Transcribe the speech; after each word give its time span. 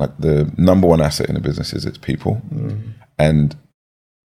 Like 0.00 0.16
the 0.16 0.50
number 0.56 0.86
one 0.86 1.02
asset 1.02 1.28
in 1.28 1.36
a 1.36 1.40
business 1.40 1.74
is 1.74 1.84
its 1.84 1.98
people. 1.98 2.40
Mm-hmm. 2.50 2.92
And 3.18 3.54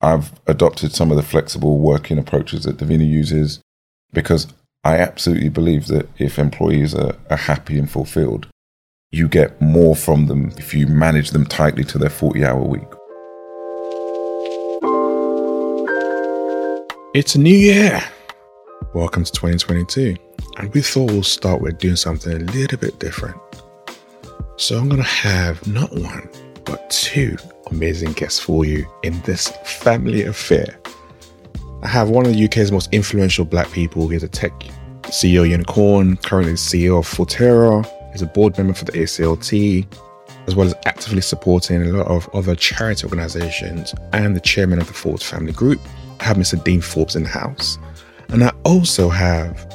I've 0.02 0.38
adopted 0.46 0.92
some 0.92 1.10
of 1.10 1.17
the 1.17 1.22
flexible 1.22 1.79
working 1.79 2.18
approaches 2.18 2.64
that 2.64 2.76
Davina 2.76 3.08
uses 3.08 3.61
because 4.12 4.46
I 4.85 4.98
absolutely 4.98 5.48
believe 5.48 5.87
that 5.87 6.06
if 6.19 6.38
employees 6.38 6.95
are, 6.95 7.16
are 7.30 7.38
happy 7.38 7.79
and 7.79 7.90
fulfilled, 7.90 8.46
you 9.11 9.27
get 9.27 9.58
more 9.58 9.96
from 9.96 10.27
them 10.27 10.53
if 10.58 10.74
you 10.74 10.87
manage 10.87 11.30
them 11.30 11.46
tightly 11.46 11.85
to 11.85 11.96
their 11.96 12.11
40 12.11 12.45
hour 12.45 12.61
week. 12.61 12.83
It's 17.15 17.37
a 17.37 17.41
new 17.41 17.57
year. 17.57 18.03
Welcome 18.93 19.25
to 19.25 19.33
2022. 19.33 20.15
And 20.59 20.75
we 20.75 20.83
thought 20.83 21.11
we'll 21.11 21.23
start 21.23 21.62
with 21.62 21.79
doing 21.79 21.96
something 21.96 22.33
a 22.33 22.53
little 22.53 22.77
bit 22.77 22.99
different. 22.99 23.41
So 24.57 24.79
I'm 24.79 24.89
going 24.89 25.02
to 25.02 25.09
have 25.09 25.66
not 25.66 25.93
one, 25.93 26.29
but 26.64 26.89
two 26.89 27.36
amazing 27.72 28.13
guests 28.13 28.39
for 28.39 28.64
you 28.64 28.86
in 29.03 29.21
this 29.22 29.49
family 29.64 30.22
affair. 30.22 30.79
I 31.82 31.89
have 31.89 32.08
one 32.08 32.25
of 32.25 32.33
the 32.33 32.44
UK's 32.44 32.70
most 32.70 32.89
influential 32.92 33.44
black 33.44 33.70
people. 33.72 34.08
He's 34.08 34.22
a 34.22 34.28
tech 34.28 34.53
CEO 35.03 35.48
Unicorn, 35.48 36.17
currently 36.19 36.55
CEO 36.55 37.00
of 37.00 37.08
Forterro. 37.08 37.84
He's 38.12 38.22
a 38.22 38.27
board 38.27 38.56
member 38.56 38.75
for 38.75 38.84
the 38.84 38.92
ACLT, 38.92 39.86
as 40.47 40.55
well 40.55 40.69
as 40.69 40.75
actively 40.86 41.20
supporting 41.20 41.83
a 41.83 41.86
lot 41.86 42.06
of 42.06 42.28
other 42.33 42.55
charity 42.55 43.05
organizations 43.05 43.92
and 44.12 44.36
the 44.36 44.41
chairman 44.41 44.80
of 44.80 44.86
the 44.86 44.94
Forbes 44.94 45.28
Family 45.28 45.52
Group. 45.52 45.80
I 46.20 46.25
have 46.25 46.36
Mr. 46.36 46.62
Dean 46.62 46.80
Forbes 46.80 47.16
in 47.16 47.25
the 47.25 47.28
house. 47.28 47.77
And 48.28 48.44
I 48.44 48.52
also 48.64 49.08
have 49.08 49.69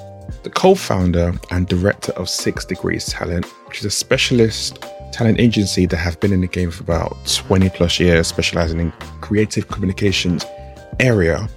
the 0.43 0.49
co 0.49 0.73
founder 0.73 1.33
and 1.51 1.67
director 1.67 2.13
of 2.13 2.29
Six 2.29 2.63
Degrees 2.63 3.07
Talent, 3.07 3.45
which 3.69 3.79
is 3.79 3.85
a 3.85 3.91
specialist 3.91 4.83
talent 5.11 5.39
agency 5.39 5.85
that 5.85 5.97
have 5.97 6.19
been 6.19 6.33
in 6.33 6.41
the 6.41 6.47
game 6.47 6.71
for 6.71 6.81
about 6.83 7.15
20 7.25 7.69
plus 7.69 7.99
years, 7.99 8.27
specializing 8.27 8.79
in 8.79 8.91
creative 9.21 9.67
communications 9.67 10.43
area, 10.99 11.47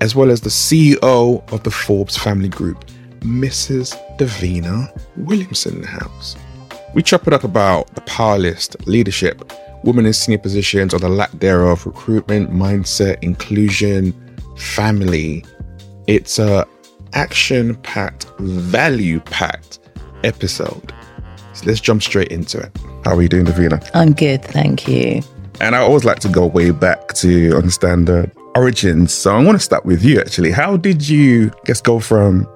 as 0.00 0.16
well 0.16 0.30
as 0.30 0.40
the 0.40 0.50
CEO 0.50 1.52
of 1.52 1.62
the 1.62 1.70
Forbes 1.70 2.18
Family 2.18 2.48
Group, 2.48 2.84
Mrs. 3.20 3.96
Davina 4.18 4.90
Williamson 5.16 5.76
in 5.76 5.82
the 5.82 5.86
house. 5.86 6.36
We 6.94 7.02
chop 7.02 7.28
it 7.28 7.32
up 7.32 7.44
about 7.44 7.94
the 7.94 8.00
power 8.02 8.38
list, 8.38 8.76
leadership, 8.88 9.52
women 9.84 10.04
in 10.04 10.12
senior 10.12 10.38
positions 10.38 10.92
or 10.92 10.98
the 10.98 11.08
lack 11.08 11.30
thereof, 11.30 11.86
recruitment, 11.86 12.50
mindset, 12.50 13.22
inclusion, 13.22 14.12
family. 14.56 15.44
It's 16.08 16.40
a 16.40 16.66
action-packed, 17.12 18.26
value-packed 18.40 19.78
episode. 20.24 20.92
Let's 21.64 21.80
jump 21.80 22.02
straight 22.02 22.28
into 22.28 22.58
it. 22.58 22.76
How 23.04 23.16
are 23.16 23.22
you 23.22 23.28
doing, 23.28 23.46
Davina? 23.46 23.88
I'm 23.94 24.12
good, 24.12 24.44
thank 24.44 24.88
you. 24.88 25.22
And 25.60 25.76
I 25.76 25.78
always 25.78 26.04
like 26.04 26.18
to 26.20 26.28
go 26.28 26.46
way 26.46 26.70
back 26.70 27.14
to 27.14 27.56
understand 27.56 28.08
the 28.08 28.30
origins. 28.54 29.12
So 29.12 29.34
I 29.34 29.42
want 29.42 29.56
to 29.56 29.64
start 29.64 29.84
with 29.84 30.02
you 30.04 30.20
actually. 30.20 30.50
How 30.50 30.76
did 30.76 31.08
you 31.08 31.50
I 31.54 31.66
guess 31.66 31.80
go 31.80 32.00
from 32.00 32.48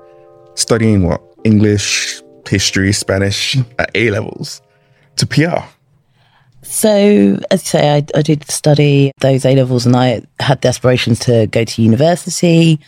studying 0.55 1.05
what? 1.05 1.23
English, 1.45 2.21
history, 2.49 2.93
Spanish 2.93 3.57
at 3.79 3.91
A 3.95 4.11
levels 4.11 4.61
to 5.17 5.27
PR? 5.27 5.65
So, 6.63 7.39
as 7.53 7.63
you 7.63 7.69
say, 7.69 7.95
I, 7.95 8.07
I 8.19 8.23
did 8.23 8.51
study 8.51 9.13
those 9.21 9.45
A 9.45 9.55
levels 9.55 9.87
and 9.87 9.95
I 9.95 10.23
had 10.41 10.61
the 10.63 10.69
aspirations 10.69 11.21
to 11.21 11.47
go 11.47 11.65
to 11.65 11.83
university. 11.83 12.81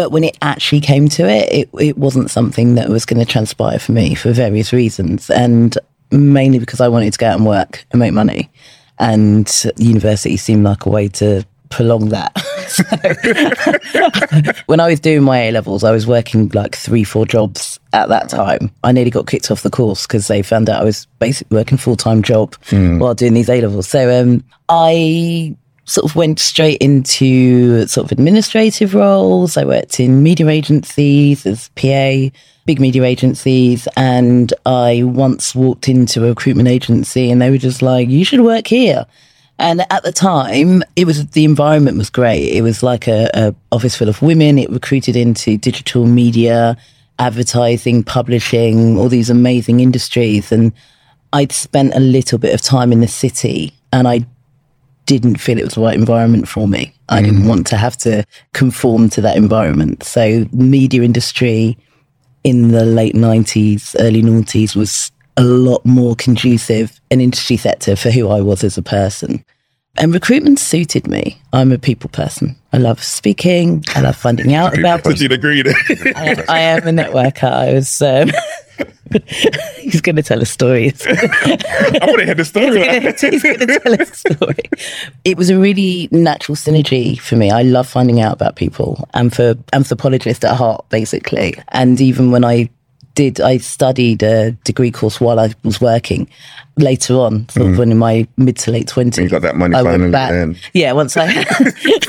But 0.00 0.12
when 0.12 0.24
it 0.24 0.38
actually 0.40 0.80
came 0.80 1.10
to 1.10 1.28
it, 1.28 1.52
it, 1.52 1.68
it 1.78 1.98
wasn't 1.98 2.30
something 2.30 2.74
that 2.76 2.88
was 2.88 3.04
going 3.04 3.20
to 3.20 3.26
transpire 3.30 3.78
for 3.78 3.92
me 3.92 4.14
for 4.14 4.32
various 4.32 4.72
reasons. 4.72 5.28
And 5.28 5.76
mainly 6.10 6.58
because 6.58 6.80
I 6.80 6.88
wanted 6.88 7.12
to 7.12 7.18
go 7.18 7.26
out 7.26 7.36
and 7.36 7.44
work 7.44 7.84
and 7.90 8.00
make 8.00 8.14
money. 8.14 8.48
And 8.98 9.46
university 9.76 10.38
seemed 10.38 10.64
like 10.64 10.86
a 10.86 10.88
way 10.88 11.08
to 11.08 11.44
prolong 11.68 12.08
that. 12.08 12.32
So, 12.70 12.82
when 14.66 14.80
I 14.80 14.88
was 14.88 15.00
doing 15.00 15.22
my 15.22 15.38
A 15.38 15.52
levels, 15.52 15.84
I 15.84 15.90
was 15.90 16.06
working 16.06 16.48
like 16.54 16.76
three, 16.76 17.04
four 17.04 17.26
jobs 17.26 17.78
at 17.92 18.08
that 18.08 18.30
time. 18.30 18.70
I 18.82 18.92
nearly 18.92 19.10
got 19.10 19.26
kicked 19.26 19.50
off 19.50 19.62
the 19.62 19.68
course 19.68 20.06
because 20.06 20.28
they 20.28 20.40
found 20.40 20.70
out 20.70 20.80
I 20.80 20.84
was 20.84 21.04
basically 21.18 21.58
working 21.58 21.76
full 21.76 21.96
time 21.96 22.22
job 22.22 22.54
while 22.70 23.14
doing 23.14 23.34
these 23.34 23.50
A 23.50 23.60
levels. 23.60 23.86
So 23.86 24.22
um, 24.22 24.44
I 24.70 25.54
sort 25.84 26.08
of 26.08 26.16
went 26.16 26.38
straight 26.38 26.78
into 26.80 27.86
sort 27.86 28.06
of 28.06 28.12
administrative 28.12 28.94
roles. 28.94 29.56
I 29.56 29.64
worked 29.64 30.00
in 30.00 30.22
media 30.22 30.48
agencies 30.48 31.46
as 31.46 31.68
PA, 31.70 32.30
big 32.66 32.80
media 32.80 33.04
agencies, 33.04 33.88
and 33.96 34.52
I 34.66 35.02
once 35.02 35.54
walked 35.54 35.88
into 35.88 36.24
a 36.24 36.28
recruitment 36.28 36.68
agency 36.68 37.30
and 37.30 37.40
they 37.40 37.50
were 37.50 37.58
just 37.58 37.82
like, 37.82 38.08
"You 38.08 38.24
should 38.24 38.40
work 38.40 38.66
here." 38.66 39.06
And 39.60 39.84
at 39.90 40.02
the 40.04 40.12
time, 40.12 40.82
it 40.96 41.06
was 41.06 41.26
the 41.28 41.44
environment 41.44 41.98
was 41.98 42.08
great. 42.08 42.48
It 42.48 42.62
was 42.62 42.82
like 42.82 43.06
a, 43.06 43.28
a 43.34 43.54
office 43.70 43.94
full 43.94 44.08
of 44.08 44.22
women. 44.22 44.58
It 44.58 44.70
recruited 44.70 45.16
into 45.16 45.58
digital 45.58 46.06
media, 46.06 46.78
advertising, 47.18 48.02
publishing, 48.02 48.96
all 48.96 49.10
these 49.10 49.28
amazing 49.28 49.80
industries. 49.80 50.50
And 50.50 50.72
I'd 51.34 51.52
spent 51.52 51.94
a 51.94 52.00
little 52.00 52.38
bit 52.38 52.54
of 52.54 52.62
time 52.62 52.90
in 52.90 53.00
the 53.00 53.06
city, 53.06 53.74
and 53.92 54.08
I 54.08 54.24
didn't 55.18 55.40
feel 55.40 55.58
it 55.58 55.64
was 55.64 55.74
the 55.74 55.80
right 55.80 55.96
environment 55.96 56.48
for 56.48 56.68
me. 56.68 56.92
I 57.08 57.22
didn't 57.22 57.46
want 57.46 57.66
to 57.68 57.76
have 57.76 57.96
to 57.98 58.24
conform 58.52 59.08
to 59.10 59.20
that 59.22 59.36
environment. 59.36 60.04
So, 60.04 60.46
media 60.52 61.02
industry 61.02 61.76
in 62.44 62.68
the 62.68 62.84
late 62.84 63.16
nineties, 63.16 63.96
early 63.98 64.22
noughties 64.22 64.76
was 64.76 65.10
a 65.36 65.42
lot 65.42 65.84
more 65.84 66.14
conducive 66.14 67.00
an 67.10 67.20
industry 67.20 67.56
sector 67.56 67.96
for 67.96 68.10
who 68.10 68.28
I 68.28 68.40
was 68.40 68.62
as 68.62 68.78
a 68.78 68.82
person. 68.82 69.44
And 69.96 70.14
recruitment 70.14 70.60
suited 70.60 71.08
me. 71.08 71.40
I'm 71.52 71.72
a 71.72 71.78
people 71.78 72.10
person. 72.10 72.56
I 72.72 72.78
love 72.78 73.02
speaking. 73.02 73.84
I 73.96 74.00
love 74.02 74.16
finding 74.16 74.54
out 74.54 74.78
about 74.78 75.02
But 75.02 75.20
you'd 75.20 75.32
agree. 75.32 75.64
I, 75.66 76.44
I 76.48 76.60
am 76.60 76.86
a 76.86 76.92
networker. 76.92 77.50
I 77.50 77.74
was. 77.74 78.00
Um, 78.00 78.30
he's 79.78 80.00
going 80.00 80.16
to 80.16 80.22
tell 80.22 80.40
a 80.40 80.46
story. 80.56 80.92
I 81.06 81.98
want 82.02 82.18
to 82.20 82.24
hear 82.26 82.34
the 82.34 82.44
story. 82.44 82.82
he's 83.30 83.42
going 83.42 83.58
to 83.66 83.78
tell 83.80 83.94
a 83.94 84.06
story. 84.06 84.58
It 85.24 85.36
was 85.36 85.50
a 85.50 85.58
really 85.58 86.08
natural 86.12 86.56
synergy 86.56 87.18
for 87.18 87.36
me. 87.36 87.50
I 87.50 87.62
love 87.62 87.88
finding 87.88 88.20
out 88.20 88.32
about 88.34 88.56
people. 88.56 89.08
I'm 89.14 89.30
for 89.30 89.54
anthropologist 89.72 90.44
at 90.44 90.56
heart, 90.56 90.88
basically. 90.90 91.54
And 91.68 92.00
even 92.00 92.30
when 92.30 92.44
I 92.44 92.70
did, 93.16 93.40
I 93.40 93.58
studied 93.58 94.22
a 94.22 94.52
degree 94.64 94.90
course 94.92 95.20
while 95.20 95.40
I 95.40 95.52
was 95.64 95.80
working. 95.80 96.28
Later 96.76 97.14
on, 97.14 97.46
sort 97.50 97.66
of 97.72 97.78
when 97.78 97.90
in 97.92 97.98
my 97.98 98.26
mid 98.38 98.56
to 98.58 98.70
late 98.70 98.86
twenties, 98.88 99.18
Mm. 99.18 99.24
You 99.24 99.28
got 99.28 99.42
that 99.42 99.56
money 99.56 99.74
I 99.74 99.82
went 99.82 100.12
back. 100.12 100.30
then. 100.30 100.56
Yeah, 100.72 100.92
once 100.92 101.14
I 101.16 101.44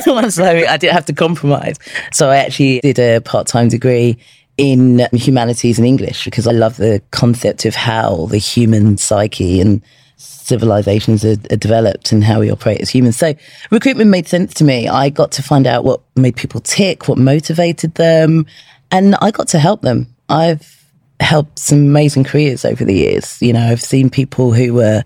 once 0.07 0.39
I, 0.39 0.59
I 0.65 0.77
didn't 0.77 0.93
have 0.93 1.05
to 1.07 1.13
compromise, 1.13 1.77
so 2.13 2.29
I 2.29 2.37
actually 2.37 2.79
did 2.79 2.97
a 2.99 3.19
part 3.19 3.47
time 3.47 3.67
degree 3.67 4.17
in 4.57 5.07
humanities 5.13 5.77
and 5.77 5.87
English 5.87 6.25
because 6.25 6.47
I 6.47 6.51
love 6.51 6.77
the 6.77 7.01
concept 7.11 7.65
of 7.65 7.75
how 7.75 8.27
the 8.27 8.37
human 8.37 8.97
psyche 8.97 9.59
and 9.59 9.81
civilizations 10.17 11.25
are, 11.25 11.37
are 11.51 11.57
developed 11.57 12.11
and 12.11 12.23
how 12.23 12.39
we 12.39 12.51
operate 12.51 12.81
as 12.81 12.89
humans. 12.89 13.17
So 13.17 13.33
recruitment 13.71 14.09
made 14.09 14.27
sense 14.27 14.53
to 14.55 14.63
me. 14.63 14.87
I 14.87 15.09
got 15.09 15.31
to 15.33 15.43
find 15.43 15.65
out 15.65 15.83
what 15.83 16.01
made 16.15 16.35
people 16.35 16.61
tick, 16.61 17.07
what 17.07 17.17
motivated 17.17 17.95
them, 17.95 18.45
and 18.91 19.15
I 19.15 19.31
got 19.31 19.47
to 19.49 19.59
help 19.59 19.81
them. 19.81 20.13
I've 20.29 20.85
helped 21.19 21.59
some 21.59 21.79
amazing 21.79 22.23
careers 22.23 22.65
over 22.65 22.83
the 22.83 22.93
years. 22.93 23.41
You 23.41 23.53
know, 23.53 23.65
I've 23.65 23.81
seen 23.81 24.09
people 24.09 24.53
who 24.53 24.73
were 24.73 25.03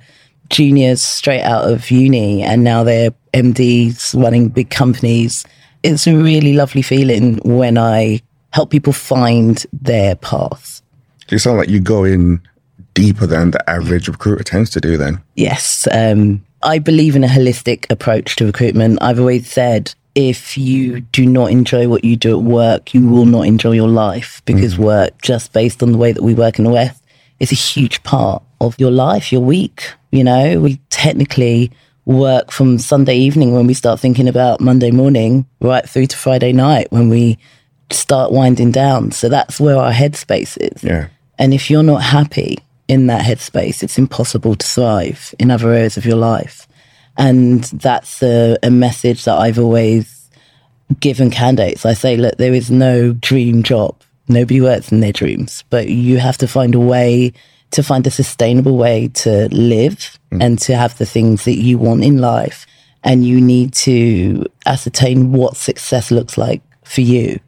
juniors 0.49 1.01
straight 1.01 1.41
out 1.41 1.71
of 1.71 1.89
uni 1.89 2.41
and 2.43 2.63
now 2.63 2.83
they're 2.83 3.11
MDs 3.33 4.19
running 4.21 4.49
big 4.49 4.69
companies. 4.69 5.45
It's 5.83 6.07
a 6.07 6.15
really 6.15 6.53
lovely 6.53 6.81
feeling 6.81 7.37
when 7.43 7.77
I 7.77 8.21
help 8.55 8.69
people 8.69 8.93
find 8.93 9.65
their 9.73 10.15
path. 10.15 10.81
You 11.27 11.39
sound 11.39 11.57
like 11.57 11.67
you 11.67 11.81
go 11.81 12.05
in 12.05 12.41
deeper 12.93 13.27
than 13.27 13.51
the 13.51 13.69
average 13.69 14.07
recruiter 14.07 14.45
tends 14.45 14.69
to 14.69 14.79
do 14.79 14.95
then. 14.95 15.21
Yes. 15.35 15.89
Um, 15.91 16.41
I 16.63 16.79
believe 16.79 17.17
in 17.17 17.25
a 17.25 17.27
holistic 17.27 17.85
approach 17.89 18.37
to 18.37 18.45
recruitment. 18.45 18.99
I've 19.01 19.19
always 19.19 19.51
said 19.51 19.93
if 20.15 20.57
you 20.57 21.01
do 21.01 21.25
not 21.25 21.51
enjoy 21.51 21.89
what 21.89 22.05
you 22.05 22.15
do 22.15 22.39
at 22.39 22.45
work, 22.45 22.93
you 22.93 23.05
will 23.05 23.25
not 23.25 23.45
enjoy 23.45 23.73
your 23.73 23.89
life 23.89 24.41
because 24.45 24.77
work, 24.77 25.21
just 25.21 25.51
based 25.51 25.83
on 25.83 25.91
the 25.91 25.97
way 25.97 26.13
that 26.13 26.23
we 26.23 26.33
work 26.33 26.57
in 26.57 26.63
the 26.63 26.71
West, 26.71 27.03
is 27.41 27.51
a 27.51 27.55
huge 27.55 28.01
part 28.03 28.41
of 28.61 28.79
your 28.79 28.91
life, 28.91 29.33
your 29.33 29.41
week. 29.41 29.91
You 30.11 30.23
know, 30.23 30.61
we 30.61 30.77
technically 30.89 31.71
work 32.05 32.51
from 32.51 32.77
Sunday 32.77 33.17
evening 33.17 33.53
when 33.53 33.67
we 33.67 33.73
start 33.73 33.99
thinking 33.99 34.29
about 34.29 34.61
Monday 34.61 34.91
morning 34.91 35.45
right 35.59 35.87
through 35.89 36.05
to 36.05 36.17
Friday 36.17 36.53
night 36.53 36.89
when 36.91 37.09
we 37.09 37.37
start 37.91 38.31
winding 38.31 38.71
down. 38.71 39.11
So 39.11 39.29
that's 39.29 39.59
where 39.59 39.77
our 39.77 39.91
headspace 39.91 40.57
is. 40.59 40.83
Yeah. 40.83 41.07
And 41.37 41.53
if 41.53 41.69
you're 41.69 41.83
not 41.83 42.01
happy 42.01 42.59
in 42.87 43.07
that 43.07 43.23
headspace, 43.23 43.83
it's 43.83 43.97
impossible 43.97 44.55
to 44.55 44.67
thrive 44.67 45.33
in 45.39 45.51
other 45.51 45.71
areas 45.71 45.97
of 45.97 46.05
your 46.05 46.17
life. 46.17 46.67
And 47.17 47.63
that's 47.65 48.21
a, 48.21 48.57
a 48.63 48.69
message 48.69 49.25
that 49.25 49.37
I've 49.37 49.59
always 49.59 50.29
given 50.99 51.31
candidates. 51.31 51.85
I 51.85 51.93
say, 51.93 52.17
look, 52.17 52.37
there 52.37 52.53
is 52.53 52.69
no 52.69 53.13
dream 53.13 53.63
job. 53.63 53.95
Nobody 54.27 54.61
works 54.61 54.91
in 54.91 54.99
their 54.99 55.13
dreams, 55.13 55.63
but 55.69 55.87
you 55.87 56.17
have 56.17 56.37
to 56.39 56.47
find 56.47 56.75
a 56.75 56.79
way 56.79 57.33
to 57.71 57.83
find 57.83 58.05
a 58.07 58.11
sustainable 58.11 58.77
way 58.77 59.09
to 59.09 59.49
live 59.49 60.17
mm. 60.31 60.43
and 60.43 60.57
to 60.59 60.75
have 60.75 60.97
the 60.97 61.05
things 61.05 61.45
that 61.45 61.57
you 61.57 61.77
want 61.77 62.03
in 62.03 62.19
life. 62.19 62.65
And 63.03 63.25
you 63.25 63.39
need 63.39 63.73
to 63.73 64.45
ascertain 64.65 65.31
what 65.31 65.57
success 65.57 66.09
looks 66.09 66.37
like 66.37 66.61
for 66.83 67.01
you. 67.01 67.39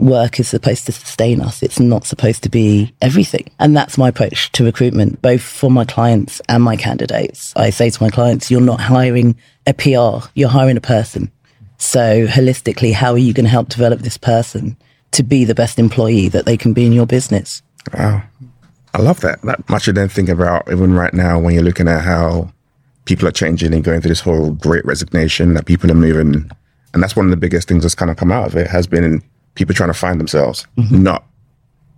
Work 0.00 0.40
is 0.40 0.48
supposed 0.48 0.86
to 0.86 0.92
sustain 0.92 1.40
us. 1.40 1.62
It's 1.62 1.78
not 1.78 2.06
supposed 2.06 2.42
to 2.44 2.48
be 2.48 2.94
everything. 3.02 3.50
And 3.58 3.76
that's 3.76 3.98
my 3.98 4.08
approach 4.08 4.50
to 4.52 4.64
recruitment, 4.64 5.20
both 5.20 5.42
for 5.42 5.70
my 5.70 5.84
clients 5.84 6.40
and 6.48 6.62
my 6.62 6.76
candidates. 6.76 7.52
I 7.54 7.70
say 7.70 7.90
to 7.90 8.02
my 8.02 8.08
clients, 8.08 8.50
you're 8.50 8.60
not 8.60 8.80
hiring 8.80 9.36
a 9.66 9.74
PR, 9.74 10.26
you're 10.34 10.48
hiring 10.48 10.78
a 10.78 10.80
person. 10.80 11.30
So 11.76 12.26
holistically, 12.26 12.92
how 12.92 13.12
are 13.12 13.18
you 13.18 13.34
going 13.34 13.44
to 13.44 13.50
help 13.50 13.68
develop 13.68 14.00
this 14.00 14.16
person 14.16 14.76
to 15.12 15.22
be 15.22 15.44
the 15.44 15.54
best 15.54 15.78
employee 15.78 16.28
that 16.28 16.46
they 16.46 16.56
can 16.56 16.72
be 16.72 16.86
in 16.86 16.92
your 16.92 17.06
business? 17.06 17.62
Wow. 17.94 18.22
I 18.94 19.02
love 19.02 19.20
that. 19.20 19.42
That 19.42 19.68
much 19.68 19.86
you 19.86 19.92
then 19.92 20.08
think 20.08 20.28
about 20.28 20.70
even 20.70 20.94
right 20.94 21.14
now 21.14 21.38
when 21.38 21.54
you're 21.54 21.62
looking 21.62 21.88
at 21.88 22.02
how 22.02 22.52
people 23.04 23.28
are 23.28 23.32
changing 23.32 23.74
and 23.74 23.84
going 23.84 24.00
through 24.00 24.10
this 24.10 24.20
whole 24.20 24.52
great 24.52 24.84
resignation 24.84 25.54
that 25.54 25.66
people 25.66 25.90
are 25.90 25.94
moving. 25.94 26.50
And 26.92 27.02
that's 27.02 27.16
one 27.16 27.26
of 27.26 27.30
the 27.30 27.36
biggest 27.36 27.68
things 27.68 27.82
that's 27.82 27.94
kind 27.94 28.10
of 28.10 28.16
come 28.16 28.32
out 28.32 28.46
of 28.46 28.56
it 28.56 28.66
has 28.66 28.86
been 28.86 29.22
people 29.60 29.74
trying 29.74 29.90
to 29.90 29.94
find 29.94 30.18
themselves, 30.18 30.66
mm-hmm. 30.76 31.02
not 31.02 31.24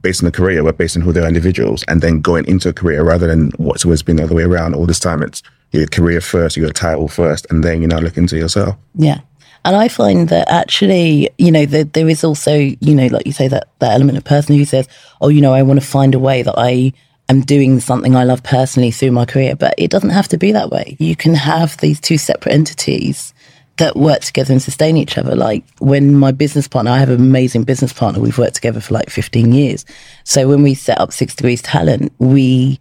based 0.02 0.22
on 0.22 0.28
a 0.28 0.32
career, 0.32 0.62
but 0.64 0.76
based 0.76 0.96
on 0.96 1.02
who 1.02 1.12
they 1.12 1.20
are 1.20 1.28
individuals 1.28 1.84
and 1.86 2.00
then 2.00 2.20
going 2.20 2.44
into 2.46 2.68
a 2.68 2.72
career 2.72 3.04
rather 3.04 3.28
than 3.28 3.52
what's 3.56 3.84
always 3.84 4.02
been 4.02 4.16
the 4.16 4.24
other 4.24 4.34
way 4.34 4.42
around. 4.42 4.74
All 4.74 4.84
this 4.84 4.98
time 4.98 5.22
it's 5.22 5.42
your 5.70 5.86
career 5.86 6.20
first, 6.20 6.56
your 6.56 6.70
title 6.72 7.06
first, 7.06 7.46
and 7.50 7.62
then 7.62 7.80
you 7.80 7.88
now 7.88 7.98
look 7.98 8.16
into 8.16 8.36
yourself. 8.36 8.76
Yeah. 8.96 9.20
And 9.64 9.76
I 9.76 9.86
find 9.86 10.28
that 10.28 10.50
actually, 10.50 11.30
you 11.38 11.52
know, 11.52 11.66
that 11.66 11.92
there 11.92 12.08
is 12.08 12.24
also, 12.24 12.52
you 12.56 12.94
know, 12.96 13.06
like 13.06 13.26
you 13.26 13.32
say, 13.32 13.46
that, 13.46 13.68
that 13.78 13.92
element 13.92 14.18
of 14.18 14.24
person 14.24 14.56
who 14.56 14.64
says, 14.64 14.88
oh, 15.20 15.28
you 15.28 15.40
know, 15.40 15.54
I 15.54 15.62
want 15.62 15.80
to 15.80 15.86
find 15.86 16.16
a 16.16 16.18
way 16.18 16.42
that 16.42 16.56
I 16.58 16.92
am 17.28 17.42
doing 17.42 17.78
something 17.78 18.16
I 18.16 18.24
love 18.24 18.42
personally 18.42 18.90
through 18.90 19.12
my 19.12 19.24
career. 19.24 19.54
But 19.54 19.74
it 19.78 19.92
doesn't 19.92 20.10
have 20.10 20.26
to 20.28 20.36
be 20.36 20.50
that 20.50 20.70
way. 20.70 20.96
You 20.98 21.14
can 21.14 21.34
have 21.34 21.76
these 21.76 22.00
two 22.00 22.18
separate 22.18 22.52
entities 22.52 23.31
that 23.78 23.96
work 23.96 24.20
together 24.20 24.52
and 24.52 24.62
sustain 24.62 24.96
each 24.96 25.16
other. 25.16 25.34
Like 25.34 25.64
when 25.78 26.14
my 26.14 26.32
business 26.32 26.68
partner, 26.68 26.90
I 26.90 26.98
have 26.98 27.08
an 27.08 27.20
amazing 27.20 27.64
business 27.64 27.92
partner. 27.92 28.20
We've 28.20 28.38
worked 28.38 28.54
together 28.54 28.80
for 28.80 28.94
like 28.94 29.10
15 29.10 29.52
years. 29.52 29.84
So 30.24 30.48
when 30.48 30.62
we 30.62 30.74
set 30.74 31.00
up 31.00 31.12
Six 31.12 31.34
Degrees 31.34 31.62
Talent, 31.62 32.12
we 32.18 32.78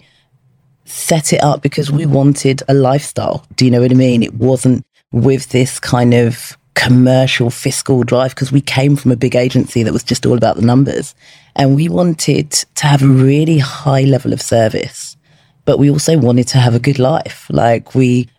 set 0.86 1.32
it 1.32 1.42
up 1.42 1.62
because 1.62 1.92
we 1.92 2.06
wanted 2.06 2.62
a 2.68 2.74
lifestyle. 2.74 3.46
Do 3.56 3.66
you 3.66 3.72
know 3.72 3.82
what 3.82 3.92
I 3.92 3.96
mean? 3.96 4.24
It 4.24 4.34
wasn't 4.34 4.86
with 5.12 5.50
this 5.50 5.80
kind 5.80 6.14
of 6.14 6.58
commercial 6.74 7.50
fiscal 7.50 8.04
drive 8.04 8.34
because 8.34 8.52
we 8.52 8.62
came 8.62 8.96
from 8.96 9.12
a 9.12 9.16
big 9.16 9.36
agency 9.36 9.84
that 9.84 9.94
was 9.94 10.04
just 10.04 10.26
all 10.26 10.38
about 10.38 10.56
the 10.56 10.62
numbers. 10.62 11.16
And 11.56 11.76
we 11.76 11.90
wanted 11.90 12.52
to 12.52 12.88
have 12.88 13.02
a 13.02 13.08
really 13.08 13.58
high 13.58 14.04
level 14.04 14.34
of 14.34 14.42
service, 14.42 15.18
but 15.66 15.80
we 15.80 15.90
also 15.90 16.18
wanted 16.18 16.48
to 16.50 16.58
have 16.58 16.76
a 16.76 16.80
good 16.80 17.00
life. 17.00 17.48
Like 17.50 17.94
we, 17.94 18.30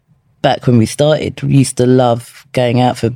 back 0.43 0.67
when 0.67 0.79
we 0.79 0.87
started, 0.87 1.43
we 1.43 1.57
used 1.57 1.77
to 1.79 1.87
love 1.87 2.47
going 2.53 2.81
out 2.81 2.99
for 2.99 3.11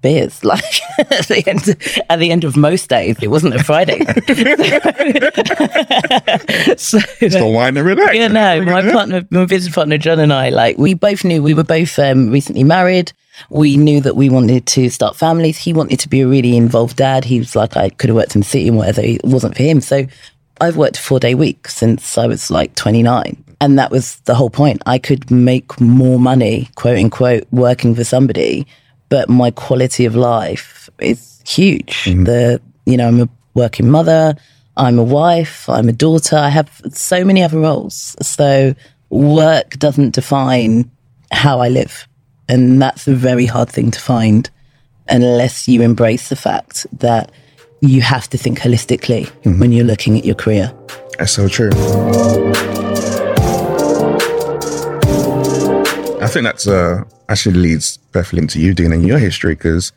beers. 0.00 0.42
Like 0.52 0.64
at 0.98 1.28
the 1.28 1.44
end, 1.46 2.02
at 2.10 2.18
the 2.18 2.30
end 2.32 2.44
of 2.44 2.56
most 2.56 2.88
days, 2.88 3.16
it 3.22 3.28
wasn't 3.28 3.54
a 3.54 3.62
Friday. 3.62 4.04
so, 6.76 6.98
So 7.28 7.46
wine 7.48 7.76
every 7.76 7.94
day. 7.94 8.08
yeah, 8.14 8.28
no, 8.28 8.62
my 8.62 8.82
partner, 8.92 9.26
my 9.30 9.44
business 9.46 9.74
partner, 9.74 9.98
John 9.98 10.20
and 10.20 10.32
I, 10.32 10.50
like, 10.50 10.78
we 10.78 10.94
both 10.94 11.24
knew 11.24 11.42
we 11.42 11.54
were 11.54 11.64
both 11.64 11.98
um, 11.98 12.30
recently 12.30 12.64
married. 12.64 13.12
We 13.48 13.76
knew 13.76 14.00
that 14.02 14.16
we 14.16 14.28
wanted 14.28 14.66
to 14.66 14.90
start 14.90 15.16
families. 15.16 15.58
He 15.58 15.72
wanted 15.72 16.00
to 16.00 16.08
be 16.08 16.20
a 16.20 16.28
really 16.28 16.56
involved 16.56 16.96
dad. 16.96 17.24
He 17.24 17.38
was 17.38 17.56
like, 17.56 17.76
I 17.76 17.88
could 17.90 18.08
have 18.08 18.16
worked 18.16 18.34
in 18.34 18.42
the 18.42 18.46
city 18.46 18.68
and 18.68 18.76
whatever. 18.76 19.00
It 19.00 19.22
wasn't 19.24 19.56
for 19.56 19.62
him. 19.62 19.80
So 19.80 20.06
I've 20.60 20.76
worked 20.76 20.98
a 20.98 21.02
four 21.02 21.18
day 21.18 21.34
week 21.34 21.66
since 21.68 22.18
I 22.18 22.26
was 22.26 22.50
like 22.50 22.74
29. 22.74 23.42
And 23.62 23.78
that 23.78 23.92
was 23.92 24.16
the 24.24 24.34
whole 24.34 24.50
point. 24.50 24.82
I 24.86 24.98
could 24.98 25.30
make 25.30 25.80
more 25.80 26.18
money, 26.18 26.68
quote 26.74 26.98
unquote, 26.98 27.46
working 27.52 27.94
for 27.94 28.02
somebody, 28.02 28.66
but 29.08 29.28
my 29.28 29.52
quality 29.52 30.04
of 30.04 30.16
life 30.16 30.90
is 30.98 31.40
huge. 31.46 32.06
Mm-hmm. 32.06 32.24
The, 32.24 32.60
you 32.86 32.96
know, 32.96 33.06
I'm 33.06 33.20
a 33.20 33.28
working 33.54 33.88
mother. 33.88 34.34
I'm 34.76 34.98
a 34.98 35.04
wife. 35.04 35.68
I'm 35.68 35.88
a 35.88 35.92
daughter. 35.92 36.34
I 36.34 36.48
have 36.48 36.82
so 36.90 37.24
many 37.24 37.40
other 37.40 37.60
roles. 37.60 38.16
So 38.20 38.74
work 39.10 39.78
doesn't 39.78 40.16
define 40.16 40.90
how 41.30 41.60
I 41.60 41.68
live. 41.68 42.08
And 42.48 42.82
that's 42.82 43.06
a 43.06 43.14
very 43.14 43.46
hard 43.46 43.70
thing 43.70 43.92
to 43.92 44.00
find 44.00 44.50
unless 45.08 45.68
you 45.68 45.82
embrace 45.82 46.30
the 46.30 46.36
fact 46.36 46.84
that 46.98 47.30
you 47.80 48.00
have 48.00 48.28
to 48.30 48.38
think 48.38 48.58
holistically 48.58 49.26
mm-hmm. 49.26 49.60
when 49.60 49.70
you're 49.70 49.86
looking 49.86 50.18
at 50.18 50.24
your 50.24 50.34
career. 50.34 50.74
That's 51.16 51.30
so 51.30 51.46
true. 51.46 51.70
Think 56.32 56.44
that's 56.44 56.66
uh, 56.66 57.04
actually 57.28 57.58
leads 57.58 57.98
perfectly 58.12 58.40
into 58.40 58.60
you, 58.60 58.74
Dean, 58.74 58.92
and 58.92 59.06
your 59.06 59.18
history 59.18 59.54
because 59.54 59.92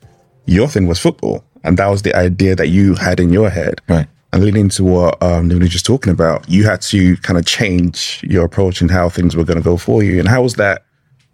your 0.46 0.68
thing 0.68 0.88
was 0.88 1.00
football, 1.00 1.44
and 1.64 1.78
that 1.78 1.88
was 1.88 2.04
the 2.04 2.16
idea 2.16 2.56
that 2.56 2.68
you 2.68 2.96
had 2.96 3.20
in 3.20 3.32
your 3.32 3.50
head. 3.50 3.82
Right. 3.88 4.08
And 4.34 4.44
leading 4.44 4.68
to 4.70 4.84
what 4.84 5.24
um, 5.24 5.48
was 5.48 5.70
just 5.70 5.86
talking 5.86 6.12
about, 6.12 6.48
you 6.50 6.66
had 6.66 6.82
to 6.84 7.16
kind 7.18 7.40
of 7.40 7.46
change 7.46 8.20
your 8.22 8.44
approach 8.44 8.82
and 8.82 8.92
how 8.92 9.08
things 9.08 9.36
were 9.36 9.46
going 9.46 9.58
to 9.58 9.64
go 9.64 9.78
for 9.78 10.04
you. 10.04 10.20
And 10.20 10.28
how 10.28 10.44
was 10.44 10.56
that 10.56 10.84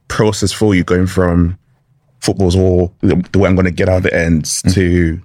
process 0.08 0.52
for 0.52 0.76
you 0.76 0.84
going 0.84 1.08
from 1.08 1.58
football's 2.20 2.56
all 2.56 2.94
the, 3.02 3.16
the 3.32 3.40
way 3.40 3.50
I'm 3.50 3.56
going 3.56 3.66
to 3.66 3.72
get 3.72 3.90
out 3.90 3.98
of 3.98 4.04
the 4.04 4.14
ends 4.14 4.62
to 4.74 5.20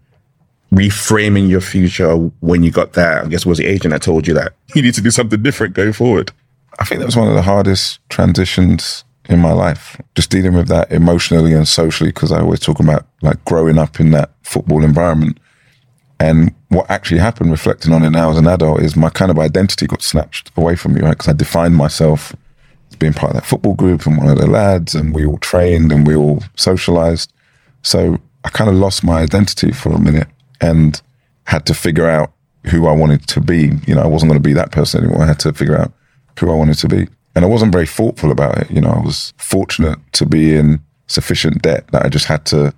reframing 0.72 1.50
your 1.50 1.60
future 1.60 2.16
when 2.40 2.62
you 2.62 2.70
got 2.70 2.94
that? 2.94 3.26
I 3.26 3.28
guess 3.28 3.44
it 3.44 3.48
was 3.48 3.58
the 3.58 3.66
agent 3.66 3.92
that 3.92 4.00
told 4.00 4.26
you 4.26 4.32
that 4.32 4.54
you 4.74 4.80
need 4.80 4.94
to 4.94 5.02
do 5.02 5.10
something 5.10 5.42
different 5.42 5.74
going 5.74 5.92
forward. 5.92 6.32
I 6.78 6.84
think 6.86 7.00
that 7.00 7.06
was 7.06 7.16
one 7.16 7.28
of 7.28 7.34
the 7.34 7.42
hardest 7.42 8.00
transitions 8.08 9.04
in 9.28 9.40
my 9.40 9.52
life, 9.52 10.00
just 10.14 10.30
dealing 10.30 10.54
with 10.54 10.68
that 10.68 10.90
emotionally 10.92 11.52
and 11.52 11.66
socially, 11.66 12.10
because 12.10 12.32
I 12.32 12.40
always 12.40 12.60
talk 12.60 12.80
about 12.80 13.06
like 13.22 13.44
growing 13.44 13.78
up 13.78 14.00
in 14.00 14.10
that 14.12 14.30
football 14.42 14.84
environment. 14.84 15.38
And 16.18 16.54
what 16.68 16.90
actually 16.90 17.18
happened, 17.18 17.50
reflecting 17.50 17.92
on 17.92 18.02
it 18.04 18.10
now 18.10 18.30
as 18.30 18.38
an 18.38 18.46
adult, 18.46 18.80
is 18.80 18.96
my 18.96 19.10
kind 19.10 19.30
of 19.30 19.38
identity 19.38 19.86
got 19.86 20.02
snatched 20.02 20.50
away 20.56 20.76
from 20.76 20.94
me, 20.94 21.02
right? 21.02 21.10
Because 21.10 21.28
I 21.28 21.32
defined 21.32 21.76
myself 21.76 22.34
as 22.90 22.96
being 22.96 23.12
part 23.12 23.30
of 23.30 23.36
that 23.36 23.46
football 23.46 23.74
group 23.74 24.06
and 24.06 24.16
one 24.16 24.28
of 24.28 24.38
the 24.38 24.46
lads, 24.46 24.94
and 24.94 25.14
we 25.14 25.26
all 25.26 25.38
trained 25.38 25.92
and 25.92 26.06
we 26.06 26.16
all 26.16 26.42
socialized. 26.56 27.32
So 27.82 28.18
I 28.44 28.48
kind 28.48 28.70
of 28.70 28.76
lost 28.76 29.04
my 29.04 29.20
identity 29.20 29.72
for 29.72 29.90
a 29.92 30.00
minute 30.00 30.28
and 30.60 31.00
had 31.44 31.66
to 31.66 31.74
figure 31.74 32.08
out 32.08 32.32
who 32.70 32.86
I 32.86 32.92
wanted 32.92 33.26
to 33.28 33.40
be. 33.40 33.72
You 33.86 33.94
know, 33.94 34.02
I 34.02 34.06
wasn't 34.06 34.30
going 34.30 34.42
to 34.42 34.48
be 34.48 34.54
that 34.54 34.72
person 34.72 35.04
anymore. 35.04 35.22
I 35.22 35.26
had 35.26 35.40
to 35.40 35.52
figure 35.52 35.78
out 35.78 35.92
who 36.38 36.50
I 36.50 36.54
wanted 36.54 36.78
to 36.78 36.88
be. 36.88 37.08
And 37.36 37.44
I 37.44 37.48
wasn't 37.48 37.70
very 37.70 37.86
thoughtful 37.86 38.32
about 38.32 38.58
it. 38.58 38.70
You 38.70 38.80
know, 38.80 38.90
I 38.90 38.98
was 38.98 39.34
fortunate 39.36 39.98
to 40.14 40.26
be 40.26 40.56
in 40.56 40.80
sufficient 41.06 41.62
debt 41.62 41.86
that 41.92 42.04
I 42.04 42.08
just 42.08 42.24
had 42.24 42.44
to 42.46 42.74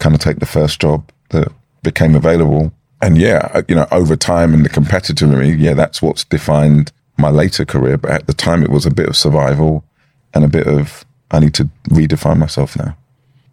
kind 0.00 0.14
of 0.14 0.20
take 0.20 0.40
the 0.40 0.46
first 0.46 0.80
job 0.80 1.10
that 1.30 1.50
became 1.82 2.14
available. 2.14 2.74
And 3.00 3.16
yeah, 3.16 3.62
you 3.68 3.74
know, 3.74 3.86
over 3.90 4.16
time 4.16 4.52
and 4.54 4.64
the 4.64 4.68
competitive 4.68 5.32
in 5.32 5.38
me, 5.38 5.52
yeah, 5.52 5.74
that's 5.74 6.02
what's 6.02 6.24
defined 6.24 6.92
my 7.16 7.30
later 7.30 7.64
career. 7.64 7.96
But 7.96 8.10
at 8.10 8.26
the 8.26 8.34
time, 8.34 8.62
it 8.62 8.70
was 8.70 8.86
a 8.86 8.90
bit 8.90 9.08
of 9.08 9.16
survival 9.16 9.84
and 10.34 10.44
a 10.44 10.48
bit 10.48 10.66
of, 10.66 11.04
I 11.30 11.38
need 11.38 11.54
to 11.54 11.70
redefine 11.88 12.38
myself 12.38 12.76
now. 12.76 12.96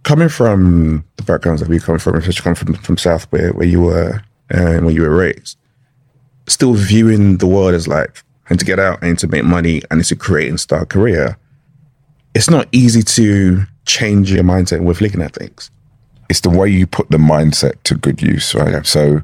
coming 0.03 0.29
from 0.29 1.03
the 1.17 1.23
backgrounds 1.23 1.62
that 1.62 1.69
we 1.69 1.79
come 1.79 2.00
from, 2.00 2.15
especially 2.15 2.41
coming 2.41 2.55
from 2.55 2.73
from 2.75 2.97
South 2.97 3.25
where, 3.31 3.51
where 3.53 3.67
you 3.67 3.81
were 3.81 4.21
and 4.50 4.85
where 4.85 4.93
you 4.93 5.01
were 5.01 5.15
raised, 5.15 5.57
still 6.47 6.73
viewing 6.73 7.38
the 7.38 7.47
world 7.47 7.73
as 7.73 7.88
like 7.88 8.23
and 8.49 8.59
to 8.59 8.65
get 8.65 8.79
out 8.79 9.01
and 9.03 9.17
to 9.19 9.27
make 9.27 9.43
money 9.43 9.81
and 9.91 10.03
to 10.03 10.15
create 10.15 10.49
and 10.49 10.59
start 10.59 10.83
a 10.83 10.85
career, 10.85 11.37
it's 12.33 12.49
not 12.49 12.67
easy 12.71 13.03
to 13.03 13.63
change 13.85 14.31
your 14.31 14.43
mindset 14.43 14.83
with 14.83 15.01
looking 15.01 15.21
at 15.21 15.33
things. 15.33 15.71
it's 16.29 16.41
the 16.41 16.49
way 16.49 16.69
you 16.69 16.85
put 16.85 17.09
the 17.09 17.17
mindset 17.17 17.81
to 17.83 17.95
good 17.95 18.21
use, 18.21 18.53
right? 18.53 18.85
So 18.85 19.23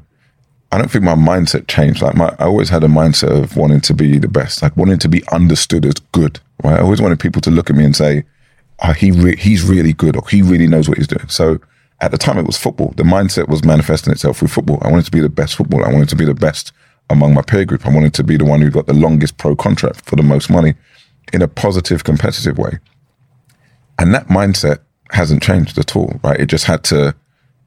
I 0.72 0.78
don't 0.78 0.90
think 0.90 1.04
my 1.04 1.14
mindset 1.14 1.68
changed. 1.68 2.02
Like 2.02 2.16
my, 2.16 2.34
I 2.40 2.44
always 2.44 2.68
had 2.68 2.82
a 2.82 2.88
mindset 2.88 3.30
of 3.30 3.56
wanting 3.56 3.80
to 3.82 3.94
be 3.94 4.18
the 4.18 4.28
best, 4.28 4.60
like 4.60 4.76
wanting 4.76 4.98
to 4.98 5.08
be 5.08 5.22
understood 5.30 5.86
as 5.86 5.94
good, 6.12 6.40
right? 6.64 6.78
I 6.78 6.82
always 6.82 7.00
wanted 7.00 7.20
people 7.20 7.40
to 7.42 7.50
look 7.50 7.70
at 7.70 7.76
me 7.76 7.84
and 7.84 7.94
say, 7.94 8.24
oh, 8.80 8.92
he 8.92 9.12
re- 9.12 9.36
he's 9.36 9.62
really 9.62 9.92
good 9.92 10.16
or 10.16 10.28
he 10.28 10.42
really 10.42 10.66
knows 10.66 10.88
what 10.88 10.98
he's 10.98 11.06
doing. 11.06 11.28
So 11.28 11.60
at 12.00 12.10
the 12.10 12.18
time 12.18 12.38
it 12.38 12.46
was 12.46 12.58
football. 12.58 12.92
The 12.96 13.04
mindset 13.04 13.48
was 13.48 13.64
manifesting 13.64 14.12
itself 14.12 14.38
through 14.38 14.48
football. 14.48 14.78
I 14.82 14.90
wanted 14.90 15.06
to 15.06 15.12
be 15.12 15.20
the 15.20 15.28
best 15.28 15.54
footballer. 15.54 15.86
I 15.86 15.92
wanted 15.92 16.08
to 16.08 16.16
be 16.16 16.24
the 16.24 16.34
best 16.34 16.72
among 17.10 17.34
my 17.34 17.42
peer 17.42 17.64
group. 17.64 17.86
I 17.86 17.94
wanted 17.94 18.14
to 18.14 18.24
be 18.24 18.36
the 18.36 18.44
one 18.44 18.60
who 18.60 18.70
got 18.70 18.86
the 18.86 18.94
longest 18.94 19.38
pro 19.38 19.54
contract 19.54 20.04
for 20.04 20.16
the 20.16 20.22
most 20.22 20.50
money 20.50 20.74
in 21.32 21.42
a 21.42 21.48
positive, 21.48 22.04
competitive 22.04 22.58
way. 22.58 22.78
And 23.98 24.14
that 24.14 24.28
mindset 24.28 24.80
hasn't 25.10 25.42
changed 25.42 25.78
at 25.78 25.96
all, 25.96 26.20
right? 26.22 26.38
It 26.38 26.46
just 26.46 26.64
had 26.64 26.84
to 26.84 27.14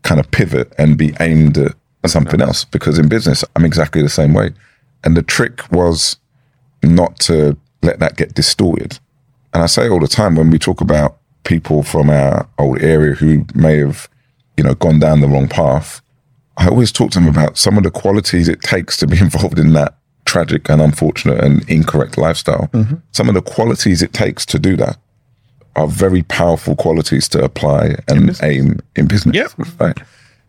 kind 0.03 0.19
of 0.19 0.29
pivot 0.31 0.73
and 0.77 0.97
be 0.97 1.13
aimed 1.19 1.57
at 1.57 1.75
something 2.05 2.41
else 2.41 2.65
because 2.65 2.97
in 2.97 3.07
business, 3.07 3.43
I'm 3.55 3.65
exactly 3.65 4.01
the 4.01 4.09
same 4.09 4.33
way. 4.33 4.51
And 5.03 5.15
the 5.15 5.23
trick 5.23 5.69
was 5.71 6.17
not 6.83 7.19
to 7.21 7.57
let 7.81 7.99
that 7.99 8.17
get 8.17 8.33
distorted. 8.33 8.99
And 9.53 9.63
I 9.63 9.65
say 9.65 9.89
all 9.89 9.99
the 9.99 10.07
time 10.07 10.35
when 10.35 10.49
we 10.49 10.59
talk 10.59 10.81
about 10.81 11.17
people 11.43 11.83
from 11.83 12.09
our 12.09 12.47
old 12.57 12.81
area 12.81 13.15
who 13.15 13.45
may 13.55 13.77
have, 13.77 14.07
you 14.57 14.63
know, 14.63 14.75
gone 14.75 14.99
down 14.99 15.21
the 15.21 15.27
wrong 15.27 15.47
path, 15.47 16.01
I 16.59 16.67
always 16.67 16.91
talk 16.91 17.11
to 17.11 17.19
them 17.19 17.27
about 17.27 17.57
some 17.57 17.77
of 17.77 17.83
the 17.83 17.89
qualities 17.89 18.47
it 18.47 18.61
takes 18.61 18.97
to 18.97 19.07
be 19.07 19.17
involved 19.21 19.57
in 19.57 19.73
that 19.73 19.95
tragic 20.25 20.69
and 20.69 20.81
unfortunate 20.81 21.43
and 21.43 21.67
incorrect 21.67 22.17
lifestyle, 22.17 22.69
mm-hmm. 22.73 22.95
some 23.11 23.29
of 23.29 23.33
the 23.33 23.41
qualities 23.41 24.03
it 24.03 24.13
takes 24.13 24.45
to 24.45 24.59
do 24.59 24.75
that 24.75 24.97
are 25.75 25.87
very 25.87 26.23
powerful 26.23 26.75
qualities 26.75 27.27
to 27.29 27.43
apply 27.43 27.95
and 28.07 28.37
aim 28.43 28.79
in 28.95 29.07
business. 29.07 29.35
Yep. 29.35 29.51
Right. 29.79 29.97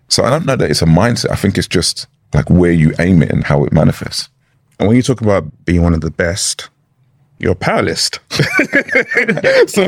So 0.08 0.24
I 0.24 0.30
don't 0.30 0.44
know 0.44 0.56
that 0.56 0.70
it's 0.70 0.82
a 0.82 0.86
mindset. 0.86 1.30
I 1.30 1.36
think 1.36 1.56
it's 1.56 1.68
just 1.68 2.08
like 2.34 2.50
where 2.50 2.72
you 2.72 2.92
aim 2.98 3.22
it 3.22 3.30
and 3.30 3.44
how 3.44 3.64
it 3.64 3.72
manifests. 3.72 4.28
And 4.78 4.88
when 4.88 4.96
you 4.96 5.02
talk 5.02 5.20
about 5.20 5.64
being 5.64 5.82
one 5.82 5.94
of 5.94 6.00
the 6.00 6.10
best, 6.10 6.68
you're 7.38 7.52
a 7.52 7.56
powerlist. 7.56 8.18
so 9.70 9.84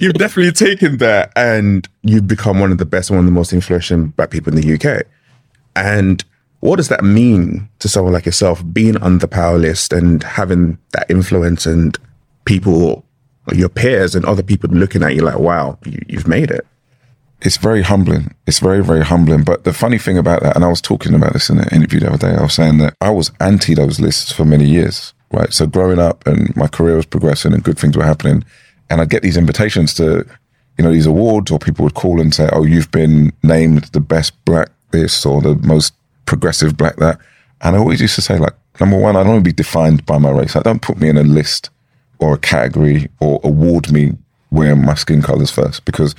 you've 0.00 0.14
definitely 0.14 0.52
taken 0.52 0.96
that 0.98 1.32
and 1.36 1.88
you've 2.02 2.26
become 2.26 2.58
one 2.58 2.72
of 2.72 2.78
the 2.78 2.86
best, 2.86 3.10
one 3.10 3.20
of 3.20 3.26
the 3.26 3.30
most 3.30 3.52
influential 3.52 4.06
black 4.06 4.30
people 4.30 4.56
in 4.56 4.60
the 4.60 4.74
UK. 4.74 5.06
And 5.76 6.24
what 6.60 6.76
does 6.76 6.88
that 6.88 7.04
mean 7.04 7.68
to 7.80 7.88
someone 7.88 8.12
like 8.12 8.26
yourself, 8.26 8.62
being 8.72 8.96
on 8.98 9.18
the 9.18 9.28
power 9.28 9.58
list 9.58 9.92
and 9.92 10.22
having 10.22 10.78
that 10.92 11.10
influence 11.10 11.66
and 11.66 11.98
people, 12.44 13.04
your 13.52 13.68
peers 13.68 14.14
and 14.14 14.24
other 14.24 14.42
people 14.42 14.70
looking 14.70 15.02
at 15.02 15.14
you 15.14 15.22
like, 15.22 15.38
wow, 15.38 15.78
you, 15.84 16.00
you've 16.08 16.28
made 16.28 16.50
it? 16.50 16.66
it's 17.44 17.58
very 17.58 17.82
humbling. 17.82 18.34
It's 18.46 18.58
very, 18.58 18.82
very 18.82 19.04
humbling. 19.04 19.44
But 19.44 19.64
the 19.64 19.72
funny 19.72 19.98
thing 19.98 20.16
about 20.16 20.42
that, 20.42 20.56
and 20.56 20.64
I 20.64 20.68
was 20.68 20.80
talking 20.80 21.14
about 21.14 21.34
this 21.34 21.50
in 21.50 21.58
an 21.58 21.68
interview 21.68 22.00
the 22.00 22.08
other 22.08 22.18
day, 22.18 22.34
I 22.34 22.42
was 22.42 22.54
saying 22.54 22.78
that 22.78 22.94
I 23.00 23.10
was 23.10 23.30
anti 23.40 23.74
those 23.74 24.00
lists 24.00 24.32
for 24.32 24.44
many 24.44 24.64
years, 24.64 25.12
right? 25.30 25.52
So 25.52 25.66
growing 25.66 25.98
up 25.98 26.26
and 26.26 26.54
my 26.56 26.66
career 26.66 26.96
was 26.96 27.06
progressing 27.06 27.52
and 27.52 27.62
good 27.62 27.78
things 27.78 27.96
were 27.96 28.04
happening. 28.04 28.44
And 28.88 29.00
I'd 29.00 29.10
get 29.10 29.22
these 29.22 29.36
invitations 29.36 29.92
to, 29.94 30.26
you 30.78 30.84
know, 30.84 30.90
these 30.90 31.06
awards 31.06 31.50
or 31.50 31.58
people 31.58 31.84
would 31.84 31.94
call 31.94 32.20
and 32.20 32.34
say, 32.34 32.48
oh, 32.52 32.64
you've 32.64 32.90
been 32.90 33.32
named 33.42 33.84
the 33.92 34.00
best 34.00 34.42
black 34.46 34.70
this 34.94 35.26
or 35.26 35.42
the 35.42 35.56
most 35.56 35.94
progressive 36.26 36.76
black 36.76 36.96
that. 36.96 37.18
And 37.60 37.76
I 37.76 37.78
always 37.78 38.00
used 38.00 38.14
to 38.16 38.22
say, 38.22 38.38
like, 38.38 38.54
number 38.80 38.98
one, 38.98 39.16
I 39.16 39.22
don't 39.22 39.32
want 39.32 39.44
to 39.44 39.48
be 39.48 39.54
defined 39.54 40.04
by 40.06 40.18
my 40.18 40.30
race. 40.30 40.54
Like, 40.54 40.64
don't 40.64 40.82
put 40.82 40.98
me 40.98 41.08
in 41.08 41.16
a 41.16 41.22
list 41.22 41.70
or 42.18 42.34
a 42.34 42.38
category 42.38 43.08
or 43.20 43.40
award 43.44 43.90
me 43.92 44.12
wearing 44.50 44.84
my 44.84 44.94
skin 44.94 45.22
colors 45.22 45.50
first 45.50 45.84
because 45.84 46.14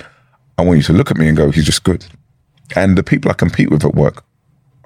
I 0.58 0.62
want 0.62 0.78
you 0.78 0.82
to 0.84 0.92
look 0.92 1.10
at 1.10 1.16
me 1.16 1.28
and 1.28 1.36
go, 1.36 1.50
he's 1.50 1.64
just 1.64 1.84
good. 1.84 2.04
And 2.74 2.96
the 2.96 3.02
people 3.02 3.30
I 3.30 3.34
compete 3.34 3.70
with 3.70 3.84
at 3.84 3.94
work 3.94 4.24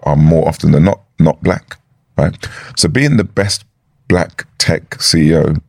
are 0.02 0.16
more 0.16 0.46
often 0.48 0.72
than 0.72 0.84
not 0.84 1.00
not 1.18 1.42
black, 1.42 1.78
right? 2.16 2.36
So 2.76 2.88
being 2.88 3.16
the 3.16 3.24
best 3.24 3.64
black 4.08 4.46
tech 4.58 4.90
CEO, 4.98 5.60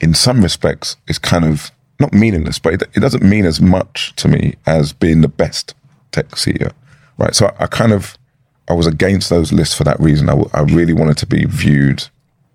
in 0.00 0.14
some 0.14 0.42
respects, 0.42 0.96
is 1.06 1.18
kind 1.18 1.44
of 1.44 1.70
not 1.98 2.12
meaningless, 2.12 2.58
but 2.58 2.74
it, 2.74 2.82
it 2.94 3.00
doesn't 3.00 3.22
mean 3.22 3.44
as 3.44 3.60
much 3.60 4.14
to 4.16 4.28
me 4.28 4.54
as 4.66 4.92
being 4.92 5.20
the 5.20 5.28
best 5.28 5.74
tech 6.12 6.28
CEO, 6.30 6.72
right? 7.20 7.34
So 7.34 7.46
I, 7.46 7.64
I 7.64 7.66
kind 7.66 7.92
of 7.92 8.18
I 8.68 8.72
was 8.72 8.86
against 8.86 9.30
those 9.30 9.52
lists 9.52 9.74
for 9.74 9.84
that 9.84 10.00
reason. 10.00 10.28
I, 10.28 10.42
I 10.54 10.60
really 10.62 10.92
wanted 10.92 11.18
to 11.18 11.26
be 11.26 11.44
viewed 11.44 12.08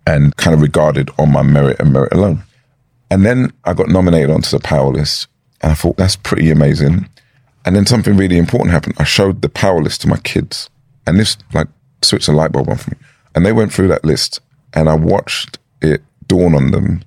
and 0.06 0.34
kind 0.36 0.54
of 0.54 0.62
regarded 0.62 1.10
on 1.18 1.32
my 1.32 1.42
merit 1.42 1.78
and 1.80 1.92
merit 1.92 2.12
alone. 2.12 2.42
And 3.10 3.24
then 3.24 3.52
I 3.64 3.74
got 3.74 3.88
nominated 3.88 4.30
onto 4.30 4.50
the 4.50 4.60
power 4.60 4.90
list, 4.90 5.28
and 5.62 5.72
I 5.72 5.74
thought 5.74 5.96
that's 5.96 6.16
pretty 6.16 6.50
amazing. 6.50 7.08
And 7.64 7.76
then 7.76 7.86
something 7.86 8.16
really 8.16 8.38
important 8.38 8.72
happened. 8.72 8.96
I 8.98 9.04
showed 9.04 9.42
the 9.42 9.48
power 9.48 9.82
list 9.82 10.00
to 10.02 10.08
my 10.08 10.18
kids, 10.18 10.70
and 11.06 11.18
this 11.18 11.36
like 11.52 11.68
switched 12.02 12.28
a 12.28 12.32
light 12.32 12.52
bulb 12.52 12.68
on 12.68 12.76
for 12.76 12.90
me. 12.90 12.96
And 13.34 13.44
they 13.44 13.52
went 13.52 13.72
through 13.72 13.88
that 13.88 14.04
list, 14.04 14.40
and 14.72 14.88
I 14.88 14.94
watched 14.94 15.58
it 15.82 16.02
dawn 16.26 16.54
on 16.54 16.70
them 16.70 17.02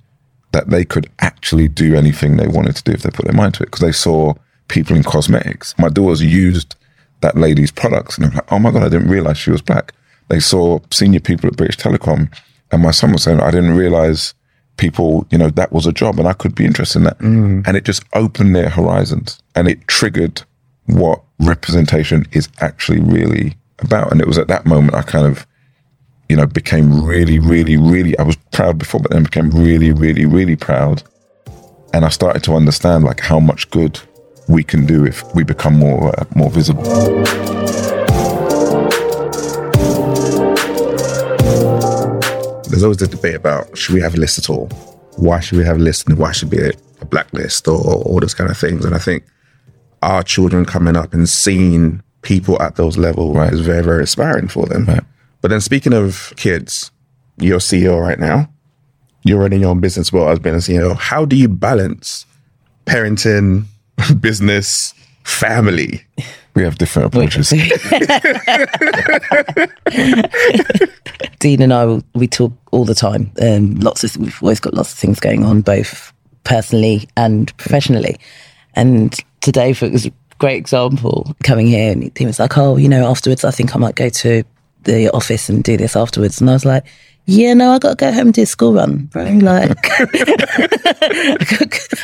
that 0.52 0.70
they 0.70 0.84
could 0.84 1.10
actually 1.20 1.68
do 1.68 1.94
anything 1.94 2.36
they 2.36 2.48
wanted 2.48 2.76
to 2.76 2.82
do 2.82 2.92
if 2.92 3.02
they 3.02 3.10
put 3.10 3.24
their 3.24 3.34
mind 3.34 3.54
to 3.54 3.62
it. 3.62 3.66
Because 3.66 3.80
they 3.80 3.92
saw 3.92 4.34
people 4.68 4.96
in 4.96 5.02
cosmetics. 5.02 5.74
My 5.78 5.88
daughters 5.88 6.22
used 6.22 6.76
that 7.20 7.36
lady's 7.36 7.70
products, 7.70 8.16
and 8.16 8.26
I'm 8.26 8.34
like, 8.34 8.52
"Oh 8.52 8.58
my 8.58 8.70
god, 8.70 8.82
I 8.82 8.88
didn't 8.88 9.08
realize 9.08 9.38
she 9.38 9.50
was 9.50 9.62
black." 9.62 9.92
They 10.28 10.40
saw 10.40 10.78
senior 10.90 11.20
people 11.20 11.48
at 11.48 11.56
British 11.56 11.78
Telecom, 11.78 12.32
and 12.70 12.82
my 12.82 12.90
son 12.90 13.12
was 13.12 13.22
saying, 13.22 13.40
"I 13.40 13.50
didn't 13.50 13.76
realize." 13.76 14.34
people, 14.80 15.26
you 15.30 15.36
know, 15.38 15.50
that 15.50 15.72
was 15.72 15.86
a 15.86 15.92
job 15.92 16.18
and 16.18 16.26
I 16.26 16.32
could 16.32 16.54
be 16.54 16.64
interested 16.64 17.00
in 17.00 17.04
that. 17.04 17.18
Mm. 17.18 17.66
And 17.66 17.76
it 17.76 17.84
just 17.84 18.02
opened 18.14 18.56
their 18.56 18.70
horizons 18.70 19.38
and 19.54 19.68
it 19.68 19.86
triggered 19.86 20.42
what 20.86 21.22
representation 21.38 22.26
is 22.32 22.48
actually 22.60 23.00
really 23.00 23.56
about. 23.80 24.10
And 24.10 24.20
it 24.20 24.26
was 24.26 24.38
at 24.38 24.48
that 24.48 24.66
moment 24.66 24.94
I 24.94 25.02
kind 25.02 25.26
of, 25.26 25.46
you 26.28 26.36
know, 26.36 26.46
became 26.46 27.04
really, 27.04 27.38
really, 27.38 27.76
really, 27.76 28.18
I 28.18 28.22
was 28.22 28.36
proud 28.52 28.78
before, 28.78 29.00
but 29.00 29.10
then 29.10 29.24
became 29.24 29.50
really, 29.50 29.92
really, 29.92 30.24
really 30.24 30.56
proud. 30.56 31.02
And 31.92 32.04
I 32.04 32.08
started 32.08 32.42
to 32.44 32.54
understand 32.54 33.04
like 33.04 33.20
how 33.20 33.38
much 33.38 33.70
good 33.70 34.00
we 34.50 34.64
can 34.64 34.84
do 34.84 35.04
if 35.06 35.22
we 35.34 35.44
become 35.44 35.74
more, 35.78 36.08
uh, 36.20 36.24
more 36.34 36.50
visible. 36.50 36.82
there's 42.68 42.82
always 42.84 42.98
this 42.98 43.08
debate 43.08 43.34
about 43.34 43.76
should 43.76 43.94
we 43.94 44.00
have 44.00 44.14
a 44.14 44.16
list 44.18 44.38
at 44.38 44.48
all? 44.48 44.66
Why 45.16 45.40
should 45.40 45.58
we 45.58 45.64
have 45.64 45.76
a 45.76 45.80
list 45.80 46.08
and 46.08 46.18
why 46.18 46.32
should 46.32 46.50
be 46.50 46.58
a, 46.60 46.70
a 47.00 47.04
blacklist 47.04 47.66
or, 47.68 47.76
or 47.78 48.02
all 48.04 48.20
those 48.20 48.34
kind 48.34 48.50
of 48.50 48.56
things? 48.56 48.84
And 48.84 48.94
I 48.94 48.98
think 48.98 49.24
our 50.02 50.22
children 50.22 50.64
coming 50.64 50.96
up 50.96 51.12
and 51.12 51.28
seeing 51.28 52.02
people 52.22 52.60
at 52.62 52.76
those 52.76 52.96
levels 52.96 53.36
Right. 53.36 53.52
is 53.52 53.60
very, 53.60 53.82
very 53.82 54.00
inspiring 54.00 54.48
for 54.48 54.66
them. 54.66 54.84
Right. 54.84 55.02
But 55.40 55.48
then 55.48 55.60
speaking 55.60 55.92
of 55.92 56.32
kids, 56.36 56.90
you're 57.38 57.58
CEO 57.58 58.00
right 58.00 58.18
now. 58.18 58.48
You're 59.24 59.40
running 59.40 59.60
your 59.60 59.70
own 59.70 59.80
business 59.80 60.12
well 60.12 60.28
as 60.28 60.38
being 60.38 60.54
a 60.54 60.58
CEO. 60.58 60.96
How 60.96 61.24
do 61.24 61.36
you 61.36 61.48
balance 61.48 62.24
parenting, 62.86 63.64
business, 64.20 64.94
family? 65.24 66.02
We 66.54 66.62
have 66.64 66.78
different 66.78 67.06
approaches. 67.14 67.50
Dean 71.38 71.62
and 71.62 71.72
I, 71.72 71.84
will- 71.84 72.02
we 72.14 72.26
talk 72.26 72.52
all 72.72 72.84
the 72.84 72.94
time. 72.94 73.32
Um, 73.40 73.76
lots 73.76 74.04
of 74.04 74.16
we've 74.16 74.42
always 74.42 74.60
got 74.60 74.74
lots 74.74 74.92
of 74.92 74.98
things 74.98 75.20
going 75.20 75.44
on, 75.44 75.62
both 75.62 76.12
personally 76.44 77.08
and 77.16 77.56
professionally. 77.56 78.16
And 78.74 79.16
today, 79.40 79.72
for 79.72 79.88
was 79.88 80.06
a 80.06 80.12
great 80.38 80.56
example, 80.56 81.34
coming 81.44 81.66
here, 81.66 81.92
and 81.92 82.10
he 82.16 82.26
was 82.26 82.38
like, 82.38 82.56
"Oh, 82.58 82.76
you 82.76 82.88
know, 82.88 83.08
afterwards, 83.08 83.44
I 83.44 83.50
think 83.50 83.74
I 83.74 83.78
might 83.78 83.94
go 83.94 84.08
to 84.08 84.42
the 84.84 85.08
office 85.10 85.48
and 85.48 85.62
do 85.62 85.76
this 85.76 85.96
afterwards." 85.96 86.40
And 86.40 86.50
I 86.50 86.54
was 86.54 86.64
like. 86.64 86.84
Yeah, 87.26 87.54
no, 87.54 87.70
I 87.70 87.78
got 87.78 87.90
to 87.90 87.94
go 87.96 88.12
home 88.12 88.28
and 88.28 88.34
do 88.34 88.42
a 88.42 88.46
school 88.46 88.74
run, 88.74 89.06
bro. 89.06 89.24
Like, 89.40 89.78
I 90.00 91.36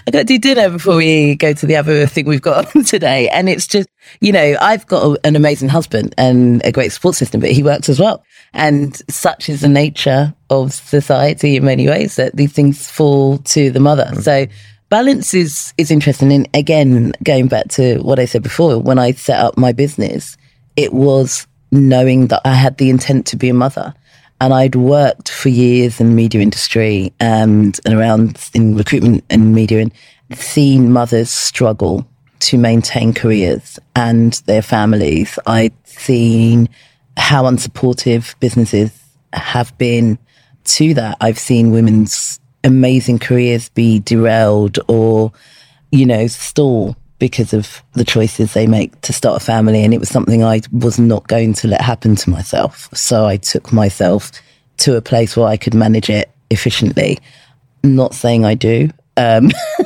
got, 0.06 0.12
to 0.12 0.24
do 0.24 0.38
dinner 0.38 0.70
before 0.70 0.96
we 0.96 1.34
go 1.34 1.52
to 1.52 1.66
the 1.66 1.76
other 1.76 2.06
thing 2.06 2.26
we've 2.26 2.40
got 2.40 2.74
on 2.76 2.84
today. 2.84 3.28
And 3.28 3.48
it's 3.48 3.66
just, 3.66 3.88
you 4.20 4.32
know, 4.32 4.56
I've 4.60 4.86
got 4.86 5.02
a, 5.04 5.26
an 5.26 5.36
amazing 5.36 5.68
husband 5.68 6.14
and 6.16 6.64
a 6.64 6.72
great 6.72 6.92
support 6.92 7.16
system, 7.16 7.40
but 7.40 7.50
he 7.50 7.62
works 7.62 7.88
as 7.88 7.98
well. 7.98 8.24
And 8.52 9.00
such 9.10 9.48
is 9.48 9.62
the 9.62 9.68
nature 9.68 10.34
of 10.50 10.72
society 10.72 11.56
in 11.56 11.64
many 11.64 11.88
ways 11.88 12.16
that 12.16 12.36
these 12.36 12.52
things 12.52 12.88
fall 12.88 13.38
to 13.38 13.70
the 13.70 13.80
mother. 13.80 14.08
Mm. 14.12 14.22
So 14.22 14.46
balance 14.88 15.34
is, 15.34 15.74
is 15.76 15.90
interesting. 15.90 16.32
And 16.32 16.48
again, 16.54 17.12
going 17.24 17.48
back 17.48 17.68
to 17.70 17.98
what 17.98 18.18
I 18.18 18.26
said 18.26 18.42
before, 18.42 18.78
when 18.78 18.98
I 18.98 19.12
set 19.12 19.40
up 19.40 19.58
my 19.58 19.72
business, 19.72 20.36
it 20.76 20.92
was 20.92 21.46
knowing 21.72 22.28
that 22.28 22.42
I 22.44 22.54
had 22.54 22.78
the 22.78 22.90
intent 22.90 23.26
to 23.26 23.36
be 23.36 23.48
a 23.48 23.54
mother. 23.54 23.94
And 24.40 24.52
I'd 24.52 24.74
worked 24.74 25.30
for 25.30 25.48
years 25.48 26.00
in 26.00 26.08
the 26.08 26.14
media 26.14 26.40
industry 26.40 27.12
and, 27.20 27.78
and 27.84 27.94
around 27.94 28.50
in 28.52 28.76
recruitment 28.76 29.24
and 29.30 29.54
media 29.54 29.80
and 29.80 29.92
seen 30.38 30.92
mothers 30.92 31.30
struggle 31.30 32.06
to 32.40 32.58
maintain 32.58 33.14
careers 33.14 33.78
and 33.94 34.34
their 34.46 34.62
families. 34.62 35.38
I'd 35.46 35.72
seen 35.86 36.68
how 37.16 37.44
unsupportive 37.44 38.38
businesses 38.40 38.92
have 39.32 39.76
been 39.78 40.18
to 40.64 40.94
that. 40.94 41.16
I've 41.20 41.38
seen 41.38 41.70
women's 41.70 42.38
amazing 42.62 43.20
careers 43.20 43.68
be 43.70 44.00
derailed 44.00 44.78
or, 44.88 45.32
you 45.90 46.04
know, 46.04 46.26
stall 46.26 46.96
because 47.18 47.52
of 47.52 47.82
the 47.92 48.04
choices 48.04 48.52
they 48.52 48.66
make 48.66 49.00
to 49.02 49.12
start 49.12 49.40
a 49.40 49.44
family. 49.44 49.84
And 49.84 49.94
it 49.94 50.00
was 50.00 50.08
something 50.08 50.44
I 50.44 50.60
was 50.72 50.98
not 50.98 51.28
going 51.28 51.54
to 51.54 51.68
let 51.68 51.80
happen 51.80 52.16
to 52.16 52.30
myself. 52.30 52.88
So 52.94 53.26
I 53.26 53.36
took 53.36 53.72
myself 53.72 54.30
to 54.78 54.96
a 54.96 55.02
place 55.02 55.36
where 55.36 55.48
I 55.48 55.56
could 55.56 55.74
manage 55.74 56.10
it 56.10 56.30
efficiently. 56.50 57.18
Not 57.82 58.14
saying 58.14 58.44
I 58.44 58.54
do. 58.54 58.90
Um, 59.18 59.50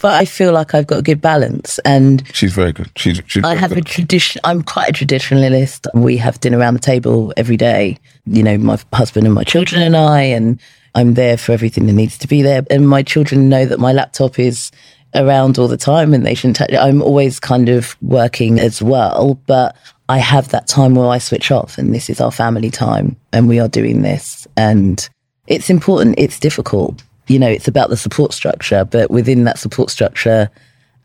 but 0.00 0.04
I 0.04 0.24
feel 0.24 0.52
like 0.52 0.74
I've 0.74 0.88
got 0.88 0.98
a 0.98 1.02
good 1.02 1.20
balance 1.20 1.78
and 1.84 2.26
She's 2.34 2.52
very 2.52 2.72
good. 2.72 2.90
She's, 2.96 3.22
she's 3.26 3.44
I 3.44 3.54
have 3.54 3.70
a 3.70 3.80
tradition. 3.80 4.40
I'm 4.42 4.62
quite 4.62 4.88
a 4.88 4.92
traditionalist. 4.92 5.86
We 5.94 6.16
have 6.16 6.40
dinner 6.40 6.58
around 6.58 6.74
the 6.74 6.80
table 6.80 7.32
every 7.36 7.56
day. 7.56 7.98
You 8.26 8.42
know, 8.42 8.58
my 8.58 8.76
husband 8.92 9.26
and 9.26 9.34
my 9.34 9.44
children 9.44 9.80
and 9.80 9.96
I, 9.96 10.22
and 10.22 10.60
I'm 10.96 11.14
there 11.14 11.36
for 11.36 11.52
everything 11.52 11.86
that 11.86 11.92
needs 11.92 12.18
to 12.18 12.26
be 12.26 12.42
there. 12.42 12.64
And 12.68 12.88
my 12.88 13.04
children 13.04 13.48
know 13.48 13.64
that 13.64 13.78
my 13.78 13.92
laptop 13.92 14.40
is 14.40 14.72
around 15.14 15.58
all 15.58 15.68
the 15.68 15.76
time, 15.76 16.14
and 16.14 16.24
they 16.24 16.34
shouldn't 16.34 16.56
touch 16.56 16.70
it. 16.70 16.78
I'm 16.78 17.02
always 17.02 17.40
kind 17.40 17.68
of 17.68 17.96
working 18.02 18.58
as 18.58 18.82
well, 18.82 19.40
but 19.46 19.76
I 20.08 20.18
have 20.18 20.48
that 20.48 20.66
time 20.66 20.94
where 20.94 21.08
I 21.08 21.18
switch 21.18 21.50
off, 21.50 21.78
and 21.78 21.94
this 21.94 22.08
is 22.08 22.20
our 22.20 22.32
family 22.32 22.70
time, 22.70 23.16
and 23.32 23.48
we 23.48 23.58
are 23.60 23.68
doing 23.68 24.02
this, 24.02 24.46
and 24.56 25.08
it's 25.46 25.70
important. 25.70 26.16
It's 26.18 26.38
difficult. 26.38 27.02
You 27.26 27.38
know, 27.38 27.48
it's 27.48 27.68
about 27.68 27.90
the 27.90 27.96
support 27.96 28.32
structure, 28.32 28.84
but 28.84 29.10
within 29.10 29.44
that 29.44 29.58
support 29.58 29.90
structure, 29.90 30.50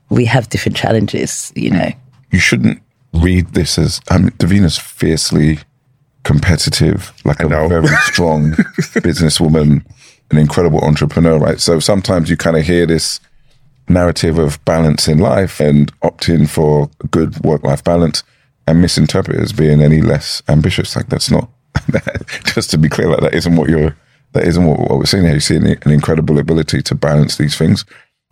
we 0.10 0.25
have 0.25 0.50
different 0.50 0.77
challenges. 0.77 1.51
You 1.55 1.72
know. 1.72 1.91
you 2.31 2.39
shouldn't 2.39 2.81
read 3.13 3.50
this 3.50 3.77
as 3.77 4.01
I 4.10 4.17
mean, 4.17 4.31
Davina's 4.31 4.77
fiercely 4.77 5.60
competitive, 6.24 7.13
like 7.25 7.39
a 7.39 7.48
know. 7.48 7.67
very 7.67 7.88
strong 8.03 8.51
businesswoman, 9.03 9.86
an 10.31 10.38
incredible 10.38 10.79
entrepreneur, 10.79 11.38
right? 11.38 11.60
So 11.60 11.79
sometimes 11.79 12.29
you 12.29 12.38
kind 12.38 12.57
of 12.57 12.65
hear 12.65 12.86
this 12.86 13.19
narrative 13.87 14.37
of 14.37 14.63
balance 14.65 15.07
in 15.07 15.19
life 15.19 15.59
and 15.59 15.91
opting 16.01 16.49
for 16.49 16.89
good 17.11 17.43
work 17.43 17.63
life 17.63 17.83
balance 17.83 18.23
and 18.67 18.81
misinterpret 18.81 19.37
it 19.37 19.43
as 19.43 19.53
being 19.53 19.81
any 19.81 20.01
less 20.01 20.41
ambitious. 20.47 20.95
Like 20.95 21.07
that's 21.07 21.29
not, 21.29 21.49
just 22.45 22.71
to 22.71 22.77
be 22.77 22.89
clear, 22.89 23.09
like 23.09 23.21
that 23.21 23.35
isn't 23.35 23.55
what 23.55 23.69
you're, 23.69 23.95
that 24.33 24.47
isn't 24.47 24.65
what, 24.65 24.79
what 24.79 24.97
we're 24.97 25.05
seeing 25.05 25.23
here. 25.23 25.33
You're 25.33 25.41
seeing 25.41 25.65
an 25.65 25.91
incredible 25.91 26.39
ability 26.39 26.81
to 26.81 26.95
balance 26.95 27.37
these 27.37 27.57
things. 27.57 27.85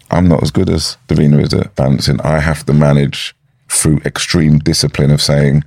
I'm 0.09 0.27
not 0.27 0.43
as 0.43 0.51
good 0.51 0.69
as 0.69 0.97
Davina 1.07 1.41
is 1.41 1.53
at 1.53 1.75
balancing. 1.75 2.19
I 2.21 2.39
have 2.39 2.65
to 2.65 2.73
manage 2.73 3.35
through 3.69 3.99
extreme 4.05 4.59
discipline 4.59 5.11
of 5.11 5.21
saying 5.21 5.63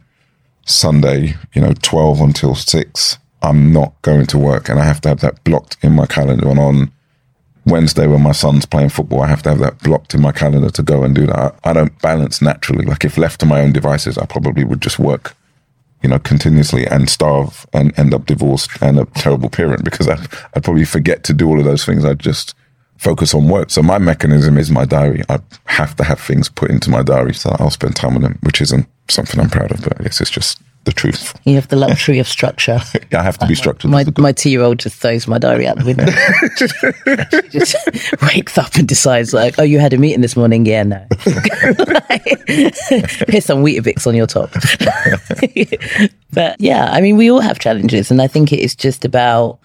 Sunday, 0.67 1.35
you 1.55 1.63
know, 1.63 1.73
12 1.83 2.21
until 2.21 2.55
6, 2.55 3.19
I'm 3.43 3.73
not 3.73 4.01
going 4.03 4.27
to 4.27 4.39
work. 4.39 4.69
And 4.69 4.79
I 4.79 4.85
have 4.85 5.01
to 5.03 5.09
have 5.11 5.21
that 5.21 5.43
blocked 5.45 5.77
in 5.83 5.93
my 5.93 6.07
calendar. 6.07 6.49
And 6.49 6.59
on 6.59 6.93
Wednesday, 7.67 8.07
when 8.07 8.23
my 8.23 8.33
son's 8.33 8.67
playing 8.67 8.91
football, 8.91 9.23
I 9.23 9.29
have 9.29 9.43
to 9.45 9.51
have 9.51 9.59
that 9.61 9.79
blocked 9.81 10.15
in 10.15 10.21
my 10.21 10.33
calendar 10.33 10.71
to 10.71 10.83
go 10.83 11.03
and 11.03 11.15
do 11.15 11.27
that. 11.27 11.59
I, 11.65 11.73
don't 11.73 11.99
balance 12.03 12.43
naturally. 12.43 12.85
Like 12.85 13.05
if 13.05 13.17
left 13.17 13.41
to 13.41 13.47
my 13.47 13.61
own 13.61 13.73
devices, 13.73 14.19
I 14.19 14.27
probably 14.27 14.65
would 14.65 14.83
just 14.83 14.99
work, 14.99 15.35
you 16.03 16.09
know, 16.09 16.19
continuously 16.19 16.87
and 16.87 17.09
starve 17.09 17.67
and 17.73 17.99
end 17.99 18.13
up 18.13 18.27
divorced 18.27 18.71
and 18.83 18.99
a 18.99 19.07
terrible 19.07 19.49
parent 19.49 19.85
because 19.85 20.09
I'd, 20.09 20.27
I'd 20.55 20.65
probably 20.65 20.85
forget 20.85 21.25
to 21.25 21.33
do 21.33 21.49
all 21.49 21.59
of 21.59 21.65
those 21.65 21.85
things. 21.87 22.05
I'd 22.05 22.19
just 22.19 22.55
focus 22.99 23.35
on 23.35 23.49
work. 23.49 23.71
So 23.71 23.83
my 23.83 23.99
mechanism 23.99 24.59
is 24.59 24.71
my 24.71 24.85
diary. 24.85 25.23
I 25.29 25.41
have 25.67 25.97
to 25.97 26.05
have 26.05 26.21
things 26.21 26.49
put 26.49 26.71
into 26.71 26.91
my 26.91 27.03
diary 27.03 27.35
so 27.35 27.57
I'll 27.59 27.71
spend 27.71 27.97
time 27.97 28.15
on 28.17 28.23
them, 28.23 28.39
which 28.43 28.61
isn't 28.61 28.87
something 29.09 29.41
I'm 29.41 29.51
proud 29.51 29.73
of, 29.73 29.83
but 29.83 29.99
I 29.99 30.05
guess 30.05 30.21
it's 30.21 30.31
just 30.31 30.61
the 30.85 30.93
truth. 30.93 31.39
You 31.45 31.55
have 31.55 31.69
the 31.69 31.77
luxury 31.77 32.19
of 32.19 32.29
structure. 32.29 32.81
I 33.13 33.23
have 33.23 33.39
to 33.39 33.47
be 33.47 33.55
structured. 33.55 33.91
My 33.91 34.05
my 34.19 34.33
two 34.33 34.51
year 34.51 34.63
old 34.63 34.79
just 34.79 34.97
throws 34.97 35.27
my 35.27 35.39
diary 35.39 35.67
out 35.67 35.79
the 35.79 35.85
window. 35.85 36.07
she 37.43 37.59
just 37.59 37.77
wakes 38.35 38.59
up 38.59 38.75
and 38.75 38.87
decides 38.87 39.33
like, 39.33 39.55
oh, 39.59 39.63
you 39.63 39.79
had 39.79 39.93
a 39.93 39.99
meeting 39.99 40.21
this 40.21 40.37
morning? 40.37 40.67
Yeah, 40.67 40.83
no. 40.83 41.07
Here's 42.49 43.45
some 43.45 43.65
Weetabix 43.65 44.07
on 44.07 44.15
your 44.15 44.27
top. 44.27 44.51
but 46.33 46.61
yeah, 46.61 46.91
I 46.91 47.01
mean, 47.01 47.17
we 47.17 47.31
all 47.31 47.41
have 47.41 47.59
challenges, 47.59 48.11
and 48.11 48.21
I 48.21 48.27
think 48.27 48.53
it 48.53 48.61
is 48.61 48.75
just 48.75 49.05
about 49.05 49.59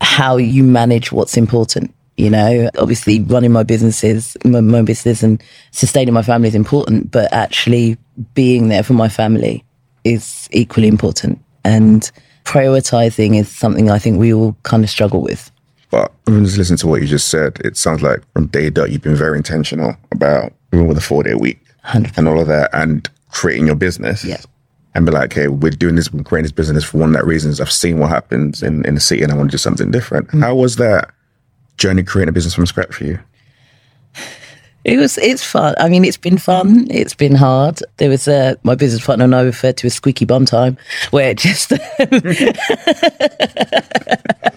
how 0.00 0.36
you 0.36 0.64
manage 0.64 1.12
what's 1.12 1.36
important. 1.36 1.94
You 2.16 2.30
know, 2.30 2.70
obviously 2.78 3.20
running 3.20 3.50
my 3.50 3.64
businesses, 3.64 4.36
my, 4.44 4.60
my 4.60 4.82
business 4.82 5.24
and 5.24 5.42
sustaining 5.72 6.14
my 6.14 6.22
family 6.22 6.46
is 6.46 6.54
important, 6.54 7.10
but 7.10 7.32
actually 7.32 7.96
being 8.34 8.68
there 8.68 8.84
for 8.84 8.92
my 8.92 9.08
family 9.08 9.64
is 10.04 10.48
equally 10.52 10.88
important. 10.88 11.42
And 11.64 12.10
prioritizing 12.44 13.38
is 13.38 13.48
something 13.48 13.90
I 13.90 13.98
think 13.98 14.18
we 14.18 14.32
all 14.32 14.56
kind 14.62 14.84
of 14.84 14.90
struggle 14.90 15.22
with. 15.22 15.50
But 15.90 16.12
I'm 16.26 16.44
just 16.44 16.58
listening 16.58 16.78
to 16.78 16.86
what 16.86 17.02
you 17.02 17.08
just 17.08 17.28
said. 17.28 17.58
It 17.64 17.76
sounds 17.76 18.02
like 18.02 18.20
from 18.32 18.46
day 18.48 18.70
dot 18.70 18.90
you've 18.90 19.02
been 19.02 19.16
very 19.16 19.36
intentional 19.36 19.96
about 20.12 20.52
even 20.72 20.86
with 20.86 20.98
a 20.98 21.00
four 21.00 21.22
day 21.22 21.34
week 21.34 21.60
100%. 21.84 22.18
and 22.18 22.28
all 22.28 22.40
of 22.40 22.48
that 22.48 22.70
and 22.72 23.08
creating 23.30 23.66
your 23.66 23.76
business. 23.76 24.24
Yeah. 24.24 24.40
And 24.96 25.04
be 25.04 25.12
like, 25.12 25.32
okay, 25.32 25.48
we're 25.48 25.70
doing 25.70 25.96
this, 25.96 26.12
we're 26.12 26.22
creating 26.22 26.44
this 26.44 26.52
business 26.52 26.84
for 26.84 26.98
one 26.98 27.08
of 27.10 27.14
that 27.16 27.26
reasons. 27.26 27.60
I've 27.60 27.72
seen 27.72 27.98
what 27.98 28.10
happens 28.10 28.62
in, 28.62 28.84
in 28.86 28.94
the 28.94 29.00
city 29.00 29.22
and 29.22 29.32
I 29.32 29.36
want 29.36 29.50
to 29.50 29.54
do 29.54 29.58
something 29.58 29.90
different. 29.90 30.28
Mm. 30.28 30.40
How 30.40 30.54
was 30.54 30.76
that 30.76 31.10
journey 31.78 32.04
creating 32.04 32.28
a 32.28 32.32
business 32.32 32.54
from 32.54 32.66
scratch 32.66 32.94
for 32.94 33.04
you? 33.04 33.18
It 34.84 34.98
was. 34.98 35.16
It's 35.18 35.42
fun. 35.42 35.74
I 35.78 35.88
mean, 35.88 36.04
it's 36.04 36.18
been 36.18 36.36
fun. 36.36 36.86
It's 36.90 37.14
been 37.14 37.34
hard. 37.34 37.80
There 37.96 38.10
was 38.10 38.28
a 38.28 38.58
my 38.64 38.74
business 38.74 39.04
partner 39.04 39.24
and 39.24 39.34
I 39.34 39.42
referred 39.42 39.78
to 39.78 39.86
as 39.86 39.94
squeaky 39.94 40.26
bum 40.26 40.44
time, 40.44 40.76
where 41.10 41.30
it 41.30 41.38
just 41.38 41.72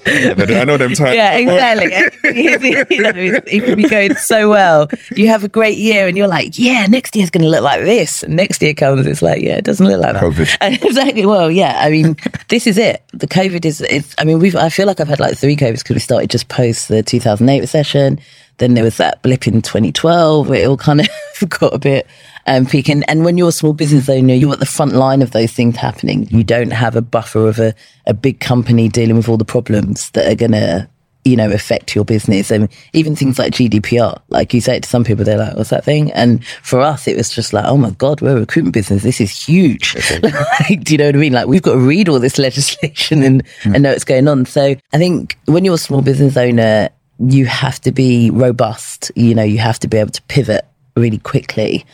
I 0.08 0.64
know 0.66 0.78
them 0.78 0.94
times. 0.94 1.16
yeah, 1.16 1.38
exactly. 1.38 1.88
you 2.96 3.02
know, 3.02 3.12
it 3.16 3.64
can 3.64 3.76
be 3.76 3.88
going 3.88 4.16
so 4.16 4.50
well. 4.50 4.90
You 5.16 5.28
have 5.28 5.44
a 5.44 5.48
great 5.48 5.78
year, 5.78 6.08
and 6.08 6.18
you're 6.18 6.28
like, 6.28 6.60
yeah, 6.60 6.86
next 6.88 7.16
year's 7.16 7.30
going 7.30 7.44
to 7.44 7.50
look 7.50 7.64
like 7.64 7.82
this. 7.82 8.24
And 8.24 8.36
next 8.36 8.62
year 8.62 8.74
comes, 8.74 9.06
it's 9.08 9.22
like, 9.22 9.42
yeah, 9.42 9.58
it 9.58 9.64
doesn't 9.64 9.86
look 9.86 10.02
like 10.02 10.14
that. 10.14 10.24
COVID. 10.24 10.86
Exactly. 10.86 11.26
Well, 11.26 11.50
yeah. 11.50 11.80
I 11.80 11.90
mean, 11.90 12.18
this 12.50 12.68
is 12.68 12.78
it. 12.78 13.02
The 13.14 13.28
COVID 13.28 13.64
is. 13.66 13.82
It's. 13.82 14.14
I 14.18 14.26
mean, 14.26 14.40
we've. 14.40 14.56
I 14.56 14.70
feel 14.70 14.88
like 14.88 15.00
I've 15.00 15.08
had 15.08 15.20
like 15.20 15.38
three 15.38 15.56
COVIDs 15.56 15.84
because 15.84 15.96
we 15.96 16.00
started 16.00 16.30
just 16.30 16.50
post 16.50 16.90
the 16.90 17.02
2008 17.02 17.62
recession. 17.62 18.20
Then 18.58 18.74
there 18.74 18.84
was 18.84 18.98
that 18.98 19.22
blip 19.22 19.48
in 19.48 19.62
2012 19.62 20.50
where 20.50 20.62
it 20.62 20.68
all 20.68 20.78
kind 20.78 21.02
of 21.02 21.10
got 21.50 21.74
a 21.74 21.80
bit 21.80 22.08
um, 22.48 22.66
peak. 22.66 22.90
And, 22.90 23.08
and 23.10 23.24
when 23.24 23.38
you're 23.38 23.50
a 23.50 23.54
small 23.54 23.74
business 23.74 24.10
owner, 24.10 24.34
you're 24.34 24.54
at 24.54 24.60
the 24.60 24.66
front 24.66 24.94
line 24.94 25.22
of 25.22 25.32
those 25.32 25.52
things 25.52 25.76
happening. 25.76 26.28
You 26.30 26.44
don't 26.44 26.72
have 26.72 26.96
a 26.96 27.02
buffer 27.02 27.48
of 27.48 27.60
a, 27.60 27.76
a 28.06 28.14
big 28.14 28.40
company 28.40 28.90
dealing 28.90 29.18
with 29.18 29.30
all 29.30 29.38
the 29.38 29.46
problems 29.46 30.10
that 30.12 30.32
are 30.32 30.36
going 30.36 30.54
to, 30.54 30.90
you 31.26 31.36
know, 31.36 31.52
affect 31.52 31.94
your 31.94 32.06
business. 32.06 32.50
And 32.50 32.70
even 32.94 33.16
things 33.16 33.38
like 33.38 33.54
GDPR, 33.54 34.20
like 34.30 34.54
you 34.54 34.62
say 34.62 34.78
it 34.78 34.84
to 34.84 34.90
some 34.90 35.04
people, 35.04 35.26
they're 35.26 35.38
like, 35.38 35.58
what's 35.58 35.70
that 35.70 35.84
thing? 35.84 36.12
And 36.14 36.44
for 36.64 36.80
us, 36.80 37.08
it 37.08 37.18
was 37.18 37.30
just 37.30 37.52
like, 37.52 37.66
oh 37.66 37.78
my 37.78 37.92
God, 37.92 38.22
we're 38.22 38.38
a 38.38 38.40
recruitment 38.40 38.74
business. 38.74 39.04
This 39.04 39.20
is 39.20 39.46
huge. 39.46 39.96
like, 40.24 40.84
do 40.84 40.94
you 40.94 40.98
know 40.98 41.08
what 41.08 41.16
I 41.16 41.20
mean? 41.20 41.34
Like 41.34 41.48
we've 41.48 41.62
got 41.62 41.74
to 41.74 41.80
read 41.80 42.08
all 42.08 42.20
this 42.20 42.38
legislation 42.40 43.24
and, 43.24 43.44
and 43.66 43.84
know 43.84 43.92
what's 43.92 44.06
going 44.06 44.28
on. 44.28 44.46
So 44.46 44.76
I 44.94 44.98
think 44.98 45.38
when 45.46 45.66
you're 45.66 45.76
a 45.76 45.78
small 45.78 46.02
business 46.02 46.38
owner, 46.38 46.90
you 47.20 47.46
have 47.46 47.80
to 47.82 47.92
be 47.92 48.30
robust. 48.30 49.12
You 49.16 49.36
know, 49.36 49.44
you 49.44 49.58
have 49.60 49.80
to 49.80 49.88
be 49.88 49.98
able 49.98 50.12
to 50.12 50.22
pivot 50.24 50.66
really 50.96 51.20
quickly. 51.20 51.86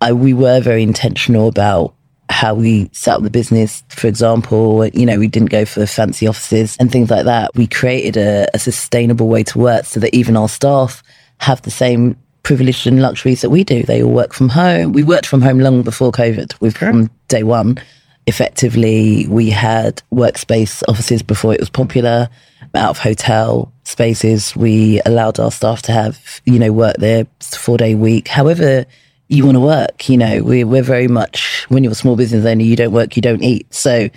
I, 0.00 0.12
we 0.12 0.34
were 0.34 0.60
very 0.60 0.82
intentional 0.82 1.48
about 1.48 1.94
how 2.30 2.54
we 2.54 2.90
set 2.92 3.16
up 3.16 3.22
the 3.22 3.30
business. 3.30 3.82
For 3.88 4.06
example, 4.06 4.86
you 4.88 5.06
know, 5.06 5.18
we 5.18 5.28
didn't 5.28 5.50
go 5.50 5.64
for 5.64 5.86
fancy 5.86 6.26
offices 6.26 6.76
and 6.78 6.92
things 6.92 7.10
like 7.10 7.24
that. 7.24 7.54
We 7.54 7.66
created 7.66 8.16
a, 8.16 8.46
a 8.54 8.58
sustainable 8.58 9.28
way 9.28 9.42
to 9.44 9.58
work 9.58 9.86
so 9.86 10.00
that 10.00 10.14
even 10.14 10.36
our 10.36 10.48
staff 10.48 11.02
have 11.38 11.62
the 11.62 11.70
same 11.70 12.16
privilege 12.42 12.86
and 12.86 13.02
luxuries 13.02 13.40
that 13.40 13.50
we 13.50 13.64
do. 13.64 13.82
They 13.82 14.02
all 14.02 14.12
work 14.12 14.32
from 14.32 14.48
home. 14.48 14.92
We 14.92 15.04
worked 15.04 15.26
from 15.26 15.42
home 15.42 15.58
long 15.58 15.82
before 15.82 16.12
COVID. 16.12 16.54
We've 16.60 16.76
from 16.76 17.10
day 17.28 17.42
one. 17.42 17.78
Effectively, 18.26 19.26
we 19.28 19.50
had 19.50 20.02
workspace 20.12 20.82
offices 20.86 21.22
before 21.22 21.54
it 21.54 21.60
was 21.60 21.70
popular, 21.70 22.28
out 22.74 22.90
of 22.90 22.98
hotel 22.98 23.72
spaces. 23.84 24.54
We 24.54 25.00
allowed 25.06 25.38
our 25.40 25.50
staff 25.50 25.82
to 25.82 25.92
have, 25.92 26.40
you 26.44 26.58
know, 26.58 26.72
work 26.72 26.96
there 26.98 27.26
four 27.40 27.78
day 27.78 27.94
week. 27.94 28.28
However, 28.28 28.84
you 29.28 29.44
want 29.44 29.56
to 29.56 29.60
work, 29.60 30.08
you 30.08 30.16
know, 30.16 30.42
we, 30.42 30.64
we're 30.64 30.82
very 30.82 31.08
much, 31.08 31.66
when 31.68 31.84
you're 31.84 31.92
a 31.92 31.96
small 31.96 32.16
business 32.16 32.44
owner, 32.46 32.62
you 32.62 32.76
don't 32.76 32.92
work, 32.92 33.14
you 33.14 33.22
don't 33.22 33.42
eat. 33.42 33.72
So 33.72 34.08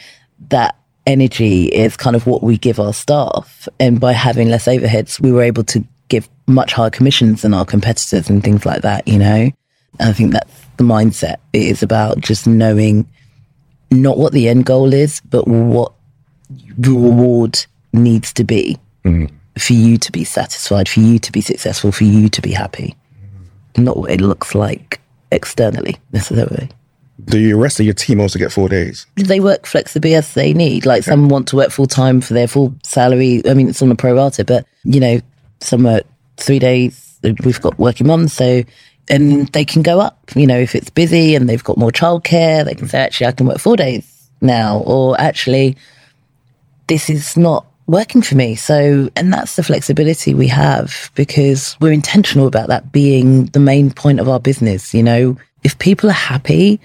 that 0.49 0.75
energy 1.05 1.65
is 1.65 1.97
kind 1.97 2.15
of 2.15 2.25
what 2.27 2.43
we 2.43 2.57
give 2.57 2.79
our 2.79 2.93
staff. 2.93 3.67
And 3.79 3.99
by 3.99 4.13
having 4.13 4.49
less 4.49 4.67
overheads, 4.67 5.19
we 5.19 5.31
were 5.31 5.43
able 5.43 5.63
to 5.65 5.83
give 6.07 6.29
much 6.47 6.73
higher 6.73 6.89
commissions 6.89 7.41
than 7.41 7.53
our 7.53 7.65
competitors 7.65 8.29
and 8.29 8.43
things 8.43 8.65
like 8.65 8.81
that, 8.83 9.07
you 9.07 9.19
know? 9.19 9.51
And 9.99 10.09
I 10.09 10.13
think 10.13 10.31
that's 10.31 10.65
the 10.77 10.83
mindset. 10.83 11.37
It 11.51 11.63
is 11.63 11.83
about 11.83 12.19
just 12.21 12.47
knowing 12.47 13.07
not 13.91 14.17
what 14.17 14.31
the 14.31 14.47
end 14.47 14.65
goal 14.65 14.93
is, 14.93 15.19
but 15.21 15.47
what 15.47 15.93
reward 16.77 17.65
needs 17.93 18.33
to 18.33 18.43
be 18.43 18.77
mm. 19.03 19.29
for 19.57 19.73
you 19.73 19.97
to 19.97 20.11
be 20.11 20.23
satisfied, 20.23 20.87
for 20.87 20.99
you 20.99 21.19
to 21.19 21.31
be 21.31 21.41
successful, 21.41 21.91
for 21.91 22.03
you 22.03 22.29
to 22.29 22.41
be 22.41 22.51
happy. 22.51 22.95
Not 23.77 23.97
what 23.97 24.11
it 24.11 24.21
looks 24.21 24.53
like 24.53 24.99
externally 25.31 25.97
necessarily. 26.11 26.69
Do 27.25 27.39
you 27.39 27.57
rest 27.57 27.79
of 27.79 27.85
your 27.85 27.93
team 27.93 28.19
also 28.19 28.39
get 28.39 28.51
four 28.51 28.67
days? 28.67 29.05
They 29.15 29.39
work 29.39 29.65
flexibly 29.65 30.15
as 30.15 30.33
they 30.33 30.53
need. 30.53 30.85
Like 30.85 31.03
some 31.03 31.29
want 31.29 31.47
to 31.49 31.55
work 31.55 31.69
full 31.69 31.85
time 31.85 32.19
for 32.19 32.33
their 32.33 32.47
full 32.47 32.73
salary. 32.83 33.41
I 33.47 33.53
mean, 33.53 33.69
it's 33.69 33.81
on 33.81 33.91
a 33.91 33.95
pro 33.95 34.15
rata, 34.15 34.43
but 34.43 34.65
you 34.83 34.99
know, 34.99 35.19
some 35.59 35.83
work 35.83 36.03
three 36.37 36.59
days. 36.59 37.19
We've 37.23 37.61
got 37.61 37.77
working 37.77 38.07
moms, 38.07 38.33
so 38.33 38.63
and 39.09 39.47
they 39.49 39.65
can 39.65 39.83
go 39.83 39.99
up. 39.99 40.31
You 40.35 40.47
know, 40.47 40.57
if 40.57 40.73
it's 40.73 40.89
busy 40.89 41.35
and 41.35 41.47
they've 41.47 41.63
got 41.63 41.77
more 41.77 41.91
childcare, 41.91 42.65
they 42.65 42.75
can 42.75 42.87
say, 42.87 42.99
actually, 42.99 43.27
I 43.27 43.31
can 43.33 43.45
work 43.45 43.59
four 43.59 43.75
days 43.75 44.29
now, 44.41 44.79
or 44.79 45.19
actually, 45.19 45.77
this 46.87 47.09
is 47.09 47.37
not 47.37 47.65
working 47.91 48.21
for 48.21 48.35
me. 48.35 48.55
So, 48.55 49.09
and 49.15 49.31
that's 49.31 49.57
the 49.57 49.63
flexibility 49.63 50.33
we 50.33 50.47
have 50.47 51.11
because 51.13 51.75
we're 51.79 51.91
intentional 51.91 52.47
about 52.47 52.69
that 52.69 52.91
being 52.91 53.47
the 53.47 53.59
main 53.59 53.91
point 53.91 54.19
of 54.19 54.29
our 54.29 54.39
business. 54.39 54.93
You 54.93 55.03
know, 55.03 55.37
if 55.63 55.77
people 55.77 56.09
are 56.09 56.13
happy, 56.13 56.79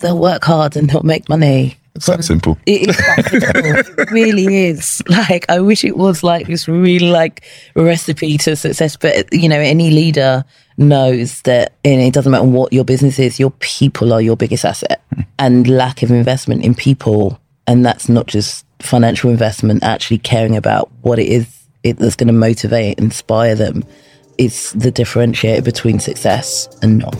they'll 0.00 0.18
work 0.18 0.44
hard 0.44 0.76
and 0.76 0.90
they'll 0.90 1.02
make 1.02 1.28
money. 1.28 1.78
It's 1.94 2.06
that 2.06 2.24
simple. 2.24 2.58
It 2.66 2.88
is 2.88 2.96
that 2.96 3.28
simple. 3.30 4.02
it 4.02 4.10
really 4.10 4.66
is. 4.66 5.02
Like, 5.08 5.48
I 5.48 5.60
wish 5.60 5.84
it 5.84 5.96
was 5.96 6.24
like 6.24 6.46
this 6.46 6.66
really 6.66 7.10
like 7.10 7.44
recipe 7.76 8.36
to 8.38 8.56
success. 8.56 8.96
But, 8.96 9.32
you 9.32 9.48
know, 9.48 9.60
any 9.60 9.90
leader 9.90 10.44
knows 10.78 11.42
that, 11.42 11.74
and 11.84 12.00
it 12.00 12.14
doesn't 12.14 12.32
matter 12.32 12.44
what 12.44 12.72
your 12.72 12.84
business 12.84 13.18
is, 13.18 13.38
your 13.38 13.52
people 13.60 14.12
are 14.12 14.22
your 14.22 14.36
biggest 14.36 14.64
asset. 14.64 15.02
Hmm. 15.14 15.20
And 15.38 15.68
lack 15.68 16.02
of 16.02 16.10
investment 16.10 16.64
in 16.64 16.74
people, 16.74 17.38
and 17.66 17.84
that's 17.84 18.08
not 18.08 18.26
just 18.26 18.64
financial 18.82 19.30
investment, 19.30 19.82
actually 19.82 20.18
caring 20.18 20.56
about 20.56 20.90
what 21.02 21.18
it 21.18 21.26
is 21.26 21.62
it, 21.82 21.98
that's 21.98 22.16
going 22.16 22.28
to 22.28 22.32
motivate, 22.32 22.98
inspire 22.98 23.54
them, 23.54 23.84
is 24.38 24.72
the 24.72 24.90
differentiator 24.90 25.64
between 25.64 25.98
success 25.98 26.68
and 26.82 26.98
not. 26.98 27.14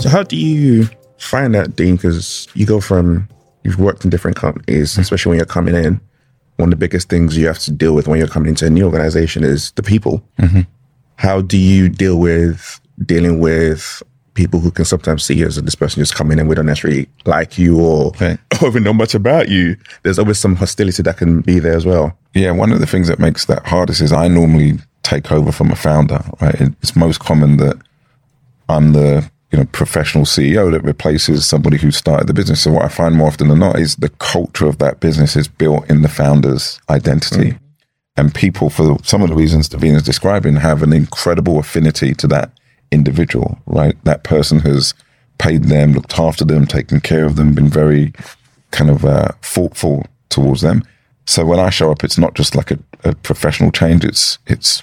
So 0.00 0.08
how 0.08 0.22
do 0.22 0.36
you 0.36 0.88
find 1.18 1.54
that, 1.54 1.76
Dean, 1.76 1.96
because 1.96 2.48
you 2.54 2.66
go 2.66 2.80
from, 2.80 3.28
you've 3.64 3.78
worked 3.78 4.04
in 4.04 4.10
different 4.10 4.36
companies, 4.36 4.92
mm-hmm. 4.92 5.00
especially 5.00 5.30
when 5.30 5.38
you're 5.38 5.46
coming 5.46 5.74
in. 5.74 6.00
One 6.56 6.68
of 6.68 6.70
the 6.70 6.76
biggest 6.76 7.08
things 7.08 7.36
you 7.36 7.46
have 7.46 7.58
to 7.60 7.72
deal 7.72 7.94
with 7.94 8.08
when 8.08 8.18
you're 8.18 8.28
coming 8.28 8.50
into 8.50 8.66
a 8.66 8.70
new 8.70 8.84
organization 8.84 9.42
is 9.42 9.72
the 9.72 9.82
people. 9.82 10.22
Mm-hmm. 10.38 10.60
How 11.16 11.40
do 11.40 11.56
you 11.56 11.88
deal 11.88 12.18
with 12.18 12.80
dealing 13.06 13.40
with 13.40 14.02
people 14.34 14.60
who 14.60 14.70
can 14.70 14.84
sometimes 14.84 15.24
see 15.24 15.34
you 15.34 15.46
as 15.46 15.56
this 15.56 15.74
person 15.74 16.00
just 16.00 16.14
coming 16.14 16.38
in, 16.38 16.48
we 16.48 16.54
don't 16.54 16.66
necessarily 16.66 17.08
like 17.26 17.58
you 17.58 17.80
or, 17.80 18.12
or 18.20 18.68
even 18.68 18.82
know 18.82 18.92
much 18.92 19.14
about 19.14 19.48
you? 19.48 19.76
There's 20.02 20.18
always 20.18 20.38
some 20.38 20.56
hostility 20.56 21.02
that 21.02 21.18
can 21.18 21.40
be 21.40 21.58
there 21.58 21.76
as 21.76 21.86
well. 21.86 22.16
Yeah, 22.34 22.52
one 22.52 22.72
of 22.72 22.80
the 22.80 22.86
things 22.86 23.08
that 23.08 23.18
makes 23.18 23.44
that 23.46 23.66
hardest 23.66 24.00
is 24.00 24.12
I 24.12 24.28
normally 24.28 24.78
take 25.02 25.30
over 25.30 25.52
from 25.52 25.70
a 25.70 25.76
founder, 25.76 26.24
right? 26.40 26.60
It's 26.60 26.96
most 26.96 27.20
common 27.20 27.56
that 27.58 27.76
I'm 28.68 28.92
the 28.92 29.30
you 29.50 29.58
know 29.58 29.66
professional 29.66 30.24
CEO 30.24 30.72
that 30.72 30.82
replaces 30.82 31.46
somebody 31.46 31.76
who 31.76 31.90
started 31.90 32.26
the 32.26 32.34
business. 32.34 32.62
So 32.62 32.72
what 32.72 32.84
I 32.84 32.88
find 32.88 33.14
more 33.14 33.28
often 33.28 33.48
than 33.48 33.58
not 33.58 33.78
is 33.78 33.96
the 33.96 34.08
culture 34.08 34.66
of 34.66 34.78
that 34.78 35.00
business 35.00 35.36
is 35.36 35.48
built 35.48 35.88
in 35.90 36.02
the 36.02 36.08
founder's 36.08 36.80
identity. 36.88 37.52
Mm. 37.52 37.58
And 38.16 38.34
people, 38.34 38.68
for 38.68 38.98
some 39.02 39.22
of 39.22 39.30
the 39.30 39.34
reasons 39.34 39.68
Davina 39.68 39.96
is 39.96 40.02
describing, 40.02 40.56
have 40.56 40.82
an 40.82 40.92
incredible 40.92 41.58
affinity 41.58 42.14
to 42.14 42.26
that 42.28 42.50
individual, 42.92 43.58
right? 43.66 43.96
That 44.04 44.22
person 44.22 44.60
has 44.60 44.94
paid 45.38 45.64
them, 45.64 45.92
looked 45.92 46.18
after 46.18 46.44
them, 46.44 46.66
taken 46.66 47.00
care 47.00 47.24
of 47.24 47.36
them, 47.36 47.54
been 47.54 47.68
very 47.68 48.12
kind 48.70 48.90
of 48.90 49.04
uh, 49.04 49.32
thoughtful 49.42 50.06
towards 50.28 50.60
them. 50.60 50.84
So 51.26 51.44
when 51.44 51.58
I 51.58 51.70
show 51.70 51.90
up, 51.90 52.04
it's 52.04 52.18
not 52.18 52.34
just 52.34 52.54
like 52.54 52.70
a, 52.70 52.78
a 53.04 53.14
professional 53.14 53.70
change. 53.72 54.04
It's 54.04 54.38
it's 54.46 54.82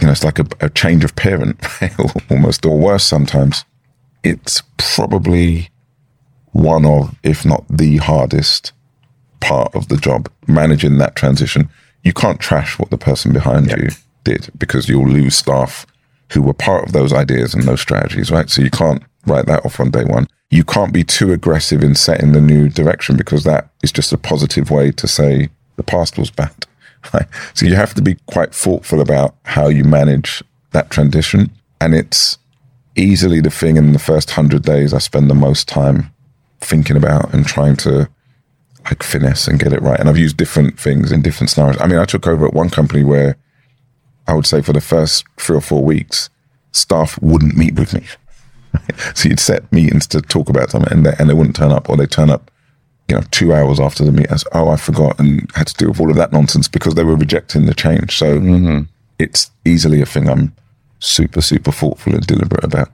you 0.00 0.06
know 0.06 0.12
it's 0.12 0.24
like 0.24 0.38
a, 0.38 0.46
a 0.60 0.68
change 0.70 1.04
of 1.04 1.16
parent, 1.16 1.64
almost 2.30 2.64
or 2.66 2.78
worse 2.78 3.04
sometimes. 3.04 3.64
It's 4.22 4.62
probably 4.76 5.70
one 6.52 6.84
of, 6.84 7.14
if 7.22 7.44
not 7.44 7.64
the 7.68 7.98
hardest 7.98 8.72
part 9.40 9.74
of 9.74 9.88
the 9.88 9.96
job, 9.96 10.30
managing 10.46 10.98
that 10.98 11.14
transition. 11.14 11.68
You 12.02 12.12
can't 12.12 12.40
trash 12.40 12.78
what 12.78 12.90
the 12.90 12.98
person 12.98 13.32
behind 13.32 13.70
you 13.70 13.88
did 14.24 14.50
because 14.58 14.88
you'll 14.88 15.08
lose 15.08 15.36
staff 15.36 15.86
who 16.32 16.42
were 16.42 16.54
part 16.54 16.84
of 16.84 16.92
those 16.92 17.12
ideas 17.12 17.54
and 17.54 17.64
those 17.64 17.80
strategies, 17.80 18.30
right? 18.30 18.50
So 18.50 18.62
you 18.62 18.70
can't 18.70 19.02
write 19.26 19.46
that 19.46 19.64
off 19.64 19.80
on 19.80 19.90
day 19.90 20.04
one. 20.04 20.26
You 20.50 20.64
can't 20.64 20.92
be 20.92 21.04
too 21.04 21.32
aggressive 21.32 21.82
in 21.82 21.94
setting 21.94 22.32
the 22.32 22.40
new 22.40 22.68
direction 22.68 23.16
because 23.16 23.44
that 23.44 23.70
is 23.82 23.92
just 23.92 24.12
a 24.12 24.18
positive 24.18 24.70
way 24.70 24.92
to 24.92 25.06
say 25.06 25.48
the 25.76 25.82
past 25.82 26.18
was 26.18 26.30
bad. 26.30 26.54
Right? 27.14 27.28
So 27.54 27.64
you 27.64 27.76
have 27.76 27.94
to 27.94 28.02
be 28.02 28.16
quite 28.26 28.52
thoughtful 28.52 29.00
about 29.00 29.36
how 29.44 29.68
you 29.68 29.84
manage 29.84 30.42
that 30.72 30.90
transition. 30.90 31.48
And 31.80 31.94
it's 31.94 32.38
easily 32.96 33.40
the 33.40 33.50
thing 33.50 33.76
in 33.76 33.92
the 33.92 34.00
first 34.00 34.32
hundred 34.32 34.64
days 34.64 34.92
I 34.92 34.98
spend 34.98 35.30
the 35.30 35.34
most 35.34 35.68
time 35.68 36.12
thinking 36.60 36.96
about 36.96 37.32
and 37.32 37.46
trying 37.46 37.76
to 37.76 38.10
like 38.84 39.04
finesse 39.04 39.46
and 39.46 39.60
get 39.60 39.72
it 39.72 39.80
right. 39.80 39.98
And 39.98 40.08
I've 40.08 40.18
used 40.18 40.36
different 40.36 40.78
things 40.78 41.12
in 41.12 41.22
different 41.22 41.50
scenarios. 41.50 41.80
I 41.80 41.86
mean, 41.86 42.00
I 42.00 42.04
took 42.04 42.26
over 42.26 42.46
at 42.46 42.52
one 42.52 42.68
company 42.68 43.04
where 43.04 43.36
I 44.28 44.34
would 44.34 44.46
say 44.46 44.62
for 44.62 44.72
the 44.72 44.80
first 44.80 45.24
three 45.36 45.56
or 45.56 45.60
four 45.60 45.82
weeks, 45.82 46.30
staff 46.72 47.20
wouldn't 47.20 47.56
meet 47.56 47.74
with 47.74 47.94
me. 47.94 48.06
so 49.14 49.28
you'd 49.28 49.40
set 49.40 49.70
meetings 49.72 50.06
to 50.08 50.20
talk 50.20 50.48
about 50.48 50.70
something 50.70 50.92
and 50.92 51.06
they, 51.06 51.14
and 51.18 51.28
they 51.28 51.34
wouldn't 51.34 51.56
turn 51.56 51.72
up 51.72 51.88
or 51.88 51.96
they 51.96 52.06
turn 52.06 52.30
up, 52.30 52.50
you 53.08 53.16
know, 53.16 53.22
two 53.30 53.52
hours 53.52 53.80
after 53.80 54.04
the 54.04 54.12
meeting. 54.12 54.36
Oh, 54.52 54.68
I 54.68 54.76
forgot 54.76 55.18
and 55.18 55.50
had 55.54 55.66
to 55.68 55.74
deal 55.74 55.88
with 55.88 56.00
all 56.00 56.10
of 56.10 56.16
that 56.16 56.32
nonsense 56.32 56.68
because 56.68 56.94
they 56.94 57.04
were 57.04 57.16
rejecting 57.16 57.66
the 57.66 57.74
change. 57.74 58.16
So 58.16 58.38
mm-hmm. 58.38 58.82
it's 59.18 59.50
easily 59.64 60.00
a 60.02 60.06
thing 60.06 60.28
I'm 60.28 60.54
super, 61.00 61.40
super 61.40 61.72
thoughtful 61.72 62.14
and 62.14 62.26
deliberate 62.26 62.64
about. 62.64 62.90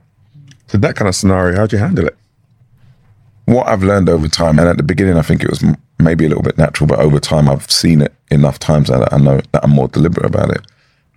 So 0.67 0.77
that 0.79 0.95
kind 0.95 1.07
of 1.07 1.15
scenario, 1.15 1.57
how'd 1.57 1.73
you 1.73 1.77
handle 1.77 2.07
it? 2.07 2.17
what 3.45 3.67
I've 3.67 3.83
learned 3.83 4.09
over 4.09 4.27
time, 4.27 4.59
and 4.59 4.67
at 4.67 4.77
the 4.77 4.83
beginning, 4.83 5.17
I 5.17 5.21
think 5.21 5.43
it 5.43 5.49
was 5.49 5.63
m- 5.63 5.77
maybe 5.99 6.25
a 6.25 6.29
little 6.29 6.43
bit 6.43 6.57
natural, 6.57 6.87
but 6.87 6.99
over 6.99 7.19
time, 7.19 7.47
I've 7.47 7.69
seen 7.69 8.01
it 8.01 8.13
enough 8.31 8.59
times 8.59 8.89
that 8.89 9.13
I 9.13 9.17
know 9.17 9.41
that 9.51 9.63
I'm 9.63 9.71
more 9.71 9.87
deliberate 9.87 10.25
about 10.25 10.51
it. 10.51 10.61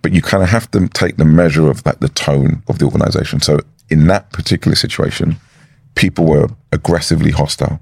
But 0.01 0.13
you 0.13 0.21
kind 0.21 0.43
of 0.43 0.49
have 0.49 0.69
to 0.71 0.87
take 0.89 1.17
the 1.17 1.25
measure 1.25 1.69
of 1.69 1.85
like 1.85 1.99
the 1.99 2.09
tone 2.09 2.63
of 2.67 2.79
the 2.79 2.85
organization. 2.85 3.41
So 3.41 3.59
in 3.89 4.07
that 4.07 4.31
particular 4.31 4.75
situation, 4.75 5.37
people 5.95 6.25
were 6.25 6.47
aggressively 6.71 7.31
hostile. 7.31 7.81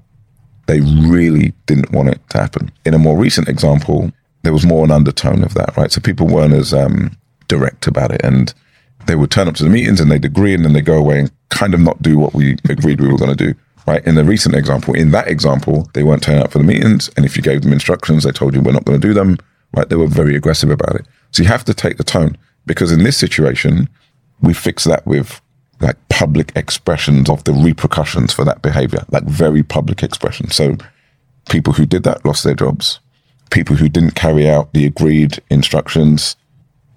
They 0.66 0.80
really 0.80 1.54
didn't 1.66 1.92
want 1.92 2.08
it 2.08 2.20
to 2.30 2.38
happen. 2.38 2.70
In 2.84 2.94
a 2.94 2.98
more 2.98 3.16
recent 3.16 3.48
example, 3.48 4.12
there 4.42 4.52
was 4.52 4.66
more 4.66 4.84
an 4.84 4.90
undertone 4.90 5.42
of 5.42 5.54
that, 5.54 5.76
right? 5.76 5.90
So 5.92 6.00
people 6.00 6.26
weren't 6.26 6.54
as 6.54 6.74
um, 6.74 7.16
direct 7.48 7.86
about 7.86 8.12
it, 8.12 8.20
and 8.24 8.52
they 9.06 9.16
would 9.16 9.30
turn 9.30 9.48
up 9.48 9.54
to 9.56 9.64
the 9.64 9.70
meetings 9.70 10.00
and 10.00 10.10
they'd 10.10 10.24
agree, 10.24 10.54
and 10.54 10.64
then 10.64 10.72
they 10.72 10.82
go 10.82 10.98
away 10.98 11.20
and 11.20 11.30
kind 11.50 11.74
of 11.74 11.80
not 11.80 12.02
do 12.02 12.18
what 12.18 12.34
we 12.34 12.56
agreed 12.68 13.00
we 13.00 13.08
were 13.08 13.16
going 13.16 13.34
to 13.34 13.52
do, 13.52 13.58
right? 13.86 14.04
In 14.06 14.14
the 14.14 14.24
recent 14.24 14.54
example, 14.54 14.94
in 14.94 15.10
that 15.12 15.28
example, 15.28 15.88
they 15.94 16.02
weren't 16.02 16.22
turning 16.22 16.42
up 16.42 16.52
for 16.52 16.58
the 16.58 16.64
meetings, 16.64 17.10
and 17.16 17.24
if 17.24 17.36
you 17.36 17.42
gave 17.42 17.62
them 17.62 17.72
instructions, 17.72 18.24
they 18.24 18.32
told 18.32 18.54
you 18.54 18.60
we're 18.60 18.72
not 18.72 18.84
going 18.84 19.00
to 19.00 19.06
do 19.06 19.14
them, 19.14 19.38
right? 19.74 19.88
They 19.88 19.96
were 19.96 20.06
very 20.06 20.36
aggressive 20.36 20.70
about 20.70 20.96
it. 20.96 21.06
So 21.32 21.42
you 21.42 21.48
have 21.48 21.64
to 21.64 21.74
take 21.74 21.96
the 21.96 22.04
tone 22.04 22.36
because 22.66 22.92
in 22.92 23.02
this 23.02 23.16
situation, 23.16 23.88
we 24.40 24.54
fix 24.54 24.84
that 24.84 25.06
with 25.06 25.40
like 25.80 25.96
public 26.08 26.52
expressions 26.56 27.30
of 27.30 27.44
the 27.44 27.52
repercussions 27.52 28.32
for 28.32 28.44
that 28.44 28.62
behavior, 28.62 29.04
like 29.10 29.24
very 29.24 29.62
public 29.62 30.02
expressions. 30.02 30.56
So 30.56 30.76
people 31.48 31.72
who 31.72 31.86
did 31.86 32.04
that 32.04 32.24
lost 32.24 32.44
their 32.44 32.54
jobs. 32.54 33.00
People 33.50 33.76
who 33.76 33.88
didn't 33.88 34.14
carry 34.14 34.48
out 34.48 34.72
the 34.72 34.84
agreed 34.84 35.38
instructions, 35.50 36.36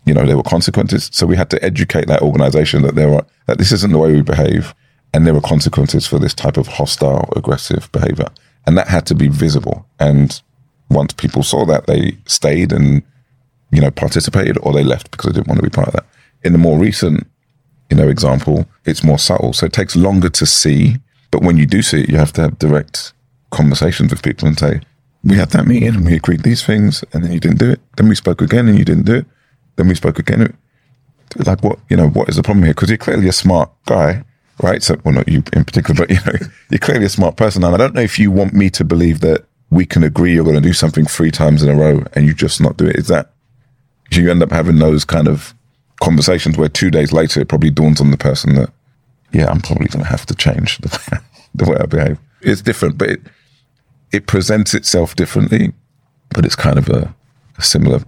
you 0.06 0.14
know, 0.14 0.26
there 0.26 0.36
were 0.36 0.44
consequences. 0.44 1.10
So 1.14 1.26
we 1.26 1.38
had 1.38 1.50
to 1.52 1.64
educate 1.64 2.08
that 2.08 2.22
organization 2.22 2.82
that 2.82 2.96
there 2.96 3.14
are 3.14 3.26
that 3.48 3.58
this 3.58 3.72
isn't 3.72 3.92
the 3.92 3.98
way 3.98 4.12
we 4.12 4.22
behave, 4.22 4.74
and 5.14 5.26
there 5.26 5.34
were 5.34 5.42
consequences 5.42 6.06
for 6.06 6.20
this 6.20 6.34
type 6.34 6.58
of 6.58 6.68
hostile, 6.68 7.32
aggressive 7.36 7.90
behavior, 7.92 8.28
and 8.66 8.78
that 8.78 8.88
had 8.88 9.06
to 9.08 9.16
be 9.16 9.30
visible. 9.30 9.86
And 10.00 10.42
once 10.90 11.14
people 11.14 11.44
saw 11.44 11.66
that, 11.66 11.88
they 11.88 12.18
stayed 12.26 12.74
and 12.74 13.04
you 13.72 13.82
know 13.82 13.92
participated, 13.92 14.58
or 14.62 14.74
they 14.74 14.84
left 14.84 15.12
because 15.12 15.32
they 15.32 15.38
didn't 15.38 15.48
want 15.48 15.60
to 15.60 15.64
be 15.64 15.70
part 15.70 15.88
of 15.88 15.94
that. 15.94 16.06
In 16.44 16.54
the 16.54 16.60
more 16.60 16.78
recent, 16.78 17.28
you 17.90 17.98
know, 17.98 18.08
example, 18.08 18.66
it's 18.86 19.04
more 19.04 19.20
subtle, 19.20 19.54
so 19.54 19.66
it 19.66 19.74
takes 19.74 19.96
longer 19.96 20.30
to 20.30 20.46
see. 20.46 20.98
But 21.30 21.44
when 21.44 21.58
you 21.58 21.66
do 21.66 21.82
see 21.82 22.02
it, 22.02 22.10
you 22.10 22.18
have 22.18 22.34
to 22.34 22.42
have 22.42 22.60
direct 22.60 23.14
conversations 23.52 24.12
with 24.12 24.24
people 24.24 24.48
and 24.48 24.58
say, 24.58 24.82
"We 25.24 25.36
had 25.36 25.50
that 25.52 25.68
meeting 25.68 25.90
and 25.90 26.06
we 26.06 26.16
agreed 26.16 26.44
these 26.44 26.64
things, 26.64 27.04
and 27.14 27.24
then 27.24 27.32
you 27.32 27.40
didn't 27.40 27.60
do 27.60 27.72
it. 27.72 27.80
Then 27.98 28.10
we 28.10 28.16
spoke 28.16 28.42
again 28.42 28.68
and 28.68 28.78
you 28.78 28.86
didn't 28.86 29.06
do 29.06 29.16
it. 29.16 29.26
Then 29.76 29.88
we 29.88 29.96
spoke 29.96 30.20
again." 30.20 30.56
Like 31.38 31.64
what 31.64 31.80
you 31.90 31.96
know? 31.96 32.10
What 32.10 32.28
is 32.28 32.36
the 32.36 32.44
problem 32.44 32.66
here? 32.66 32.74
Because 32.74 32.90
you're 32.90 32.98
clearly 32.98 33.30
a 33.30 33.34
smart 33.34 33.72
guy, 33.86 34.26
right? 34.62 34.84
So, 34.84 34.98
well, 35.06 35.14
not 35.14 35.30
you 35.30 35.44
in 35.54 35.64
particular, 35.64 35.98
but 35.98 36.10
you 36.16 36.18
know, 36.26 36.48
you're 36.70 36.80
clearly 36.80 37.06
a 37.06 37.10
smart 37.10 37.38
person, 37.38 37.64
and 37.64 37.74
I 37.74 37.78
don't 37.78 37.94
know 37.94 38.02
if 38.02 38.20
you 38.20 38.32
want 38.32 38.54
me 38.54 38.70
to 38.72 38.84
believe 38.84 39.22
that 39.22 39.46
we 39.72 39.86
can 39.86 40.04
agree 40.04 40.34
you're 40.34 40.44
going 40.44 40.56
to 40.56 40.62
do 40.62 40.74
something 40.74 41.06
three 41.06 41.32
times 41.32 41.64
in 41.64 41.70
a 41.70 41.76
row 41.76 42.04
and 42.14 42.28
you 42.28 42.34
just 42.34 42.62
not 42.62 42.78
do 42.78 42.86
it. 42.86 42.98
Is 42.98 43.08
that 43.08 43.31
you 44.18 44.30
end 44.30 44.44
up 44.44 44.52
having 44.52 44.80
those 44.80 45.06
kind 45.06 45.28
of 45.28 45.54
conversations 46.02 46.58
where 46.58 46.70
two 46.70 46.92
days 46.92 47.12
later 47.12 47.40
it 47.40 47.48
probably 47.48 47.70
dawns 47.70 48.02
on 48.02 48.12
the 48.12 48.18
person 48.18 48.56
that, 48.56 48.72
yeah, 49.32 49.50
I'm 49.50 49.62
probably 49.62 49.88
going 49.88 50.04
to 50.04 50.10
have 50.10 50.26
to 50.26 50.36
change 50.36 50.78
the 50.80 50.90
way, 50.90 51.18
the 51.56 51.72
way 51.72 51.78
I 51.80 51.86
behave. 51.86 52.20
It's 52.42 52.62
different, 52.62 52.98
but 52.98 53.10
it 53.10 53.22
it 54.12 54.28
presents 54.28 54.74
itself 54.74 55.16
differently, 55.16 55.72
but 56.30 56.46
it's 56.46 56.56
kind 56.56 56.78
of 56.78 56.90
a, 56.90 57.14
a 57.58 57.62
similar 57.62 58.04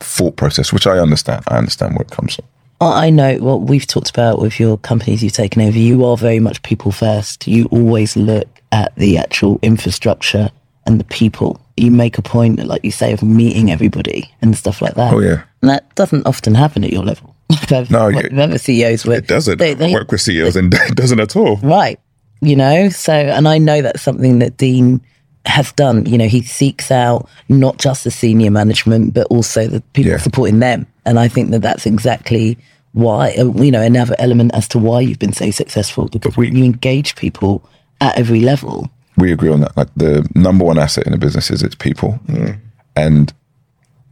thought 0.00 0.36
process, 0.36 0.72
which 0.72 0.86
I 0.86 0.98
understand. 0.98 1.44
I 1.48 1.58
understand 1.58 1.94
where 1.94 2.02
it 2.02 2.10
comes 2.10 2.36
from. 2.36 2.46
I 2.80 3.10
know 3.10 3.36
what 3.36 3.62
we've 3.62 3.86
talked 3.86 4.10
about 4.10 4.40
with 4.40 4.58
your 4.58 4.76
companies 4.76 5.22
you've 5.22 5.34
taken 5.34 5.62
over. 5.62 5.78
You 5.78 6.04
are 6.04 6.16
very 6.16 6.40
much 6.40 6.62
people 6.62 6.90
first. 6.90 7.46
You 7.46 7.66
always 7.66 8.16
look 8.16 8.48
at 8.72 8.94
the 8.96 9.18
actual 9.18 9.60
infrastructure 9.62 10.50
and 10.84 10.98
the 10.98 11.04
people. 11.04 11.60
You 11.82 11.90
make 11.90 12.16
a 12.16 12.22
point, 12.22 12.64
like 12.64 12.84
you 12.84 12.92
say, 12.92 13.12
of 13.12 13.22
meeting 13.22 13.70
everybody 13.70 14.30
and 14.40 14.56
stuff 14.56 14.80
like 14.80 14.94
that. 14.94 15.12
Oh, 15.12 15.18
yeah. 15.18 15.42
And 15.62 15.70
that 15.70 15.92
doesn't 15.96 16.26
often 16.26 16.54
happen 16.54 16.84
at 16.84 16.92
your 16.92 17.02
level. 17.04 17.34
I've, 17.70 17.90
No, 17.90 18.06
I've 18.06 18.16
it- 18.26 18.38
other 18.38 18.58
CEOs 18.58 19.04
where 19.04 19.18
It 19.18 19.26
doesn't. 19.26 19.58
They, 19.58 19.74
they, 19.74 19.92
work 19.92 20.12
with 20.12 20.20
CEOs 20.20 20.54
and 20.56 20.72
it 20.88 20.94
doesn't 20.94 21.18
at 21.20 21.34
all. 21.36 21.56
Right. 21.56 21.98
You 22.40 22.56
know, 22.56 22.88
so, 22.88 23.12
and 23.12 23.48
I 23.48 23.58
know 23.58 23.82
that's 23.82 24.02
something 24.02 24.38
that 24.38 24.56
Dean 24.56 25.00
has 25.46 25.72
done. 25.72 26.06
You 26.06 26.18
know, 26.18 26.28
he 26.28 26.42
seeks 26.42 26.90
out 26.92 27.28
not 27.48 27.78
just 27.78 28.04
the 28.04 28.10
senior 28.12 28.50
management, 28.52 29.12
but 29.14 29.26
also 29.28 29.66
the 29.66 29.80
people 29.92 30.12
Yeah. 30.12 30.18
supporting 30.18 30.60
them. 30.60 30.86
And 31.04 31.18
I 31.18 31.26
think 31.28 31.50
that 31.50 31.62
that's 31.62 31.84
exactly 31.86 32.58
why, 32.92 33.32
uh, 33.38 33.46
you 33.60 33.70
know, 33.72 33.82
another 33.82 34.14
element 34.20 34.54
as 34.54 34.68
to 34.68 34.78
why 34.78 35.00
you've 35.00 35.18
been 35.18 35.32
so 35.32 35.50
successful 35.50 36.08
because 36.08 36.36
we- 36.36 36.50
you 36.52 36.62
engage 36.64 37.16
people 37.16 37.68
at 38.00 38.16
every 38.16 38.40
level. 38.40 38.88
We 39.16 39.32
agree 39.32 39.50
on 39.50 39.60
that. 39.60 39.76
Like 39.76 39.88
the 39.96 40.28
number 40.34 40.64
one 40.64 40.78
asset 40.78 41.06
in 41.06 41.14
a 41.14 41.18
business 41.18 41.50
is 41.50 41.62
its 41.62 41.74
people. 41.74 42.18
Mm. 42.26 42.58
And 42.96 43.32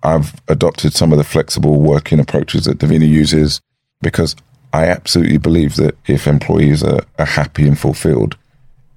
I've 0.02 0.40
adopted 0.48 0.92
some 0.92 1.12
of 1.12 1.18
the 1.18 1.24
flexible 1.24 1.80
working 1.80 2.20
approaches 2.20 2.64
that 2.64 2.78
Davina 2.78 3.08
uses 3.08 3.60
because 4.02 4.36
I 4.72 4.86
absolutely 4.86 5.38
believe 5.38 5.76
that 5.76 5.96
if 6.06 6.26
employees 6.26 6.82
are, 6.82 7.00
are 7.18 7.26
happy 7.26 7.66
and 7.66 7.78
fulfilled, 7.78 8.36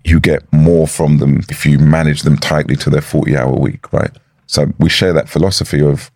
you 0.03 0.19
get 0.19 0.51
more 0.51 0.87
from 0.87 1.17
them 1.17 1.41
if 1.49 1.65
you 1.65 1.79
manage 1.79 2.23
them 2.23 2.37
tightly 2.37 2.75
to 2.77 2.89
their 2.89 3.01
40 3.01 3.35
hour 3.37 3.53
week, 3.53 3.91
right? 3.93 4.11
So 4.47 4.71
we 4.77 4.89
share 4.89 5.13
that 5.13 5.29
philosophy 5.29 5.81
of 5.81 6.11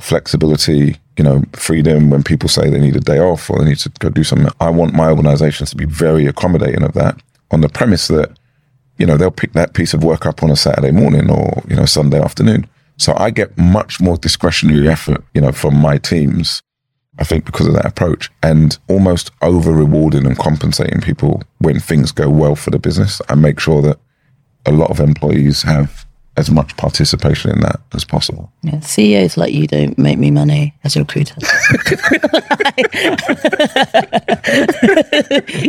flexibility, 0.00 0.96
you 1.16 1.24
know, 1.24 1.42
freedom 1.52 2.10
when 2.10 2.22
people 2.22 2.48
say 2.48 2.68
they 2.70 2.80
need 2.80 2.96
a 2.96 3.00
day 3.00 3.18
off 3.18 3.50
or 3.50 3.58
they 3.58 3.70
need 3.70 3.78
to 3.78 3.90
go 3.98 4.10
do 4.10 4.24
something. 4.24 4.50
I 4.60 4.70
want 4.70 4.94
my 4.94 5.08
organizations 5.10 5.70
to 5.70 5.76
be 5.76 5.86
very 5.86 6.26
accommodating 6.26 6.82
of 6.82 6.92
that. 6.94 7.20
on 7.50 7.62
the 7.62 7.68
premise 7.68 8.08
that, 8.08 8.38
you 9.00 9.06
know, 9.06 9.16
they'll 9.16 9.30
pick 9.30 9.54
that 9.54 9.72
piece 9.72 9.94
of 9.94 10.04
work 10.04 10.26
up 10.26 10.42
on 10.42 10.50
a 10.50 10.56
Saturday 10.56 10.92
morning 10.92 11.30
or, 11.30 11.62
you 11.66 11.74
know, 11.74 11.86
Sunday 11.86 12.20
afternoon. 12.20 12.68
So 12.98 13.14
I 13.16 13.30
get 13.30 13.56
much 13.56 13.98
more 13.98 14.18
discretionary 14.18 14.86
effort, 14.86 15.24
you 15.32 15.40
know, 15.40 15.52
from 15.52 15.74
my 15.74 15.96
teams, 15.96 16.62
I 17.18 17.24
think 17.24 17.46
because 17.46 17.66
of 17.66 17.72
that 17.72 17.86
approach 17.86 18.30
and 18.42 18.78
almost 18.88 19.30
over 19.40 19.72
rewarding 19.72 20.26
and 20.26 20.38
compensating 20.38 21.00
people 21.00 21.42
when 21.58 21.80
things 21.80 22.12
go 22.12 22.28
well 22.28 22.54
for 22.54 22.70
the 22.70 22.78
business. 22.78 23.22
I 23.30 23.36
make 23.36 23.58
sure 23.58 23.80
that 23.80 23.98
a 24.66 24.72
lot 24.72 24.90
of 24.90 25.00
employees 25.00 25.62
have 25.62 26.04
as 26.40 26.50
much 26.50 26.76
participation 26.76 27.52
in 27.52 27.60
that 27.60 27.80
as 27.94 28.04
possible. 28.04 28.50
Yeah, 28.62 28.80
CEOs 28.80 29.36
like 29.36 29.52
you 29.52 29.68
don't 29.68 29.96
make 29.98 30.18
me 30.18 30.30
money 30.30 30.74
as 30.82 30.96
a 30.96 31.00
recruiter. 31.00 31.36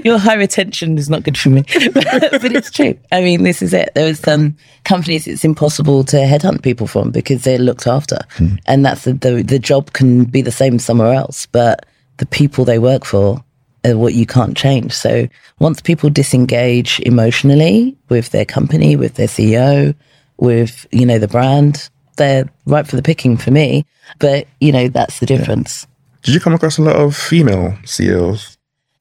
Your 0.03 0.17
high 0.17 0.35
retention 0.35 0.97
is 0.97 1.09
not 1.09 1.23
good 1.23 1.37
for 1.37 1.49
me, 1.49 1.61
but 1.93 2.45
it's 2.45 2.71
true. 2.71 2.97
I 3.11 3.21
mean, 3.21 3.43
this 3.43 3.61
is 3.61 3.73
it. 3.73 3.91
There 3.93 4.09
are 4.09 4.15
some 4.15 4.55
companies 4.85 5.27
it's 5.27 5.45
impossible 5.45 6.03
to 6.05 6.17
headhunt 6.17 6.63
people 6.63 6.87
from 6.87 7.11
because 7.11 7.43
they're 7.43 7.59
looked 7.59 7.85
after, 7.85 8.19
mm. 8.37 8.57
and 8.65 8.85
that's 8.85 9.03
the, 9.03 9.13
the 9.13 9.43
the 9.43 9.59
job 9.59 9.93
can 9.93 10.23
be 10.23 10.41
the 10.41 10.51
same 10.51 10.79
somewhere 10.79 11.13
else, 11.13 11.45
but 11.45 11.85
the 12.17 12.25
people 12.25 12.65
they 12.65 12.79
work 12.79 13.05
for 13.05 13.43
are 13.85 13.97
what 13.97 14.13
you 14.13 14.25
can't 14.25 14.55
change. 14.55 14.93
So 14.93 15.27
once 15.59 15.81
people 15.81 16.09
disengage 16.09 16.99
emotionally 17.01 17.97
with 18.09 18.29
their 18.29 18.45
company, 18.45 18.95
with 18.95 19.15
their 19.15 19.27
CEO, 19.27 19.95
with, 20.41 20.85
you 20.91 21.05
know, 21.05 21.19
the 21.19 21.27
brand, 21.27 21.89
they're 22.17 22.49
right 22.65 22.85
for 22.85 22.97
the 22.97 23.01
picking 23.01 23.37
for 23.37 23.51
me. 23.51 23.85
But, 24.19 24.47
you 24.59 24.73
know, 24.73 24.89
that's 24.89 25.19
the 25.19 25.25
difference. 25.25 25.87
Yeah. 25.87 26.17
Did 26.23 26.33
you 26.33 26.39
come 26.41 26.53
across 26.53 26.77
a 26.77 26.81
lot 26.81 26.97
of 26.97 27.15
female 27.15 27.77
CEOs? 27.85 28.57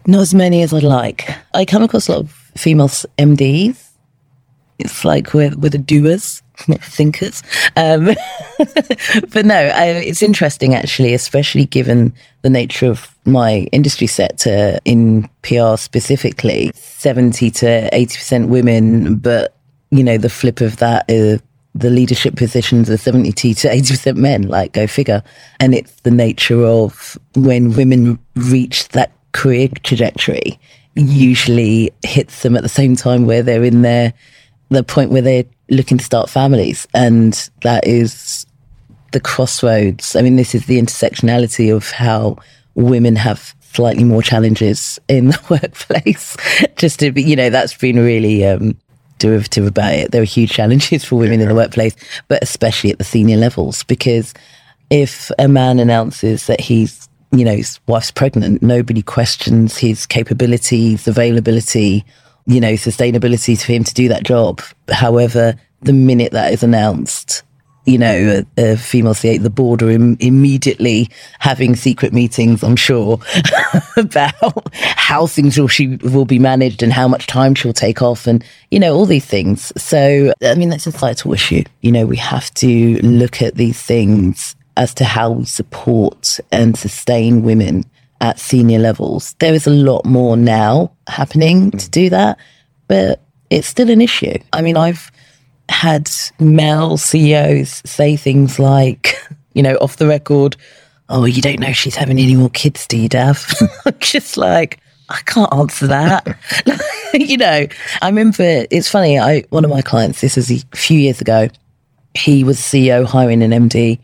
Not 0.06 0.20
as 0.20 0.34
many 0.34 0.62
as 0.62 0.72
I'd 0.72 0.84
like. 0.84 1.28
I 1.52 1.64
come 1.64 1.82
across 1.82 2.08
a 2.08 2.12
lot 2.12 2.20
of 2.20 2.30
female 2.56 2.88
MDs. 2.88 3.88
It's 4.78 5.04
like 5.04 5.34
we're, 5.34 5.54
we're 5.56 5.70
the 5.70 5.78
doers, 5.78 6.42
not 6.68 6.82
thinkers. 6.82 7.42
Um, 7.76 8.06
but 9.32 9.44
no, 9.44 9.56
I, 9.56 9.86
it's 10.04 10.22
interesting 10.22 10.74
actually, 10.74 11.12
especially 11.12 11.66
given 11.66 12.14
the 12.42 12.50
nature 12.50 12.86
of 12.86 13.14
my 13.26 13.68
industry 13.72 14.06
sector 14.06 14.78
in 14.84 15.28
PR 15.42 15.76
specifically 15.76 16.70
70 16.74 17.50
to 17.50 17.90
80% 17.92 18.48
women, 18.48 19.16
but 19.16 19.54
you 19.90 20.04
know, 20.04 20.18
the 20.18 20.30
flip 20.30 20.60
of 20.60 20.78
that 20.78 21.04
is 21.08 21.40
the 21.74 21.90
leadership 21.90 22.34
positions 22.36 22.90
are 22.90 22.96
70 22.96 23.32
to 23.32 23.68
80% 23.68 24.16
men, 24.16 24.42
like 24.42 24.72
go 24.72 24.86
figure. 24.86 25.22
And 25.60 25.74
it's 25.74 25.92
the 26.00 26.10
nature 26.10 26.64
of 26.64 27.18
when 27.34 27.76
women 27.76 28.18
reach 28.34 28.88
that 28.88 29.12
career 29.32 29.68
trajectory, 29.82 30.58
usually 30.94 31.92
hits 32.04 32.42
them 32.42 32.56
at 32.56 32.62
the 32.62 32.68
same 32.68 32.96
time 32.96 33.26
where 33.26 33.42
they're 33.42 33.64
in 33.64 33.82
their, 33.82 34.12
the 34.68 34.82
point 34.82 35.10
where 35.10 35.22
they're 35.22 35.44
looking 35.68 35.98
to 35.98 36.04
start 36.04 36.28
families. 36.28 36.88
And 36.94 37.50
that 37.62 37.86
is 37.86 38.46
the 39.12 39.20
crossroads. 39.20 40.16
I 40.16 40.22
mean, 40.22 40.36
this 40.36 40.54
is 40.54 40.66
the 40.66 40.80
intersectionality 40.80 41.74
of 41.74 41.90
how 41.90 42.36
women 42.74 43.16
have 43.16 43.54
slightly 43.60 44.04
more 44.04 44.22
challenges 44.22 44.98
in 45.08 45.28
the 45.28 45.40
workplace. 45.50 46.36
Just 46.76 46.98
to 47.00 47.12
be, 47.12 47.22
you 47.22 47.36
know, 47.36 47.50
that's 47.50 47.76
been 47.76 47.98
really 47.98 48.44
um, 48.44 48.76
derivative 49.20 49.66
about 49.66 49.94
it. 49.94 50.10
There 50.10 50.22
are 50.22 50.24
huge 50.24 50.50
challenges 50.50 51.04
for 51.04 51.16
women 51.16 51.40
in 51.40 51.48
the 51.48 51.54
workplace, 51.54 51.94
but 52.26 52.42
especially 52.42 52.90
at 52.90 52.98
the 52.98 53.04
senior 53.04 53.36
levels, 53.36 53.84
because 53.84 54.34
if 54.90 55.30
a 55.38 55.46
man 55.46 55.78
announces 55.78 56.46
that 56.48 56.60
he's, 56.60 57.08
you 57.30 57.44
know, 57.44 57.54
his 57.54 57.78
wife's 57.86 58.10
pregnant, 58.10 58.60
nobody 58.60 59.02
questions 59.02 59.78
his 59.78 60.04
capabilities, 60.06 61.06
availability, 61.06 62.04
you 62.46 62.60
know, 62.60 62.72
sustainability 62.72 63.62
for 63.62 63.72
him 63.72 63.84
to 63.84 63.94
do 63.94 64.08
that 64.08 64.24
job. 64.24 64.60
However, 64.88 65.54
the 65.82 65.92
minute 65.92 66.32
that 66.32 66.52
is 66.52 66.64
announced, 66.64 67.44
you 67.86 67.98
know, 67.98 68.44
a, 68.56 68.72
a 68.72 68.76
female 68.76 69.14
C8, 69.14 69.42
the 69.42 69.50
board 69.50 69.82
are 69.82 69.90
Im- 69.90 70.16
immediately 70.20 71.08
having 71.38 71.74
secret 71.74 72.12
meetings, 72.12 72.62
I'm 72.62 72.76
sure, 72.76 73.18
about 73.96 74.74
how 74.74 75.26
things 75.26 75.58
will, 75.58 75.68
she 75.68 75.96
will 75.96 76.24
be 76.24 76.38
managed 76.38 76.82
and 76.82 76.92
how 76.92 77.08
much 77.08 77.26
time 77.26 77.54
she'll 77.54 77.72
take 77.72 78.02
off 78.02 78.26
and, 78.26 78.44
you 78.70 78.78
know, 78.78 78.94
all 78.94 79.06
these 79.06 79.24
things. 79.24 79.72
So, 79.76 80.32
I 80.42 80.54
mean, 80.54 80.68
that's 80.68 80.86
a 80.86 80.92
societal 80.92 81.32
issue. 81.32 81.64
You 81.80 81.92
know, 81.92 82.06
we 82.06 82.16
have 82.16 82.52
to 82.54 83.00
look 83.02 83.42
at 83.42 83.54
these 83.54 83.80
things 83.80 84.54
as 84.76 84.94
to 84.94 85.04
how 85.04 85.30
we 85.30 85.44
support 85.44 86.38
and 86.52 86.76
sustain 86.76 87.42
women 87.42 87.84
at 88.20 88.38
senior 88.38 88.78
levels. 88.78 89.34
There 89.38 89.54
is 89.54 89.66
a 89.66 89.70
lot 89.70 90.04
more 90.04 90.36
now 90.36 90.92
happening 91.06 91.70
to 91.72 91.76
mm. 91.78 91.90
do 91.90 92.10
that, 92.10 92.38
but 92.86 93.20
it's 93.48 93.66
still 93.66 93.90
an 93.90 94.00
issue. 94.00 94.38
I 94.52 94.62
mean, 94.62 94.76
I've, 94.76 95.10
had 95.70 96.10
male 96.38 96.96
CEOs 96.96 97.82
say 97.86 98.16
things 98.16 98.58
like, 98.58 99.16
you 99.54 99.62
know, 99.62 99.76
off 99.76 99.96
the 99.96 100.06
record, 100.06 100.56
oh, 101.08 101.24
you 101.24 101.40
don't 101.40 101.60
know 101.60 101.72
she's 101.72 101.96
having 101.96 102.18
any 102.18 102.34
more 102.34 102.50
kids, 102.50 102.86
do 102.86 102.96
you, 102.98 103.08
Dav? 103.08 103.46
Just 104.00 104.36
like, 104.36 104.80
I 105.08 105.20
can't 105.24 105.52
answer 105.52 105.86
that. 105.88 106.36
you 107.14 107.36
know, 107.36 107.66
I 108.02 108.08
remember 108.08 108.66
it's 108.70 108.88
funny. 108.88 109.18
I 109.18 109.44
one 109.50 109.64
of 109.64 109.70
my 109.70 109.82
clients, 109.82 110.20
this 110.20 110.36
was 110.36 110.50
a 110.50 110.58
few 110.74 110.98
years 110.98 111.20
ago, 111.20 111.48
he 112.14 112.44
was 112.44 112.58
CEO 112.58 113.04
hiring 113.04 113.42
an 113.42 113.50
MD, 113.50 113.98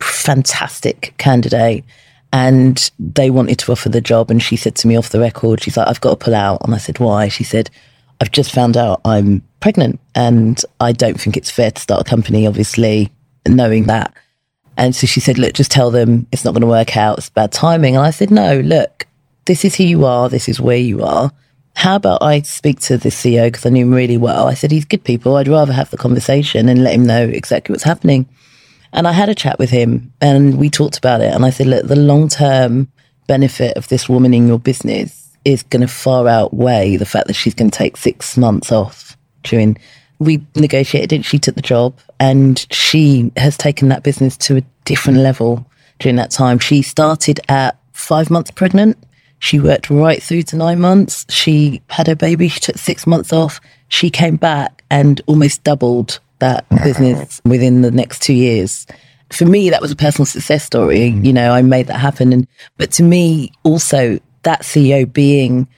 fantastic 0.00 1.14
candidate. 1.18 1.84
And 2.34 2.90
they 2.98 3.28
wanted 3.28 3.58
to 3.60 3.72
offer 3.72 3.88
the 3.88 4.00
job. 4.00 4.30
And 4.30 4.42
she 4.42 4.56
said 4.56 4.74
to 4.76 4.88
me 4.88 4.96
off 4.96 5.10
the 5.10 5.20
record, 5.20 5.62
she's 5.62 5.76
like, 5.76 5.88
I've 5.88 6.00
got 6.00 6.18
to 6.18 6.24
pull 6.24 6.34
out. 6.34 6.62
And 6.64 6.74
I 6.74 6.78
said, 6.78 6.98
why? 6.98 7.28
She 7.28 7.44
said, 7.44 7.68
I've 8.20 8.30
just 8.30 8.52
found 8.52 8.76
out 8.76 9.02
I'm 9.04 9.42
pregnant 9.62 10.00
and 10.14 10.62
I 10.80 10.92
don't 10.92 11.18
think 11.18 11.36
it's 11.36 11.50
fair 11.50 11.70
to 11.70 11.80
start 11.80 12.06
a 12.06 12.10
company, 12.10 12.46
obviously, 12.46 13.10
knowing 13.48 13.84
that. 13.84 14.12
And 14.76 14.94
so 14.94 15.06
she 15.06 15.20
said, 15.20 15.38
look, 15.38 15.54
just 15.54 15.70
tell 15.70 15.90
them 15.90 16.26
it's 16.32 16.44
not 16.44 16.52
going 16.52 16.62
to 16.62 16.66
work 16.66 16.96
out. 16.96 17.18
It's 17.18 17.30
bad 17.30 17.52
timing. 17.52 17.96
And 17.96 18.04
I 18.04 18.10
said, 18.10 18.30
no, 18.30 18.60
look, 18.60 19.06
this 19.46 19.64
is 19.64 19.76
who 19.76 19.84
you 19.84 20.04
are. 20.04 20.28
This 20.28 20.48
is 20.48 20.60
where 20.60 20.76
you 20.76 21.02
are. 21.02 21.30
How 21.74 21.96
about 21.96 22.22
I 22.22 22.42
speak 22.42 22.80
to 22.80 22.98
the 22.98 23.08
CEO 23.08 23.46
because 23.46 23.64
I 23.64 23.70
knew 23.70 23.86
him 23.86 23.94
really 23.94 24.18
well. 24.18 24.46
I 24.46 24.54
said, 24.54 24.70
he's 24.70 24.84
good 24.84 25.04
people. 25.04 25.36
I'd 25.36 25.48
rather 25.48 25.72
have 25.72 25.90
the 25.90 25.96
conversation 25.96 26.68
and 26.68 26.82
let 26.82 26.94
him 26.94 27.06
know 27.06 27.22
exactly 27.22 27.72
what's 27.72 27.84
happening. 27.84 28.28
And 28.92 29.08
I 29.08 29.12
had 29.12 29.30
a 29.30 29.34
chat 29.34 29.58
with 29.58 29.70
him 29.70 30.12
and 30.20 30.58
we 30.58 30.68
talked 30.68 30.98
about 30.98 31.22
it. 31.22 31.32
And 31.32 31.44
I 31.44 31.50
said, 31.50 31.66
look, 31.66 31.86
the 31.86 31.96
long 31.96 32.28
term 32.28 32.88
benefit 33.26 33.76
of 33.76 33.88
this 33.88 34.08
woman 34.08 34.34
in 34.34 34.48
your 34.48 34.58
business 34.58 35.30
is 35.44 35.62
going 35.62 35.80
to 35.80 35.88
far 35.88 36.28
outweigh 36.28 36.96
the 36.96 37.06
fact 37.06 37.26
that 37.26 37.34
she's 37.34 37.54
going 37.54 37.70
to 37.70 37.78
take 37.78 37.96
six 37.96 38.36
months 38.36 38.70
off 38.70 39.16
during. 39.42 39.78
We 40.18 40.44
negotiated 40.54 41.12
it. 41.12 41.24
She 41.24 41.38
took 41.38 41.56
the 41.56 41.62
job, 41.62 41.98
and 42.20 42.64
she 42.70 43.32
has 43.36 43.56
taken 43.56 43.88
that 43.88 44.02
business 44.02 44.36
to 44.38 44.58
a 44.58 44.62
different 44.84 45.18
level 45.18 45.66
during 45.98 46.16
that 46.16 46.30
time. 46.30 46.58
She 46.58 46.82
started 46.82 47.40
at 47.48 47.76
five 47.92 48.30
months 48.30 48.50
pregnant. 48.50 48.96
She 49.40 49.58
worked 49.58 49.90
right 49.90 50.22
through 50.22 50.42
to 50.44 50.56
nine 50.56 50.80
months. 50.80 51.26
She 51.28 51.82
had 51.90 52.06
her 52.06 52.14
baby. 52.14 52.48
She 52.48 52.60
took 52.60 52.78
six 52.78 53.06
months 53.06 53.32
off. 53.32 53.60
She 53.88 54.10
came 54.10 54.36
back 54.36 54.84
and 54.90 55.20
almost 55.26 55.64
doubled 55.64 56.20
that 56.38 56.68
business 56.84 57.40
within 57.44 57.82
the 57.82 57.90
next 57.90 58.22
two 58.22 58.34
years 58.34 58.86
for 59.30 59.46
me 59.46 59.70
that 59.70 59.80
was 59.80 59.90
a 59.90 59.96
personal 59.96 60.26
success 60.26 60.64
story 60.64 61.06
you 61.06 61.32
know 61.32 61.52
i 61.52 61.62
made 61.62 61.86
that 61.86 61.98
happen 61.98 62.32
and 62.32 62.48
but 62.76 62.90
to 62.90 63.02
me 63.04 63.50
also 63.62 64.18
that 64.42 64.62
CEO 64.62 65.10
being 65.10 65.68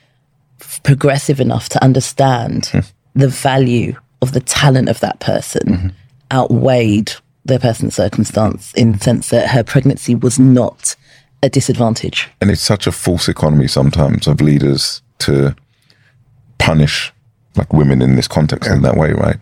progressive 0.83 1.39
enough 1.39 1.69
to 1.69 1.83
understand 1.83 2.63
mm. 2.63 2.91
The 3.15 3.27
value 3.27 3.95
of 4.21 4.33
the 4.33 4.39
talent 4.39 4.89
of 4.89 4.99
that 4.99 5.19
person 5.19 5.61
mm-hmm. 5.65 5.87
outweighed 6.31 7.13
their 7.45 7.59
personal 7.59 7.91
circumstance 7.91 8.73
in 8.73 8.93
the 8.93 8.99
sense 8.99 9.29
that 9.29 9.49
her 9.49 9.63
pregnancy 9.63 10.15
was 10.15 10.39
not 10.39 10.95
a 11.43 11.49
disadvantage. 11.49 12.27
And 12.41 12.49
it's 12.49 12.61
such 12.61 12.87
a 12.87 12.91
false 12.91 13.29
economy 13.29 13.67
sometimes 13.67 14.27
of 14.27 14.41
leaders 14.41 15.01
to 15.19 15.55
punish 16.57 17.13
like 17.55 17.71
women 17.71 18.01
in 18.01 18.15
this 18.15 18.27
context 18.27 18.69
yeah. 18.69 18.75
in 18.75 18.81
that 18.81 18.97
way, 18.97 19.13
right? 19.13 19.37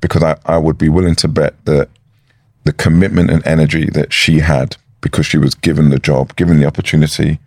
Because 0.00 0.22
I, 0.22 0.38
I 0.46 0.56
would 0.56 0.78
be 0.78 0.88
willing 0.88 1.16
to 1.16 1.28
bet 1.28 1.62
that 1.64 1.90
the 2.64 2.72
commitment 2.72 3.30
and 3.30 3.46
energy 3.46 3.86
that 3.90 4.12
she 4.12 4.38
had 4.38 4.76
because 5.00 5.26
she 5.26 5.38
was 5.38 5.54
given 5.54 5.90
the 5.90 5.98
job, 5.98 6.34
given 6.36 6.58
the 6.58 6.66
opportunity, 6.66 7.38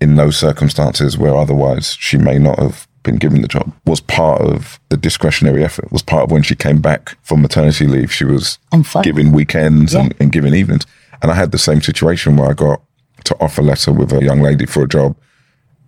in 0.00 0.16
those 0.16 0.36
circumstances 0.36 1.18
where 1.18 1.36
otherwise 1.36 1.94
she 1.94 2.16
may 2.16 2.38
not 2.38 2.58
have 2.58 2.87
been 3.08 3.16
given 3.18 3.42
the 3.42 3.48
job 3.48 3.72
was 3.86 4.00
part 4.00 4.40
of 4.40 4.78
the 4.90 4.96
discretionary 4.96 5.64
effort 5.64 5.90
was 5.90 6.02
part 6.02 6.24
of 6.24 6.30
when 6.30 6.42
she 6.42 6.54
came 6.54 6.80
back 6.80 7.16
from 7.22 7.40
maternity 7.40 7.86
leave 7.86 8.12
she 8.12 8.24
was 8.24 8.58
giving 9.02 9.32
weekends 9.32 9.94
yeah. 9.94 10.00
and, 10.00 10.14
and 10.20 10.32
giving 10.32 10.54
evenings 10.54 10.86
and 11.22 11.30
i 11.30 11.34
had 11.34 11.50
the 11.50 11.58
same 11.58 11.80
situation 11.80 12.36
where 12.36 12.50
i 12.50 12.52
got 12.52 12.82
to 13.24 13.34
offer 13.40 13.62
letter 13.62 13.92
with 13.92 14.12
a 14.12 14.22
young 14.22 14.40
lady 14.40 14.66
for 14.66 14.82
a 14.82 14.88
job 14.88 15.16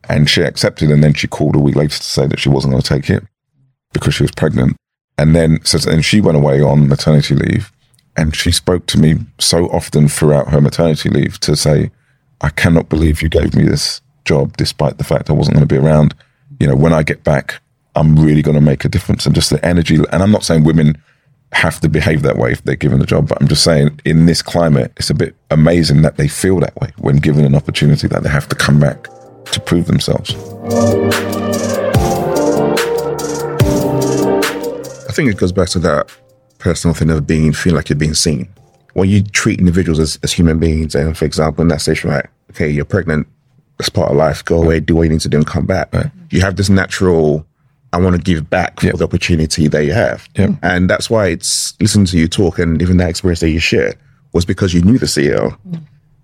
and 0.08 0.30
she 0.30 0.42
accepted 0.42 0.90
and 0.90 1.04
then 1.04 1.14
she 1.14 1.28
called 1.28 1.54
a 1.54 1.58
week 1.58 1.76
later 1.76 1.98
to 1.98 2.02
say 2.02 2.26
that 2.26 2.40
she 2.40 2.48
wasn't 2.48 2.72
going 2.72 2.82
to 2.82 2.88
take 2.88 3.10
it 3.10 3.22
because 3.92 4.14
she 4.14 4.24
was 4.24 4.32
pregnant 4.32 4.76
and 5.18 5.36
then 5.36 5.58
so 5.64 5.78
and 5.90 6.04
she 6.04 6.20
went 6.20 6.38
away 6.38 6.62
on 6.62 6.88
maternity 6.88 7.34
leave 7.34 7.70
and 8.16 8.34
she 8.34 8.50
spoke 8.50 8.86
to 8.86 8.98
me 8.98 9.16
so 9.38 9.66
often 9.68 10.08
throughout 10.08 10.48
her 10.48 10.60
maternity 10.60 11.08
leave 11.08 11.38
to 11.40 11.54
say 11.54 11.90
I 12.40 12.50
cannot 12.50 12.88
believe 12.88 13.22
you 13.22 13.28
gave 13.28 13.54
me 13.54 13.64
this 13.64 14.00
job 14.24 14.56
despite 14.56 14.98
the 14.98 15.04
fact 15.04 15.30
I 15.30 15.34
wasn't 15.34 15.56
going 15.56 15.68
to 15.68 15.74
be 15.74 15.80
around. 15.80 16.14
You 16.60 16.68
know, 16.68 16.76
when 16.76 16.92
I 16.92 17.02
get 17.02 17.24
back, 17.24 17.60
I'm 17.96 18.16
really 18.16 18.42
going 18.42 18.54
to 18.54 18.60
make 18.60 18.84
a 18.84 18.88
difference. 18.88 19.26
And 19.26 19.34
just 19.34 19.50
the 19.50 19.64
energy. 19.64 19.96
And 19.96 20.22
I'm 20.22 20.30
not 20.30 20.44
saying 20.44 20.64
women 20.64 21.02
have 21.52 21.80
to 21.80 21.88
behave 21.88 22.22
that 22.22 22.36
way 22.36 22.52
if 22.52 22.62
they're 22.62 22.76
given 22.76 23.00
the 23.00 23.06
job, 23.06 23.28
but 23.28 23.40
I'm 23.40 23.48
just 23.48 23.64
saying 23.64 24.00
in 24.04 24.26
this 24.26 24.40
climate, 24.42 24.92
it's 24.96 25.10
a 25.10 25.14
bit 25.14 25.34
amazing 25.50 26.02
that 26.02 26.16
they 26.16 26.28
feel 26.28 26.60
that 26.60 26.76
way 26.76 26.92
when 26.98 27.16
given 27.16 27.44
an 27.44 27.56
opportunity 27.56 28.06
that 28.06 28.22
they 28.22 28.28
have 28.28 28.48
to 28.48 28.54
come 28.54 28.78
back 28.78 29.08
to 29.46 29.60
prove 29.60 29.86
themselves. 29.86 30.34
I 35.08 35.12
think 35.12 35.28
it 35.28 35.38
goes 35.38 35.50
back 35.50 35.68
to 35.70 35.80
that 35.80 36.08
personal 36.58 36.94
thing 36.94 37.10
of 37.10 37.26
being 37.26 37.52
feeling 37.52 37.76
like 37.76 37.88
you're 37.88 37.98
being 37.98 38.14
seen. 38.14 38.48
When 38.92 39.08
you 39.08 39.22
treat 39.22 39.58
individuals 39.58 39.98
as, 39.98 40.18
as 40.22 40.32
human 40.32 40.58
beings, 40.60 40.94
and 40.94 41.16
for 41.16 41.24
example, 41.24 41.62
in 41.62 41.68
that 41.68 41.80
station, 41.80 42.10
right, 42.10 42.26
okay, 42.50 42.68
you're 42.68 42.84
pregnant, 42.84 43.26
it's 43.80 43.88
part 43.88 44.10
of 44.10 44.16
life, 44.16 44.44
go 44.44 44.62
away, 44.62 44.80
do 44.80 44.94
what 44.96 45.02
you 45.04 45.08
need 45.10 45.20
to 45.20 45.28
do 45.28 45.36
and 45.38 45.46
come 45.46 45.66
back. 45.66 45.92
Right. 45.92 46.10
You 46.30 46.40
have 46.42 46.56
this 46.56 46.68
natural, 46.70 47.46
I 47.92 47.98
want 47.98 48.16
to 48.16 48.22
give 48.22 48.48
back 48.48 48.82
Yeah. 48.82 48.92
for 48.92 48.98
the 48.98 49.04
opportunity 49.04 49.66
that 49.68 49.84
you 49.84 49.92
have. 49.92 50.28
Yeah. 50.36 50.50
And 50.62 50.88
that's 50.88 51.10
why 51.10 51.26
it's 51.28 51.74
listening 51.80 52.06
to 52.06 52.18
you 52.18 52.28
talk 52.28 52.58
and 52.58 52.80
even 52.80 52.96
that 52.98 53.10
experience 53.10 53.40
that 53.40 53.50
you 53.50 53.58
shared 53.58 53.96
was 54.32 54.44
because 54.44 54.72
you 54.72 54.80
knew 54.82 54.98
the 54.98 55.06
CEO. 55.06 55.56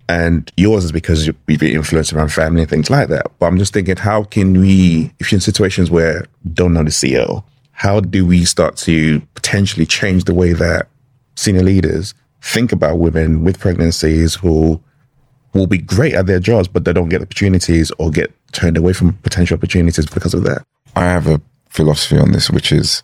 And 0.09 0.49
yours 0.55 0.85
is 0.85 0.93
because 0.93 1.27
you- 1.27 1.35
you've 1.47 1.59
been 1.59 1.75
influenced 1.75 2.13
around 2.13 2.29
family 2.31 2.61
and 2.61 2.69
things 2.69 2.89
like 2.89 3.09
that. 3.09 3.25
But 3.39 3.47
I'm 3.47 3.57
just 3.57 3.73
thinking, 3.73 3.97
how 3.97 4.23
can 4.23 4.53
we, 4.59 5.11
if 5.19 5.31
you're 5.31 5.37
in 5.37 5.41
situations 5.41 5.91
where 5.91 6.25
you 6.45 6.51
don't 6.53 6.73
know 6.73 6.83
the 6.83 6.91
CEO, 6.91 7.43
how 7.73 7.99
do 7.99 8.25
we 8.25 8.45
start 8.45 8.77
to 8.77 9.21
potentially 9.35 9.85
change 9.85 10.23
the 10.23 10.33
way 10.33 10.53
that 10.53 10.87
senior 11.35 11.61
leaders 11.63 12.13
think 12.41 12.71
about 12.71 12.99
women 12.99 13.43
with 13.43 13.59
pregnancies 13.59 14.35
who 14.35 14.79
will 15.53 15.67
be 15.67 15.77
great 15.77 16.13
at 16.13 16.25
their 16.25 16.39
jobs, 16.39 16.67
but 16.67 16.85
they 16.85 16.93
don't 16.93 17.09
get 17.09 17.21
opportunities 17.21 17.91
or 17.97 18.11
get 18.11 18.31
turned 18.51 18.77
away 18.77 18.93
from 18.93 19.13
potential 19.13 19.57
opportunities 19.57 20.05
because 20.05 20.33
of 20.33 20.43
that? 20.43 20.65
I 20.95 21.05
have 21.05 21.27
a 21.27 21.41
philosophy 21.69 22.17
on 22.17 22.31
this, 22.31 22.49
which 22.49 22.71
is 22.71 23.03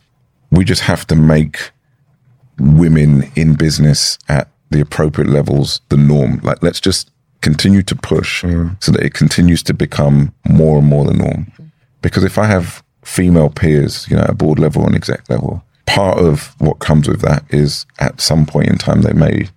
we 0.52 0.64
just 0.64 0.82
have 0.82 1.06
to 1.08 1.16
make 1.16 1.72
women 2.60 3.32
in 3.36 3.56
business 3.56 4.18
at 4.30 4.50
the 4.70 4.82
appropriate 4.82 5.30
levels 5.30 5.82
the 5.90 5.98
norm. 5.98 6.40
Like, 6.44 6.62
let's 6.62 6.80
just 6.80 7.12
continue 7.42 7.84
to 7.84 7.96
push 7.96 8.44
mm. 8.44 8.82
so 8.82 8.92
that 8.92 9.04
it 9.04 9.14
continues 9.14 9.62
to 9.64 9.74
become 9.74 10.34
more 10.48 10.80
and 10.80 10.88
more 10.88 11.06
the 11.06 11.14
norm. 11.14 11.52
Because 12.02 12.24
if 12.24 12.38
I 12.38 12.46
have 12.46 12.84
female 13.04 13.50
peers, 13.50 14.08
you 14.10 14.16
know, 14.16 14.24
at 14.24 14.38
board 14.38 14.60
level 14.60 14.86
and 14.86 14.96
exec 14.96 15.30
level, 15.30 15.64
part 15.86 16.18
of 16.18 16.56
what 16.60 16.80
comes 16.80 17.08
with 17.08 17.22
that 17.22 17.44
is 17.50 17.86
at 18.00 18.22
some 18.22 18.46
point 18.46 18.70
in 18.70 18.78
time 18.78 19.02
they 19.02 19.14
may 19.14 19.48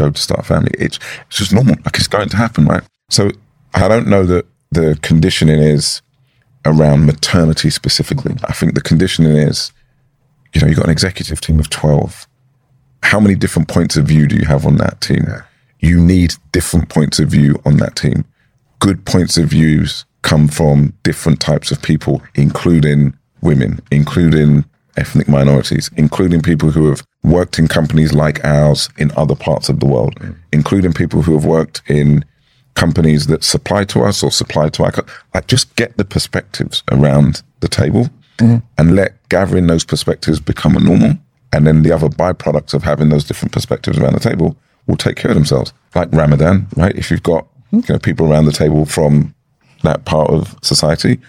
go 0.00 0.10
to 0.10 0.20
start 0.20 0.40
a 0.40 0.42
family. 0.42 0.72
It's 0.78 0.98
it's 1.28 1.38
just 1.38 1.52
normal. 1.52 1.76
Like 1.84 1.96
it's 1.96 2.08
going 2.08 2.28
to 2.30 2.36
happen, 2.36 2.64
right? 2.64 2.82
So 3.08 3.30
I 3.74 3.88
don't 3.88 4.08
know 4.08 4.24
that 4.24 4.46
the 4.70 4.98
conditioning 5.02 5.60
is 5.60 6.02
around 6.64 7.06
maternity 7.06 7.70
specifically. 7.70 8.34
I 8.44 8.52
think 8.52 8.74
the 8.74 8.80
conditioning 8.80 9.36
is, 9.36 9.72
you 10.52 10.60
know, 10.60 10.66
you've 10.66 10.76
got 10.76 10.86
an 10.86 10.92
executive 10.92 11.40
team 11.40 11.58
of 11.58 11.70
12. 11.70 12.26
How 13.02 13.20
many 13.20 13.34
different 13.34 13.68
points 13.68 13.96
of 13.96 14.06
view 14.06 14.26
do 14.26 14.36
you 14.36 14.46
have 14.46 14.66
on 14.66 14.76
that 14.76 15.00
team? 15.00 15.24
You 15.80 16.00
need 16.00 16.34
different 16.52 16.88
points 16.88 17.18
of 17.18 17.28
view 17.28 17.60
on 17.64 17.78
that 17.78 17.96
team. 17.96 18.24
Good 18.78 19.04
points 19.06 19.38
of 19.38 19.48
views 19.48 20.04
come 20.22 20.48
from 20.48 20.94
different 21.02 21.40
types 21.40 21.70
of 21.70 21.80
people, 21.80 22.22
including 22.34 23.14
women, 23.40 23.80
including 23.90 24.64
ethnic 24.96 25.28
minorities, 25.28 25.90
including 25.96 26.42
people 26.42 26.70
who 26.70 26.88
have 26.90 27.02
worked 27.22 27.58
in 27.58 27.68
companies 27.68 28.12
like 28.12 28.44
ours 28.44 28.88
in 28.96 29.10
other 29.16 29.34
parts 29.34 29.68
of 29.68 29.80
the 29.80 29.86
world, 29.86 30.14
mm. 30.16 30.36
including 30.52 30.92
people 30.92 31.22
who 31.22 31.34
have 31.34 31.44
worked 31.44 31.82
in 31.88 32.24
companies 32.74 33.26
that 33.26 33.44
supply 33.44 33.84
to 33.84 34.02
us 34.02 34.22
or 34.22 34.30
supply 34.30 34.68
to 34.70 34.84
our, 34.84 34.92
co- 34.92 35.06
like 35.34 35.46
just 35.46 35.74
get 35.76 35.96
the 35.96 36.04
perspectives 36.04 36.82
around 36.90 37.42
the 37.60 37.68
table 37.68 38.08
mm-hmm. 38.38 38.56
and 38.78 38.96
let 38.96 39.16
gathering 39.28 39.66
those 39.66 39.84
perspectives 39.84 40.40
become 40.40 40.76
a 40.76 40.80
normal. 40.80 41.12
And 41.52 41.66
then 41.66 41.82
the 41.82 41.92
other 41.92 42.08
byproducts 42.08 42.74
of 42.74 42.82
having 42.82 43.08
those 43.08 43.24
different 43.24 43.52
perspectives 43.52 43.98
around 43.98 44.14
the 44.14 44.20
table 44.20 44.56
will 44.86 44.96
take 44.96 45.16
care 45.16 45.30
of 45.30 45.34
themselves. 45.34 45.72
Like 45.94 46.12
Ramadan, 46.12 46.68
right? 46.76 46.96
If 46.96 47.10
you've 47.10 47.22
got 47.22 47.46
hmm. 47.70 47.80
you 47.80 47.94
know, 47.94 47.98
people 47.98 48.30
around 48.30 48.46
the 48.46 48.52
table 48.52 48.86
from 48.86 49.34
that 49.82 50.04
part 50.04 50.30
of 50.30 50.56
society, 50.62 51.20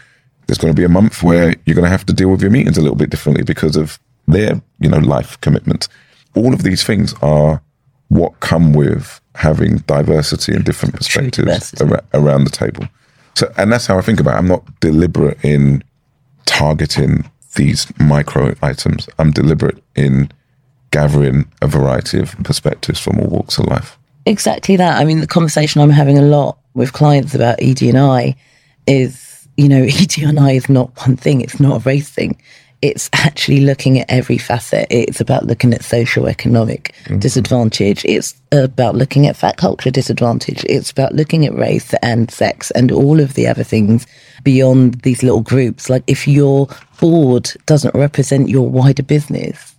there's 0.48 0.58
going 0.58 0.74
to 0.74 0.80
be 0.80 0.86
a 0.86 0.90
month 0.90 1.24
where 1.24 1.56
you're 1.66 1.76
going 1.76 1.86
to 1.86 1.90
have 1.90 2.06
to 2.06 2.14
deal 2.14 2.30
with 2.30 2.42
your 2.42 2.52
meetings 2.52 2.78
a 2.78 2.82
little 2.82 2.96
bit 2.96 3.10
differently 3.10 3.44
because 3.44 3.76
of 3.76 4.00
their, 4.28 4.62
you 4.80 4.90
know, 4.90 5.00
life 5.00 5.40
commitments. 5.42 5.90
All 6.36 6.54
of 6.54 6.64
these 6.64 6.84
things 6.84 7.14
are 7.22 7.62
what 8.08 8.40
come 8.40 8.74
with 8.74 9.22
having 9.36 9.78
diversity 9.80 10.54
and 10.54 10.66
different 10.66 10.96
perspectives 10.96 11.74
ar- 11.82 12.04
around 12.14 12.44
the 12.44 12.50
table. 12.50 12.88
So, 13.36 13.52
and 13.58 13.72
that's 13.72 13.88
how 13.88 13.98
I 13.98 14.02
think 14.02 14.20
about 14.20 14.36
it. 14.36 14.40
I'm 14.40 14.48
not 14.48 14.80
deliberate 14.82 15.44
in 15.44 15.84
targeting 16.46 17.30
these 17.56 17.92
micro 18.00 18.54
items. 18.62 19.08
I'm 19.20 19.32
deliberate 19.32 19.82
in 19.96 20.32
gathering 20.92 21.50
a 21.62 21.68
variety 21.68 22.20
of 22.20 22.36
perspectives 22.44 23.00
from 23.00 23.20
all 23.20 23.28
walks 23.28 23.58
of 23.58 23.66
life. 23.66 23.98
Exactly 24.26 24.76
that. 24.76 25.00
I 25.00 25.06
mean, 25.06 25.22
the 25.22 25.28
conversation 25.28 25.82
I'm 25.82 25.90
having 25.90 26.18
a 26.18 26.22
lot 26.22 26.58
with 26.74 26.94
clients 26.94 27.34
about 27.34 27.62
ED&I 27.62 28.36
is, 28.88 29.48
you 29.58 29.68
know, 29.68 29.84
ED&I 29.88 30.52
is 30.52 30.70
not 30.70 30.92
one 31.06 31.18
thing. 31.18 31.42
It's 31.42 31.60
not 31.60 31.78
a 31.78 31.80
race 31.80 32.10
thing. 32.10 32.40
It's 32.82 33.10
actually 33.14 33.62
looking 33.62 34.00
at 34.00 34.10
every 34.10 34.38
facet. 34.38 34.88
It's 34.90 35.22
about 35.22 35.46
looking 35.46 35.74
at 35.74 35.84
social 35.84 36.28
economic 36.28 36.94
mm-hmm. 37.06 37.20
disadvantage. 37.20 38.04
It's 38.06 38.36
about 38.52 38.96
looking 38.96 39.28
at 39.28 39.38
fat 39.38 39.58
culture 39.58 39.92
disadvantage. 39.92 40.64
It's 40.66 40.92
about 40.92 41.14
looking 41.14 41.46
at 41.46 41.56
race 41.56 41.94
and 42.02 42.30
sex 42.32 42.72
and 42.72 42.92
all 42.92 43.20
of 43.20 43.34
the 43.36 43.48
other 43.48 43.64
things 43.64 44.08
beyond 44.44 45.02
these 45.02 45.24
little 45.24 45.42
groups. 45.42 45.90
Like 45.90 46.04
if 46.08 46.28
your 46.28 46.68
board 47.00 47.52
doesn't 47.66 47.96
represent 47.96 48.50
your 48.50 48.70
wider 48.70 49.04
business, 49.04 49.76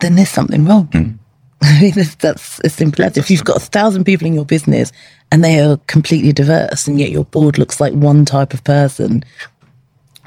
then 0.00 0.16
there's 0.16 0.28
something 0.28 0.64
wrong. 0.64 0.88
Mm-hmm. 0.88 1.16
I 1.62 1.80
mean, 1.80 1.92
that's, 1.94 2.14
that's 2.16 2.60
as 2.60 2.72
simple 2.72 3.04
as 3.04 3.18
if 3.18 3.30
you've 3.30 3.44
got 3.44 3.58
a 3.58 3.60
thousand 3.60 4.04
people 4.04 4.26
in 4.26 4.32
your 4.32 4.46
business 4.46 4.92
and 5.32 5.44
they 5.44 5.60
are 5.60 5.76
completely 5.86 6.32
diverse, 6.32 6.88
and 6.88 6.98
yet 6.98 7.10
your 7.10 7.24
board 7.24 7.58
looks 7.58 7.80
like 7.80 7.92
one 7.92 8.24
type 8.24 8.52
of 8.52 8.64
person 8.64 9.22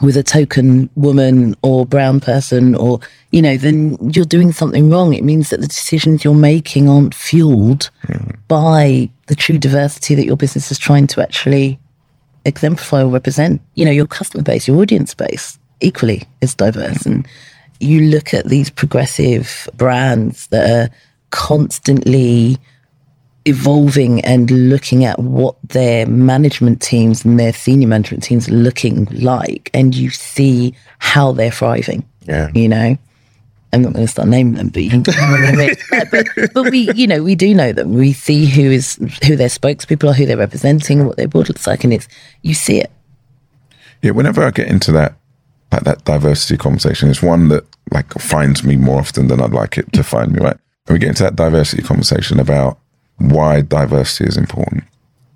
with 0.04 0.18
a 0.18 0.22
token 0.24 0.90
woman 0.96 1.56
or 1.62 1.86
brown 1.86 2.20
person, 2.20 2.76
or, 2.76 3.00
you 3.32 3.42
know, 3.42 3.56
then 3.56 3.98
you're 4.12 4.26
doing 4.26 4.52
something 4.52 4.90
wrong. 4.90 5.14
It 5.14 5.24
means 5.24 5.50
that 5.50 5.62
the 5.62 5.68
decisions 5.68 6.24
you're 6.24 6.36
making 6.36 6.90
aren't 6.90 7.16
fueled 7.16 7.90
mm. 8.08 8.36
by 8.50 9.10
the 9.28 9.36
true 9.36 9.58
diversity 9.58 10.14
that 10.16 10.26
your 10.26 10.36
business 10.36 10.72
is 10.72 10.78
trying 10.78 11.08
to 11.08 11.22
actually 11.22 11.80
exemplify 12.46 13.02
or 13.02 13.08
represent. 13.08 13.62
You 13.76 13.86
know, 13.86 13.92
your 13.92 14.06
customer 14.06 14.44
base, 14.44 14.68
your 14.68 14.82
audience 14.82 15.14
base 15.16 15.58
equally 15.80 16.24
is 16.42 16.54
diverse. 16.54 17.04
Mm. 17.04 17.06
And 17.06 17.28
you 17.80 18.02
look 18.02 18.34
at 18.34 18.48
these 18.48 18.70
progressive 18.70 19.70
brands 19.76 20.48
that 20.48 20.70
are 20.70 20.94
constantly 21.32 22.58
evolving 23.46 24.22
and 24.22 24.50
looking 24.70 25.06
at 25.06 25.20
what 25.20 25.56
their 25.70 26.06
management 26.06 26.82
teams 26.82 27.26
and 27.26 27.40
their 27.40 27.54
senior 27.54 27.88
management 27.88 28.24
teams 28.24 28.48
are 28.50 28.54
looking 28.54 29.06
like, 29.12 29.70
and 29.74 29.96
you 29.96 30.10
see 30.10 30.74
how 31.00 31.32
they're 31.32 31.52
thriving. 31.52 32.08
Yeah. 32.22 32.50
You 32.54 32.70
know, 32.70 32.98
I'm 33.74 33.82
not 33.82 33.94
going 33.94 34.06
to 34.06 34.12
start 34.12 34.28
naming 34.28 34.54
them, 34.54 34.70
but 34.70 34.84
you 34.84 34.90
can 34.90 35.02
know 35.02 35.14
I 35.18 35.52
mean. 35.52 35.58
Like, 35.58 35.80
but, 36.12 36.54
but 36.54 36.72
we, 36.72 36.92
you 36.94 37.08
know, 37.08 37.24
we 37.24 37.36
do 37.36 37.54
know 37.54 37.74
them. 37.74 37.94
We 37.94 38.14
see 38.14 38.46
who 38.46 38.72
is 38.72 38.96
who 39.26 39.36
their 39.36 39.50
spokespeople 39.50 40.10
are, 40.10 40.14
who 40.14 40.26
they're 40.26 40.38
representing, 40.38 41.06
what 41.06 41.18
their 41.18 41.28
board 41.28 41.50
looks 41.50 41.68
like, 41.68 41.84
and 41.84 41.92
it's 41.92 42.08
you 42.44 42.54
see 42.54 42.80
it. 42.80 42.92
Yeah, 44.02 44.12
whenever 44.12 44.44
I 44.44 44.52
get 44.52 44.68
into 44.68 44.92
that 44.94 45.16
like 45.72 45.84
that 45.84 46.06
diversity 46.06 46.56
conversation, 46.56 47.10
it's 47.10 47.24
one 47.24 47.50
that 47.50 47.66
like 47.92 48.14
finds 48.14 48.64
me 48.64 48.78
more 48.78 49.00
often 49.00 49.28
than 49.28 49.42
I'd 49.42 49.52
like 49.52 49.78
it 49.78 49.92
to 49.94 50.04
find 50.04 50.32
me, 50.32 50.40
right? 50.40 50.58
And 50.88 50.94
we 50.94 51.00
get 51.00 51.10
into 51.10 51.24
that 51.24 51.36
diversity 51.36 51.82
conversation 51.82 52.40
about 52.40 52.78
why 53.18 53.62
diversity 53.62 54.26
is 54.26 54.38
important. 54.38 54.84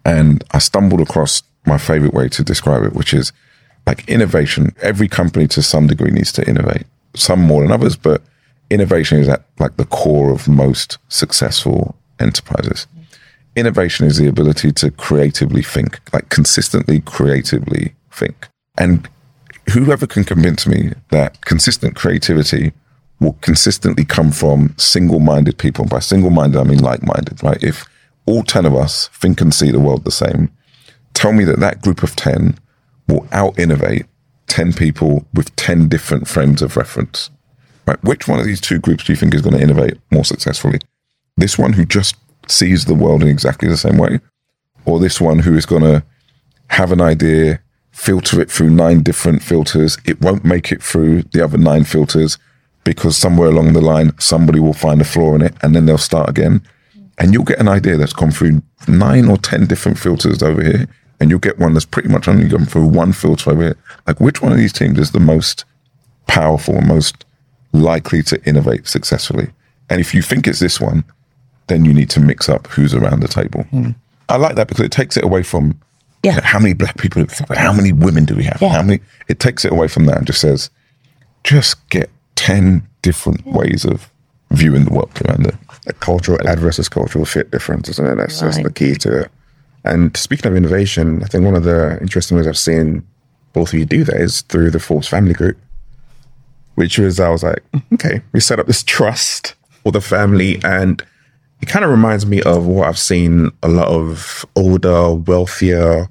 And 0.06 0.44
I 0.52 0.60
stumbled 0.60 1.02
across 1.02 1.44
my 1.66 1.78
favorite 1.78 2.14
way 2.14 2.30
to 2.30 2.44
describe 2.44 2.84
it, 2.84 2.94
which 2.94 3.14
is 3.14 3.34
like 3.86 4.08
innovation. 4.08 4.74
Every 4.82 5.08
company 5.08 5.48
to 5.50 5.62
some 5.62 5.88
degree 5.88 6.12
needs 6.12 6.32
to 6.34 6.48
innovate, 6.48 6.86
some 7.16 7.42
more 7.42 7.62
than 7.62 7.72
others, 7.72 7.96
but 7.96 8.22
innovation 8.70 9.20
is 9.20 9.28
at 9.28 9.44
like 9.60 9.78
the 9.78 9.86
core 9.86 10.32
of 10.32 10.48
most 10.48 10.98
successful 11.10 11.96
enterprises. 12.20 12.88
Innovation 13.56 14.06
is 14.06 14.18
the 14.18 14.28
ability 14.28 14.72
to 14.74 14.92
creatively 14.92 15.64
think, 15.64 16.00
like 16.14 16.30
consistently 16.30 17.02
creatively 17.02 17.96
think. 18.12 18.48
And 18.78 19.10
whoever 19.72 20.06
can 20.06 20.24
convince 20.24 20.68
me 20.68 20.94
that 21.10 21.42
consistent 21.42 21.96
creativity 21.96 22.74
will 23.20 23.34
consistently 23.42 24.06
come 24.06 24.32
from 24.32 24.76
single-minded 24.78 25.58
people. 25.58 25.86
By 25.86 26.00
single-minded, 26.00 26.60
I 26.60 26.64
mean 26.64 26.80
like-minded, 26.80 27.44
right? 27.44 27.62
If 27.64 27.86
all 28.26 28.44
10 28.44 28.66
of 28.66 28.76
us 28.76 29.08
think 29.10 29.42
and 29.42 29.54
see 29.54 29.72
the 29.72 29.80
world 29.80 30.04
the 30.04 30.12
same, 30.12 30.52
tell 31.14 31.34
me 31.34 31.44
that 31.46 31.60
that 31.60 31.82
group 31.82 32.04
of 32.04 32.16
10 32.16 32.58
will 33.08 33.28
out-innovate 33.32 34.06
10 34.48 34.74
people 34.74 35.26
with 35.34 35.56
10 35.56 35.88
different 35.88 36.28
frames 36.28 36.62
of 36.62 36.78
reference, 36.78 37.30
right? 37.86 38.02
Which 38.04 38.28
one 38.28 38.40
of 38.40 38.46
these 38.46 38.62
two 38.62 38.80
groups 38.80 39.04
do 39.06 39.14
you 39.14 39.18
think 39.18 39.34
is 39.34 39.42
going 39.42 39.56
to 39.56 39.64
innovate 39.64 39.98
more 40.12 40.26
successfully? 40.26 40.80
This 41.38 41.58
one 41.58 41.74
who 41.74 41.86
just 41.86 42.16
sees 42.48 42.86
the 42.86 42.94
world 42.94 43.22
in 43.24 43.28
exactly 43.28 43.68
the 43.68 43.78
same 43.78 43.98
way, 43.98 44.20
or 44.86 45.00
this 45.00 45.20
one 45.20 45.40
who 45.40 45.56
is 45.56 45.66
going 45.66 45.84
to 45.84 46.04
have 46.70 46.92
an 46.92 47.02
idea, 47.02 47.62
filter 47.92 48.40
it 48.40 48.52
through 48.52 48.70
nine 48.70 49.02
different 49.02 49.42
filters. 49.42 49.98
It 50.06 50.22
won't 50.22 50.46
make 50.46 50.72
it 50.72 50.84
through 50.84 51.24
the 51.24 51.44
other 51.44 51.58
nine 51.58 51.84
filters 51.84 52.38
because 52.88 53.18
somewhere 53.18 53.50
along 53.50 53.74
the 53.74 53.82
line, 53.82 54.18
somebody 54.18 54.62
will 54.62 54.74
find 54.74 55.02
a 55.02 55.04
flaw 55.04 55.36
in 55.36 55.42
it 55.42 55.54
and 55.62 55.76
then 55.76 55.86
they'll 55.86 55.98
start 55.98 56.30
again. 56.30 56.62
And 57.18 57.34
you'll 57.34 57.44
get 57.44 57.60
an 57.60 57.68
idea 57.68 57.98
that's 57.98 58.14
gone 58.14 58.32
through 58.32 58.62
nine 58.88 59.28
or 59.28 59.36
10 59.38 59.66
different 59.68 60.00
filters 60.00 60.42
over 60.42 60.64
here. 60.64 60.88
And 61.20 61.30
you'll 61.30 61.40
get 61.40 61.60
one 61.60 61.74
that's 61.74 61.86
pretty 61.86 62.08
much 62.08 62.30
only 62.30 62.48
gone 62.48 62.66
through 62.66 62.88
one 62.88 63.12
filter 63.12 63.52
over 63.52 63.62
here. 63.62 63.78
Like, 64.06 64.22
which 64.22 64.42
one 64.42 64.54
of 64.54 64.58
these 64.58 64.72
teams 64.72 65.00
is 65.00 65.12
the 65.12 65.20
most 65.20 65.66
powerful 66.28 66.76
and 66.76 66.88
most 66.88 67.26
likely 67.74 68.24
to 68.24 68.42
innovate 68.48 68.88
successfully? 68.88 69.50
And 69.90 70.00
if 70.00 70.14
you 70.14 70.22
think 70.22 70.48
it's 70.48 70.60
this 70.60 70.80
one, 70.80 71.04
then 71.68 71.84
you 71.84 71.94
need 71.94 72.10
to 72.12 72.22
mix 72.22 72.48
up 72.48 72.68
who's 72.68 72.94
around 72.94 73.20
the 73.20 73.28
table. 73.28 73.64
Hmm. 73.64 73.92
I 74.30 74.38
like 74.38 74.56
that 74.56 74.68
because 74.70 74.86
it 74.86 74.92
takes 74.94 75.18
it 75.18 75.26
away 75.26 75.44
from 75.44 75.78
Yeah. 76.24 76.36
you 76.36 76.38
know, 76.38 76.48
how 76.48 76.60
many 76.60 76.74
black 76.74 76.98
people, 76.98 77.26
how 77.54 77.74
many 77.74 77.92
women 77.92 78.24
do 78.24 78.36
we 78.36 78.44
have? 78.44 78.62
Yeah. 78.62 78.70
How 78.70 78.82
many? 78.82 79.02
It 79.28 79.40
takes 79.40 79.66
it 79.66 79.74
away 79.74 79.90
from 79.90 80.06
that 80.06 80.18
and 80.20 80.26
just 80.28 80.40
says, 80.40 80.70
just 81.44 81.90
get 81.90 82.10
10 82.38 82.88
different 83.02 83.46
ways 83.46 83.84
of 83.84 84.10
viewing 84.52 84.86
the 84.86 84.94
world 84.94 85.12
around 85.26 85.46
it. 85.48 85.56
a 85.88 85.94
cultural 85.94 86.40
add 86.48 86.60
versus 86.60 86.88
cultural 86.88 87.26
fit 87.26 87.52
difference, 87.52 87.90
isn't 87.90 88.08
it? 88.08 88.16
That's, 88.16 88.40
that's 88.40 88.62
the 88.62 88.72
key 88.72 88.96
to 88.96 89.24
it. 89.24 89.32
And 89.84 90.16
speaking 90.16 90.50
of 90.50 90.56
innovation, 90.56 91.24
I 91.24 91.28
think 91.28 91.44
one 91.44 91.56
of 91.56 91.64
the 91.64 91.98
interesting 92.00 92.38
ways 92.38 92.48
I've 92.48 92.58
seen 92.58 93.06
both 93.54 93.74
of 93.74 93.80
you 93.80 93.86
do 93.86 94.04
that 94.04 94.16
is 94.16 94.42
through 94.44 94.72
the 94.72 94.80
Forbes 94.80 95.08
family 95.08 95.34
group, 95.34 95.58
which 96.76 96.98
was, 96.98 97.20
I 97.20 97.30
was 97.30 97.44
like, 97.44 97.64
okay, 97.94 98.22
we 98.32 98.40
set 98.40 98.60
up 98.60 98.68
this 98.68 98.84
trust 98.84 99.56
for 99.84 99.92
the 99.92 100.02
family. 100.02 100.60
And 100.64 101.04
it 101.62 101.68
kind 101.68 101.84
of 101.84 101.92
reminds 101.92 102.26
me 102.26 102.42
of 102.44 102.68
what 102.68 102.88
I've 102.88 103.00
seen 103.00 103.52
a 103.64 103.68
lot 103.68 103.88
of 103.88 104.46
older, 104.56 105.14
wealthier 105.14 106.10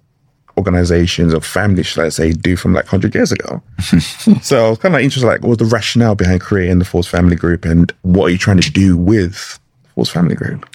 organizations 0.56 1.34
or 1.34 1.40
families, 1.40 1.86
should 1.86 2.04
I 2.04 2.08
say, 2.08 2.32
do 2.32 2.56
from 2.56 2.72
like 2.72 2.84
100 2.84 3.14
years 3.14 3.32
ago. 3.32 3.62
so 4.42 4.66
I 4.66 4.70
was 4.70 4.78
kind 4.78 4.94
of 4.94 5.00
interested, 5.00 5.26
like, 5.26 5.42
what 5.42 5.50
was 5.50 5.58
the 5.58 5.64
rationale 5.66 6.14
behind 6.14 6.40
creating 6.40 6.78
the 6.78 6.84
Forbes 6.84 7.08
Family 7.08 7.36
Group 7.36 7.64
and 7.64 7.92
what 8.02 8.26
are 8.26 8.30
you 8.30 8.38
trying 8.38 8.60
to 8.60 8.70
do 8.70 8.96
with 8.96 9.58
Forbes 9.94 10.10
Family 10.10 10.34
Group? 10.34 10.68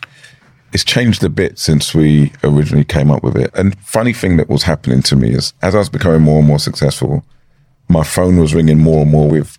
It's 0.74 0.84
changed 0.84 1.24
a 1.24 1.30
bit 1.30 1.60
since 1.60 1.94
we 1.94 2.32
originally 2.44 2.86
came 2.86 3.12
up 3.12 3.24
with 3.24 3.36
it. 3.36 3.52
And 3.56 3.78
funny 3.80 4.14
thing 4.14 4.38
that 4.38 4.50
was 4.50 4.64
happening 4.64 5.02
to 5.04 5.16
me 5.16 5.32
is 5.32 5.54
as 5.62 5.76
I 5.76 5.80
was 5.80 5.90
becoming 5.90 6.22
more 6.22 6.40
and 6.40 6.48
more 6.48 6.60
successful, 6.60 7.26
my 7.90 8.04
phone 8.04 8.38
was 8.38 8.56
ringing 8.56 8.80
more 8.80 9.02
and 9.02 9.12
more 9.12 9.30
with 9.30 9.58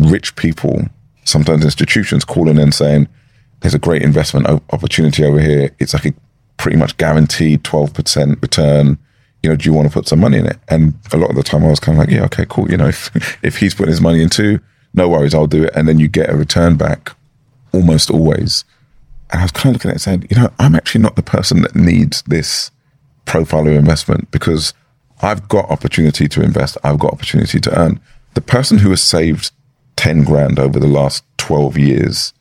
rich 0.00 0.34
people, 0.34 0.88
sometimes 1.24 1.64
institutions 1.64 2.24
calling 2.24 2.58
and 2.58 2.74
saying, 2.74 3.08
there's 3.60 3.74
a 3.74 3.78
great 3.78 4.02
investment 4.02 4.46
opportunity 4.72 5.24
over 5.24 5.40
here. 5.40 5.70
It's 5.78 5.94
like 5.94 6.04
a 6.04 6.14
pretty 6.58 6.76
much 6.76 6.96
guaranteed 6.98 7.62
12% 7.64 8.42
return. 8.42 8.98
You 9.44 9.50
know, 9.50 9.56
do 9.56 9.68
you 9.68 9.74
want 9.74 9.86
to 9.86 9.92
put 9.92 10.08
some 10.08 10.20
money 10.20 10.38
in 10.38 10.46
it? 10.46 10.58
And 10.68 10.94
a 11.12 11.18
lot 11.18 11.28
of 11.28 11.36
the 11.36 11.42
time 11.42 11.64
I 11.64 11.68
was 11.68 11.78
kind 11.78 11.98
of 11.98 12.06
like, 12.06 12.14
yeah, 12.14 12.24
okay, 12.24 12.46
cool. 12.48 12.70
You 12.70 12.78
know, 12.78 12.88
if, 12.88 13.44
if 13.44 13.58
he's 13.58 13.74
putting 13.74 13.90
his 13.90 14.00
money 14.00 14.22
in 14.22 14.30
too, 14.30 14.58
no 14.94 15.08
worries, 15.08 15.34
I'll 15.34 15.46
do 15.46 15.64
it. 15.64 15.72
And 15.76 15.86
then 15.86 15.98
you 15.98 16.08
get 16.08 16.30
a 16.30 16.36
return 16.36 16.76
back 16.76 17.14
almost 17.72 18.10
always. 18.10 18.64
And 19.30 19.40
I 19.40 19.44
was 19.44 19.52
kind 19.52 19.74
of 19.74 19.74
looking 19.74 19.90
at 19.90 19.98
it 19.98 20.00
saying, 20.00 20.26
you 20.30 20.36
know, 20.36 20.50
I'm 20.58 20.74
actually 20.74 21.02
not 21.02 21.16
the 21.16 21.22
person 21.22 21.60
that 21.62 21.74
needs 21.74 22.22
this 22.22 22.70
profile 23.26 23.66
of 23.66 23.74
investment 23.74 24.30
because 24.30 24.72
I've 25.20 25.46
got 25.48 25.70
opportunity 25.70 26.26
to 26.28 26.42
invest. 26.42 26.78
I've 26.82 26.98
got 26.98 27.12
opportunity 27.12 27.60
to 27.60 27.78
earn. 27.78 28.00
The 28.34 28.40
person 28.40 28.78
who 28.78 28.90
has 28.90 29.02
saved 29.02 29.50
10 29.96 30.24
grand 30.24 30.58
over 30.58 30.78
the 30.78 30.86
last 30.86 31.22
12 31.36 31.76
years 31.76 32.32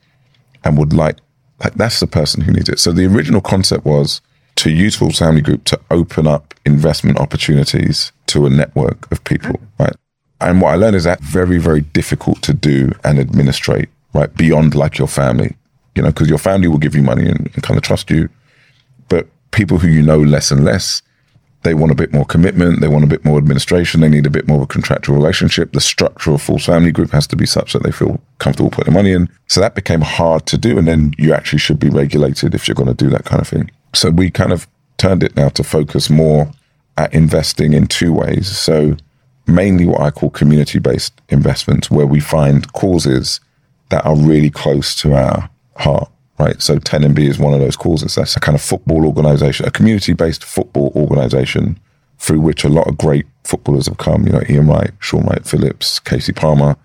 and 0.64 0.78
would 0.78 0.93
like, 0.93 1.18
like 1.64 1.74
that's 1.74 1.99
the 1.99 2.08
person 2.08 2.41
who 2.41 2.54
needs 2.54 2.70
it. 2.70 2.80
So 2.80 2.91
the 2.91 3.06
original 3.06 3.41
concept 3.41 3.86
was 3.86 4.22
to 4.56 4.72
use 4.72 4.95
Forbes 4.95 5.20
Family 5.20 5.41
Group 5.41 5.64
to 5.66 5.80
open 5.91 6.28
up 6.28 6.54
investment 6.66 7.20
opportunities 7.20 8.12
to 8.28 8.45
a 8.45 8.49
network 8.49 9.12
of 9.12 9.24
people, 9.24 9.54
mm. 9.54 9.68
right? 9.80 9.95
And 10.41 10.62
what 10.62 10.74
I 10.74 10.76
learned 10.76 10.95
is 10.95 11.06
that 11.06 11.22
very, 11.22 11.58
very 11.58 11.82
difficult 11.82 12.41
to 12.43 12.54
do 12.54 12.91
and 13.04 13.20
administrate, 13.20 13.89
right? 14.14 14.34
Beyond 14.36 14.76
like 14.76 14.97
your 14.97 15.08
family, 15.08 15.56
you 15.95 16.04
know, 16.04 16.10
because 16.10 16.30
your 16.30 16.38
family 16.38 16.68
will 16.68 16.78
give 16.78 16.95
you 16.95 17.04
money 17.04 17.28
and, 17.28 17.49
and 17.54 17.64
kind 17.64 17.78
of 17.78 17.84
trust 17.84 18.10
you. 18.10 18.30
But 19.08 19.28
people 19.51 19.78
who 19.78 19.88
you 19.88 20.01
know 20.01 20.18
less 20.20 20.51
and 20.51 20.66
less, 20.66 21.01
they 21.64 21.74
want 21.74 21.93
a 21.93 21.95
bit 21.95 22.12
more 22.12 22.26
commitment. 22.26 22.82
They 22.82 22.89
want 22.89 23.06
a 23.06 23.08
bit 23.08 23.24
more 23.24 23.38
administration. 23.38 24.01
They 24.01 24.10
need 24.10 24.26
a 24.26 24.30
bit 24.30 24.47
more 24.47 24.58
of 24.58 24.64
a 24.64 24.68
contractual 24.68 25.16
relationship. 25.16 25.72
The 25.72 25.80
structure 25.80 26.34
of 26.34 26.41
Forbes 26.41 26.66
family 26.66 26.91
group 26.91 27.12
has 27.12 27.26
to 27.28 27.38
be 27.38 27.45
such 27.45 27.72
that 27.72 27.84
they 27.84 27.91
feel 27.91 28.22
comfortable 28.39 28.70
putting 28.70 28.93
money 28.93 29.14
in. 29.14 29.30
So 29.47 29.62
that 29.62 29.76
became 29.76 30.01
hard 30.01 30.45
to 30.47 30.58
do. 30.58 30.78
And 30.78 30.88
then 30.88 31.14
you 31.18 31.34
actually 31.34 31.60
should 31.60 31.80
be 31.80 31.89
regulated 31.89 32.54
if 32.54 32.68
you're 32.68 32.76
going 32.76 32.93
to 32.93 32.93
do 32.93 33.10
that 33.12 33.24
kind 33.24 33.41
of 33.41 33.47
thing. 33.47 33.72
So 33.94 34.10
we 34.10 34.30
kind 34.32 34.52
of 34.52 34.68
turned 34.98 35.24
it 35.24 35.36
now 35.36 35.50
to 35.50 35.64
focus 35.64 36.10
more 36.10 36.52
at 36.98 37.14
investing 37.14 37.74
in 37.74 37.88
two 37.88 38.14
ways. 38.14 38.48
So 38.48 38.96
mainly 39.48 39.86
what 39.86 40.02
I 40.02 40.12
call 40.12 40.30
community 40.30 40.80
based 40.80 41.20
investments, 41.30 41.91
where 41.91 42.08
we 42.08 42.20
find 42.20 42.72
causes 42.74 43.39
that 43.89 44.06
are 44.06 44.16
really 44.16 44.50
close 44.50 44.96
to 44.96 45.14
our 45.14 45.50
heart, 45.78 46.10
right? 46.39 46.62
So 46.62 46.78
10MB 46.78 47.20
is 47.20 47.39
one 47.39 47.54
of 47.54 47.60
those 47.60 47.76
causes. 47.76 48.16
That's 48.16 48.36
a 48.36 48.39
kind 48.39 48.56
of 48.56 48.62
football 48.62 49.06
organization, 49.06 49.66
a 49.66 49.72
community 49.72 50.14
based 50.14 50.44
football 50.44 50.91
organization 50.96 51.80
through 52.18 52.39
which 52.39 52.64
a 52.64 52.70
lot 52.70 52.88
of 52.88 52.98
great 52.98 53.26
footballers 53.44 53.88
have 53.88 53.98
come. 53.98 54.26
You 54.26 54.34
know, 54.34 54.44
Ian 54.50 54.68
Wright, 54.68 54.91
Sean 55.00 55.26
Wright 55.26 55.46
Phillips, 55.46 56.00
Kasey 56.00 56.36
Palmer. 56.36 56.78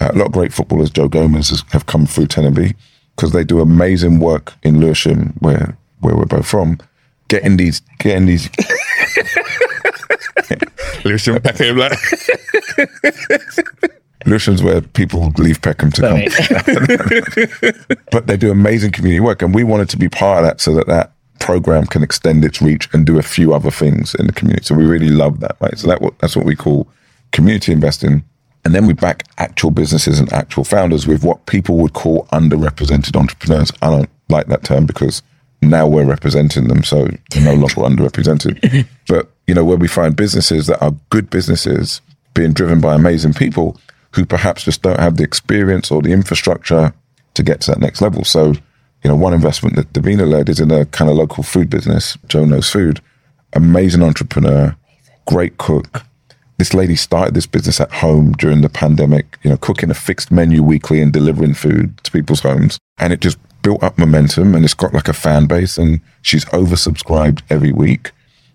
Uh, 0.00 0.10
a 0.12 0.16
lot 0.16 0.26
of 0.26 0.32
great 0.32 0.52
footballers, 0.52 0.90
Joe 0.90 1.08
Gomez, 1.08 1.48
has, 1.48 1.64
have 1.70 1.86
come 1.86 2.06
through 2.06 2.26
10MB 2.26 2.74
because 3.16 3.32
they 3.32 3.44
do 3.44 3.60
amazing 3.60 4.20
work 4.20 4.54
in 4.62 4.78
Lewisham, 4.78 5.34
where 5.38 5.76
where 6.06 6.16
we're 6.16 6.24
both 6.24 6.46
from, 6.46 6.78
getting 7.28 7.58
these 7.58 7.82
getting 7.98 8.24
these 8.26 8.48
Lewisham 11.04 11.42
Peckham, 11.42 11.76
like, 11.78 11.98
Lewisham's 14.26 14.62
where 14.62 14.80
people 14.80 15.32
leave 15.38 15.60
Peckham 15.62 15.90
to 15.92 16.02
come. 16.02 16.20
but 18.10 18.26
they 18.26 18.36
do 18.36 18.50
amazing 18.50 18.92
community 18.92 19.20
work, 19.20 19.42
and 19.42 19.54
we 19.54 19.64
wanted 19.64 19.88
to 19.90 19.96
be 19.96 20.08
part 20.08 20.38
of 20.38 20.44
that 20.44 20.60
so 20.60 20.74
that 20.74 20.86
that 20.86 21.12
program 21.38 21.86
can 21.86 22.02
extend 22.02 22.44
its 22.44 22.60
reach 22.60 22.88
and 22.92 23.06
do 23.06 23.18
a 23.18 23.22
few 23.22 23.54
other 23.54 23.70
things 23.70 24.14
in 24.14 24.26
the 24.26 24.32
community. 24.32 24.64
So 24.64 24.74
we 24.74 24.84
really 24.84 25.10
love 25.10 25.40
that, 25.40 25.56
right? 25.60 25.78
So 25.78 25.88
that 25.88 26.00
that's 26.18 26.36
what 26.36 26.44
we 26.44 26.56
call 26.56 26.88
community 27.32 27.72
investing, 27.72 28.24
and 28.64 28.74
then 28.74 28.86
we 28.86 28.94
back 28.94 29.24
actual 29.38 29.70
businesses 29.70 30.18
and 30.18 30.32
actual 30.32 30.64
founders 30.64 31.06
with 31.06 31.22
what 31.22 31.46
people 31.46 31.76
would 31.76 31.92
call 31.92 32.26
underrepresented 32.32 33.16
entrepreneurs. 33.16 33.70
I 33.80 33.90
don't 33.90 34.10
like 34.28 34.48
that 34.48 34.64
term 34.64 34.86
because 34.86 35.22
now 35.70 35.86
we're 35.86 36.04
representing 36.04 36.68
them, 36.68 36.82
so 36.82 37.08
they're 37.30 37.44
no 37.44 37.54
longer 37.54 37.82
underrepresented. 37.82 38.86
But 39.08 39.30
you 39.46 39.54
know, 39.54 39.64
where 39.64 39.76
we 39.76 39.86
find 39.86 40.16
businesses 40.16 40.66
that 40.66 40.82
are 40.82 40.92
good 41.10 41.30
businesses 41.30 42.00
being 42.34 42.52
driven 42.52 42.80
by 42.80 42.94
amazing 42.94 43.34
people 43.34 43.78
who 44.12 44.24
perhaps 44.24 44.64
just 44.64 44.82
don't 44.82 44.98
have 44.98 45.16
the 45.16 45.24
experience 45.24 45.90
or 45.90 46.02
the 46.02 46.12
infrastructure 46.12 46.92
to 47.34 47.42
get 47.42 47.60
to 47.60 47.70
that 47.70 47.80
next 47.80 48.00
level. 48.00 48.24
So, 48.24 48.48
you 49.02 49.10
know, 49.10 49.16
one 49.16 49.34
investment 49.34 49.76
that 49.76 49.92
Davina 49.92 50.26
led 50.28 50.48
is 50.48 50.58
in 50.58 50.70
a 50.70 50.86
kind 50.86 51.10
of 51.10 51.16
local 51.16 51.42
food 51.42 51.70
business, 51.70 52.16
Joe 52.26 52.44
Knows 52.44 52.70
Food, 52.70 53.00
amazing 53.52 54.02
entrepreneur, 54.02 54.76
great 55.26 55.58
cook. 55.58 56.02
This 56.58 56.72
lady 56.72 56.96
started 56.96 57.34
this 57.34 57.46
business 57.46 57.80
at 57.80 57.92
home 57.92 58.32
during 58.32 58.62
the 58.62 58.70
pandemic, 58.70 59.38
you 59.42 59.50
know, 59.50 59.58
cooking 59.58 59.90
a 59.90 59.94
fixed 59.94 60.30
menu 60.30 60.62
weekly 60.62 61.02
and 61.02 61.12
delivering 61.12 61.54
food 61.54 61.98
to 62.04 62.10
people's 62.10 62.40
homes. 62.40 62.78
And 62.98 63.12
it 63.12 63.20
just 63.20 63.38
built 63.66 63.82
up 63.82 63.98
momentum 63.98 64.54
and 64.54 64.64
it's 64.64 64.74
got 64.74 64.94
like 64.94 65.08
a 65.08 65.12
fan 65.12 65.46
base 65.46 65.76
and 65.76 66.00
she's 66.22 66.44
oversubscribed 66.46 67.42
every 67.50 67.72
week. 67.72 68.12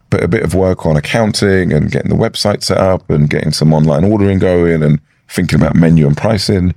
But 0.10 0.24
a 0.24 0.28
bit 0.30 0.42
of 0.42 0.56
work 0.56 0.86
on 0.86 0.96
accounting 0.96 1.74
and 1.74 1.92
getting 1.92 2.10
the 2.10 2.16
website 2.16 2.64
set 2.64 2.78
up 2.78 3.10
and 3.10 3.30
getting 3.30 3.52
some 3.52 3.74
online 3.74 4.06
ordering 4.06 4.40
going 4.40 4.82
and 4.82 5.02
thinking 5.28 5.60
about 5.60 5.76
menu 5.76 6.08
and 6.08 6.16
pricing. 6.16 6.74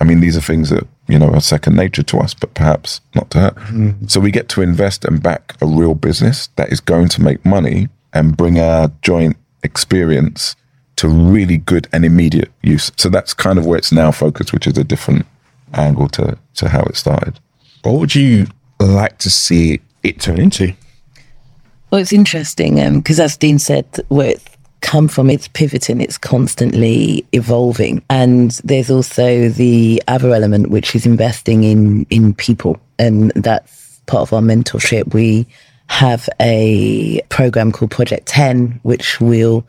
I 0.00 0.04
mean, 0.04 0.18
these 0.18 0.36
are 0.36 0.40
things 0.40 0.70
that, 0.70 0.84
you 1.06 1.16
know, 1.16 1.30
are 1.32 1.40
second 1.40 1.76
nature 1.76 2.02
to 2.02 2.18
us, 2.18 2.34
but 2.34 2.54
perhaps 2.54 3.00
not 3.14 3.30
to 3.30 3.38
her. 3.38 3.50
Mm-hmm. 3.52 4.08
So 4.08 4.18
we 4.18 4.32
get 4.32 4.48
to 4.48 4.62
invest 4.62 5.04
and 5.04 5.22
back 5.22 5.54
a 5.62 5.66
real 5.66 5.94
business 5.94 6.48
that 6.56 6.72
is 6.72 6.80
going 6.80 7.06
to 7.10 7.22
make 7.22 7.46
money 7.46 7.88
and 8.12 8.36
bring 8.36 8.58
our 8.58 8.90
joint 9.02 9.36
experience 9.62 10.56
to 10.96 11.06
really 11.06 11.58
good 11.58 11.86
and 11.92 12.04
immediate 12.04 12.50
use. 12.64 12.90
So 12.96 13.08
that's 13.10 13.32
kind 13.32 13.60
of 13.60 13.64
where 13.64 13.78
it's 13.78 13.92
now 13.92 14.10
focused, 14.10 14.52
which 14.52 14.66
is 14.66 14.76
a 14.76 14.82
different 14.82 15.24
angle 15.72 16.08
to, 16.08 16.36
to 16.54 16.68
how 16.68 16.82
it 16.82 16.96
started. 16.96 17.38
What 17.86 18.00
would 18.00 18.14
you 18.14 18.46
like 18.80 19.18
to 19.18 19.30
see 19.30 19.80
it 20.02 20.20
turn 20.20 20.40
into? 20.40 20.74
Well, 21.90 22.00
it's 22.00 22.12
interesting 22.12 22.80
um, 22.80 22.98
because, 22.98 23.20
as 23.20 23.36
Dean 23.36 23.58
said, 23.58 23.86
where 24.08 24.30
it's 24.30 24.44
come 24.80 25.08
from, 25.08 25.30
it's 25.30 25.48
pivoting, 25.48 26.00
it's 26.00 26.18
constantly 26.18 27.24
evolving, 27.32 28.02
and 28.10 28.50
there's 28.64 28.90
also 28.90 29.48
the 29.48 30.02
other 30.08 30.34
element 30.34 30.70
which 30.70 30.94
is 30.94 31.06
investing 31.06 31.64
in 31.64 32.06
in 32.10 32.34
people, 32.34 32.78
and 32.98 33.30
that's 33.36 34.00
part 34.06 34.22
of 34.22 34.32
our 34.32 34.42
mentorship. 34.42 35.14
We 35.14 35.46
have 35.88 36.28
a 36.40 37.20
program 37.28 37.70
called 37.70 37.92
Project 37.92 38.26
Ten, 38.26 38.80
which 38.82 39.20
we'll 39.20 39.64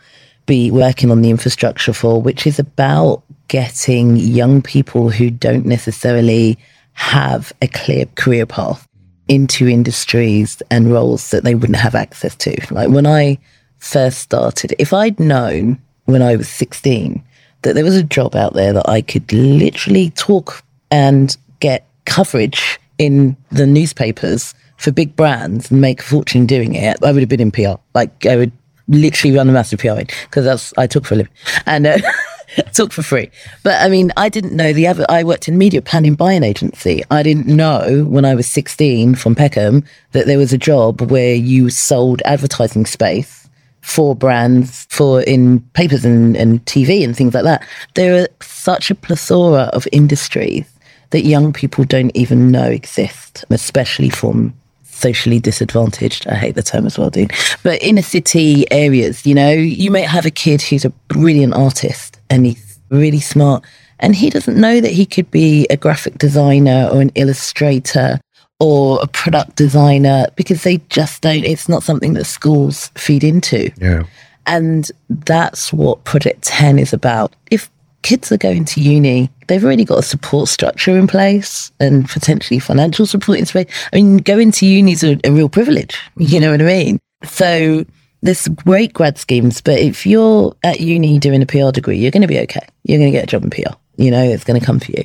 be 0.48 0.72
working 0.72 1.12
on 1.12 1.22
the 1.22 1.30
infrastructure 1.30 1.94
for, 1.94 2.22
which 2.22 2.48
is 2.48 2.58
about 2.58 3.22
getting 3.48 4.16
young 4.18 4.62
people 4.62 5.10
who 5.10 5.30
don't 5.30 5.66
necessarily 5.66 6.58
have 6.98 7.54
a 7.62 7.68
clear 7.68 8.06
career 8.16 8.46
path 8.46 8.88
into 9.28 9.68
industries 9.68 10.62
and 10.72 10.92
roles 10.92 11.30
that 11.30 11.44
they 11.44 11.54
wouldn't 11.54 11.78
have 11.78 11.96
access 11.96 12.36
to. 12.36 12.56
Like 12.72 12.90
when 12.90 13.06
I 13.06 13.38
first 13.78 14.20
started, 14.20 14.74
if 14.80 14.94
I'd 14.94 15.20
known 15.20 15.80
when 16.06 16.22
I 16.22 16.36
was 16.36 16.50
16 16.50 17.24
that 17.62 17.74
there 17.74 17.84
was 17.84 17.96
a 17.96 18.04
job 18.04 18.36
out 18.36 18.54
there 18.54 18.74
that 18.74 18.90
I 18.90 19.02
could 19.02 19.32
literally 19.32 20.10
talk 20.12 20.64
and 20.90 21.36
get 21.60 21.86
coverage 22.06 22.80
in 22.98 23.38
the 23.52 23.68
newspapers 23.68 24.56
for 24.78 24.92
big 24.92 25.16
brands 25.16 25.70
and 25.70 25.82
make 25.82 26.00
a 26.00 26.04
fortune 26.04 26.46
doing 26.46 26.76
it, 26.76 26.98
I 27.04 27.12
would 27.12 27.22
have 27.22 27.30
been 27.30 27.42
in 27.42 27.52
PR. 27.52 27.76
Like 27.94 28.26
I 28.26 28.38
would 28.38 28.52
literally 28.88 29.36
run 29.36 29.50
a 29.50 29.52
massive 29.52 29.80
PR 29.80 29.96
because 29.96 30.46
that's 30.46 30.74
I 30.78 30.88
took 30.88 31.06
for 31.06 31.14
a 31.14 31.18
living 31.18 31.34
and 31.66 31.86
uh, 31.86 31.98
took 32.74 32.94
for 32.94 33.04
free. 33.04 33.30
But 33.64 33.82
I 33.82 33.90
mean, 33.90 34.12
I 34.18 34.30
didn't 34.30 34.56
know 34.56 34.74
the 34.74 34.88
other. 34.88 35.06
I 35.10 35.24
worked 35.24 35.48
in 35.48 35.58
media 35.58 35.82
planning 35.82 36.16
buying 36.16 36.44
agency. 36.44 37.04
I 37.12 37.24
didn't 37.24 37.48
know 37.48 38.06
when 38.08 38.26
I 38.26 38.36
was 38.36 38.48
16 38.48 39.16
from 39.16 39.36
Peckham 39.36 39.84
that 40.12 40.26
there 40.26 40.38
was 40.38 40.54
a 40.54 40.58
job 40.58 41.02
where 41.12 41.36
you 41.36 41.70
sold 41.70 42.22
advertising 42.26 42.86
space 42.86 43.48
for 43.82 44.16
brands 44.16 44.86
for 44.90 45.22
in 45.22 45.62
papers 45.74 46.04
and, 46.04 46.36
and 46.36 46.64
TV 46.66 47.04
and 47.04 47.16
things 47.16 47.34
like 47.34 47.44
that. 47.44 47.66
There 47.96 48.24
are 48.24 48.28
such 48.42 48.92
a 48.92 48.96
plethora 48.96 49.70
of 49.74 49.88
industries 49.92 50.66
that 51.12 51.22
young 51.22 51.54
people 51.54 51.86
don't 51.86 52.16
even 52.16 52.52
know 52.52 52.70
exist, 52.70 53.46
especially 53.50 54.10
from 54.10 54.54
socially 54.84 55.40
disadvantaged. 55.40 56.28
I 56.28 56.36
hate 56.36 56.56
the 56.56 56.64
term 56.64 56.86
as 56.86 56.98
well, 56.98 57.10
Dean. 57.10 57.30
But 57.64 57.82
inner 57.82 58.02
city 58.02 58.70
areas, 58.72 59.26
you 59.26 59.36
know, 59.36 59.52
you 59.52 59.92
may 59.92 60.02
have 60.02 60.26
a 60.26 60.32
kid 60.32 60.62
who's 60.62 60.84
a 60.84 60.90
brilliant 61.08 61.54
artist 61.54 62.17
and 62.30 62.46
he's 62.46 62.80
really 62.90 63.20
smart, 63.20 63.64
and 64.00 64.16
he 64.16 64.30
doesn't 64.30 64.60
know 64.60 64.80
that 64.82 64.92
he 64.92 65.06
could 65.06 65.30
be 65.32 65.68
a 65.70 65.78
graphic 65.78 66.18
designer 66.18 66.90
or 66.92 67.02
an 67.02 67.12
illustrator 67.16 68.20
or 68.60 69.00
a 69.02 69.08
product 69.08 69.56
designer 69.56 70.26
because 70.36 70.64
they 70.64 70.78
just 70.90 71.22
don't, 71.22 71.44
it's 71.44 71.70
not 71.70 71.84
something 71.84 72.14
that 72.14 72.26
schools 72.26 72.90
feed 72.96 73.24
into. 73.24 73.72
Yeah. 73.78 74.04
And 74.46 74.90
that's 75.10 75.72
what 75.74 76.04
Project 76.06 76.44
10 76.44 76.80
is 76.80 76.94
about. 76.94 77.36
If 77.52 77.70
kids 78.02 78.32
are 78.32 78.38
going 78.38 78.66
to 78.66 78.82
uni, 78.82 79.30
they've 79.48 79.64
already 79.64 79.84
got 79.84 80.00
a 80.00 80.04
support 80.04 80.48
structure 80.48 80.98
in 80.98 81.08
place 81.08 81.72
and 81.80 82.08
potentially 82.08 82.60
financial 82.60 83.06
support 83.06 83.40
in 83.40 83.46
place. 83.46 83.68
I 83.92 83.98
mean, 83.98 84.18
going 84.18 84.52
to 84.54 84.66
uni 84.66 84.94
is 84.94 85.04
a, 85.04 85.20
a 85.24 85.32
real 85.32 85.50
privilege. 85.50 86.00
You 86.18 86.40
know 86.40 86.52
what 86.52 86.62
I 86.62 86.66
mean? 86.66 87.00
So 87.26 87.86
there's 88.22 88.48
great 88.48 88.94
grad 88.94 89.18
schemes, 89.18 89.62
but 89.62 89.80
if 89.80 90.06
you're 90.06 90.56
at 90.64 90.80
uni 90.80 91.20
doing 91.20 91.42
a 91.42 91.46
PR 91.46 91.72
degree, 91.72 91.98
you're 91.98 92.12
going 92.12 92.22
to 92.22 92.28
be 92.28 92.40
okay. 92.40 92.66
You're 92.84 93.00
going 93.00 93.12
to 93.12 93.18
get 93.18 93.26
a 93.26 93.28
job 93.28 93.44
in 93.44 93.50
PR. 93.50 93.76
You 93.98 94.12
know, 94.12 94.24
it's 94.24 94.44
going 94.44 94.60
to 94.60 94.66
come 94.66 94.80
for 94.80 94.92
you. 94.92 95.04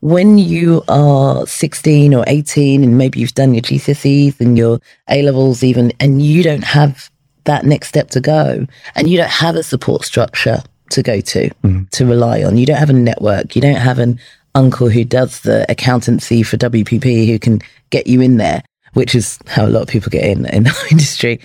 When 0.00 0.38
you 0.38 0.82
are 0.88 1.46
16 1.46 2.14
or 2.14 2.24
18 2.26 2.82
and 2.82 2.98
maybe 2.98 3.20
you've 3.20 3.34
done 3.34 3.54
your 3.54 3.62
GCSEs 3.62 4.40
and 4.40 4.58
your 4.58 4.80
A 5.08 5.22
levels 5.22 5.62
even, 5.62 5.92
and 6.00 6.22
you 6.22 6.42
don't 6.42 6.64
have 6.64 7.10
that 7.44 7.64
next 7.64 7.88
step 7.88 8.10
to 8.10 8.20
go 8.20 8.66
and 8.94 9.08
you 9.08 9.16
don't 9.16 9.30
have 9.30 9.56
a 9.56 9.62
support 9.62 10.04
structure 10.04 10.62
to 10.90 11.02
go 11.02 11.20
to, 11.20 11.50
mm. 11.62 11.88
to 11.90 12.06
rely 12.06 12.42
on. 12.42 12.56
You 12.56 12.66
don't 12.66 12.78
have 12.78 12.90
a 12.90 12.94
network. 12.94 13.54
You 13.54 13.62
don't 13.62 13.76
have 13.76 13.98
an 13.98 14.18
uncle 14.54 14.88
who 14.88 15.04
does 15.04 15.40
the 15.40 15.64
accountancy 15.70 16.42
for 16.42 16.56
WPP 16.56 17.26
who 17.26 17.38
can 17.38 17.60
get 17.90 18.06
you 18.06 18.20
in 18.20 18.36
there, 18.36 18.62
which 18.94 19.14
is 19.14 19.38
how 19.46 19.64
a 19.64 19.68
lot 19.68 19.82
of 19.82 19.88
people 19.88 20.10
get 20.10 20.24
in 20.24 20.46
in 20.46 20.66
our 20.66 20.74
industry. 20.90 21.40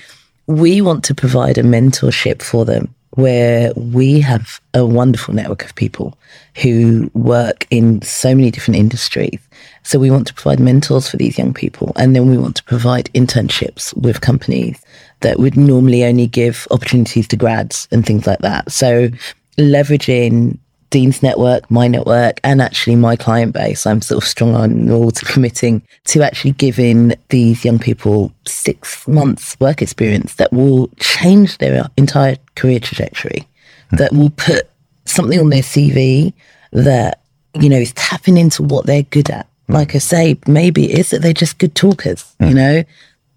We 0.48 0.82
want 0.82 1.04
to 1.06 1.16
provide 1.16 1.58
a 1.58 1.64
mentorship 1.64 2.42
for 2.42 2.66
them 2.66 2.94
where 3.12 3.74
we 3.76 4.20
have 4.20 4.62
a 4.74 4.86
wonderful 4.86 5.34
network 5.34 5.66
of 5.66 5.74
people 5.76 6.18
who 6.62 7.10
work 7.14 7.66
in 7.72 8.02
so 8.02 8.36
many 8.36 8.52
different 8.52 8.80
industries. 8.80 9.40
So 9.84 9.98
we 9.98 10.12
want 10.12 10.28
to 10.28 10.34
provide 10.34 10.60
mentors 10.60 11.10
for 11.10 11.18
these 11.18 11.38
young 11.38 11.54
people. 11.54 11.94
And 11.96 12.16
then 12.16 12.30
we 12.30 12.38
want 12.38 12.58
to 12.58 12.64
provide 12.64 13.10
internships 13.14 13.96
with 13.98 14.22
companies 14.22 14.80
that 15.22 15.40
would 15.40 15.58
normally 15.58 16.06
only 16.06 16.28
give 16.28 16.68
opportunities 16.70 17.28
to 17.30 17.38
grads 17.38 17.88
and 17.92 18.06
things 18.06 18.28
like 18.28 18.40
that. 18.40 18.72
So 18.72 19.10
leveraging 19.58 20.60
Dean's 20.90 21.22
network, 21.22 21.70
my 21.70 21.88
network, 21.88 22.40
and 22.44 22.62
actually 22.62 22.96
my 22.96 23.16
client 23.16 23.54
base. 23.54 23.86
I'm 23.86 24.02
sort 24.02 24.24
of 24.24 24.28
strong 24.28 24.56
on 24.56 24.90
all 24.90 25.12
to 25.12 25.26
committing 25.26 25.82
to 26.06 26.22
actually 26.22 26.52
giving 26.52 27.14
these 27.30 27.66
young 27.66 27.80
people 27.80 28.32
six 28.46 29.08
months 29.08 29.60
work 29.60 29.82
experience 29.82 30.36
that 30.36 30.54
will 30.54 30.90
change 31.00 31.58
their 31.58 31.90
entire 31.98 32.38
career 32.56 32.80
trajectory, 32.80 33.48
hmm. 33.90 33.98
that 33.98 34.14
will 34.14 34.30
put 34.32 34.70
something 35.06 35.40
on 35.40 35.50
their 35.50 35.62
CV 35.62 36.34
that, 36.72 37.22
you 37.56 37.70
know, 37.70 37.78
is 37.78 37.94
tapping 37.94 38.38
into 38.38 38.64
what 38.64 38.86
they're 38.86 39.04
good 39.04 39.30
at. 39.30 39.48
Hmm. 39.68 39.74
Like 39.74 39.96
I 39.96 40.00
say, 40.00 40.40
maybe 40.48 40.92
it 40.92 41.00
is 41.00 41.10
that 41.10 41.22
they're 41.22 41.34
just 41.34 41.58
good 41.58 41.76
talkers, 41.76 42.34
hmm. 42.40 42.48
you 42.48 42.54
know, 42.54 42.84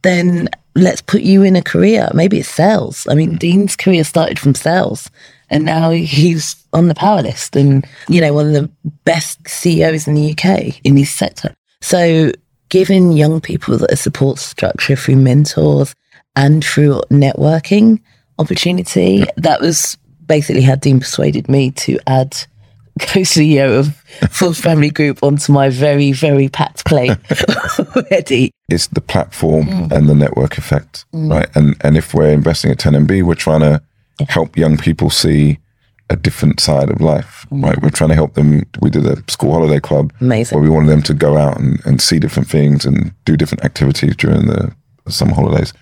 then 0.03 0.49
let's 0.77 1.03
put 1.03 1.23
you 1.23 1.43
in 1.43 1.57
a 1.57 1.63
career. 1.63 2.09
Maybe 2.15 2.39
it's 2.39 2.49
sales. 2.49 3.09
I 3.11 3.15
mean, 3.15 3.37
Dean's 3.37 3.75
career 3.75 4.05
started 4.05 4.39
from 4.39 4.55
sales 4.55 5.11
and 5.51 5.65
now 5.65 5.91
he's 5.91 6.57
on 6.73 6.89
the 6.89 6.95
power 6.95 7.23
list 7.23 7.57
and, 7.57 7.87
you 8.09 8.21
know, 8.21 8.33
one 8.33 8.47
of 8.47 8.53
the 8.53 8.71
best 9.05 9.47
CEOs 9.49 10.07
in 10.07 10.15
the 10.15 10.31
UK 10.31 10.81
in 10.85 10.97
his 10.97 11.11
sector. 11.11 11.55
So 11.81 12.33
giving 12.69 13.13
young 13.13 13.41
people 13.41 13.85
a 13.85 13.97
support 13.97 14.39
structure 14.39 14.97
through 14.97 15.17
mentors 15.17 15.95
and 16.37 16.65
through 16.65 17.03
networking 17.11 18.01
opportunity, 18.39 19.25
that 19.37 19.61
was 19.61 19.99
basically 20.27 20.63
how 20.63 20.77
Dean 20.77 21.01
persuaded 21.01 21.49
me 21.49 21.73
to 21.73 21.99
add 22.07 22.37
co-CEO 23.01 23.79
of 23.81 23.97
Forbes 24.31 24.61
Family 24.61 24.91
Group 24.91 25.23
onto 25.23 25.53
my 25.53 25.69
very, 25.69 26.13
very 26.13 26.49
packed 26.49 26.85
plate 26.85 27.17
already. 27.97 28.53
It's 28.69 28.87
the 28.89 29.01
platform 29.01 29.67
mm. 29.67 29.93
and 29.93 30.09
the 30.09 30.15
network 30.15 30.59
effect, 30.59 31.05
mm. 31.13 31.31
right? 31.31 31.49
And 31.57 31.77
and 31.81 31.97
if 31.97 32.15
we're 32.15 32.31
investing 32.31 32.71
at 32.71 32.79
10MB, 32.79 33.25
we're 33.25 33.35
trying 33.35 33.61
to 33.61 33.83
help 34.29 34.57
young 34.57 34.77
people 34.77 35.11
see 35.11 35.59
a 36.09 36.17
different 36.17 36.59
side 36.59 36.91
of 36.91 37.01
life, 37.01 37.47
mm. 37.51 37.65
right? 37.65 37.81
We're 37.81 37.91
trying 37.91 38.11
to 38.11 38.17
help 38.17 38.35
them. 38.35 38.65
We 38.81 38.91
did 38.91 39.07
a 39.07 39.23
school 39.31 39.53
holiday 39.53 39.81
club 39.81 40.13
Amazing. 40.21 40.57
where 40.57 40.63
we 40.63 40.75
wanted 40.75 40.89
them 40.89 41.03
to 41.03 41.15
go 41.15 41.37
out 41.37 41.59
and, 41.59 41.81
and 41.87 42.03
see 42.03 42.19
different 42.19 42.49
things 42.49 42.85
and 42.85 43.13
do 43.25 43.37
different 43.37 43.65
activities 43.65 44.17
during 44.17 44.47
the 44.47 44.75
summer 45.09 45.35
holidays. 45.35 45.73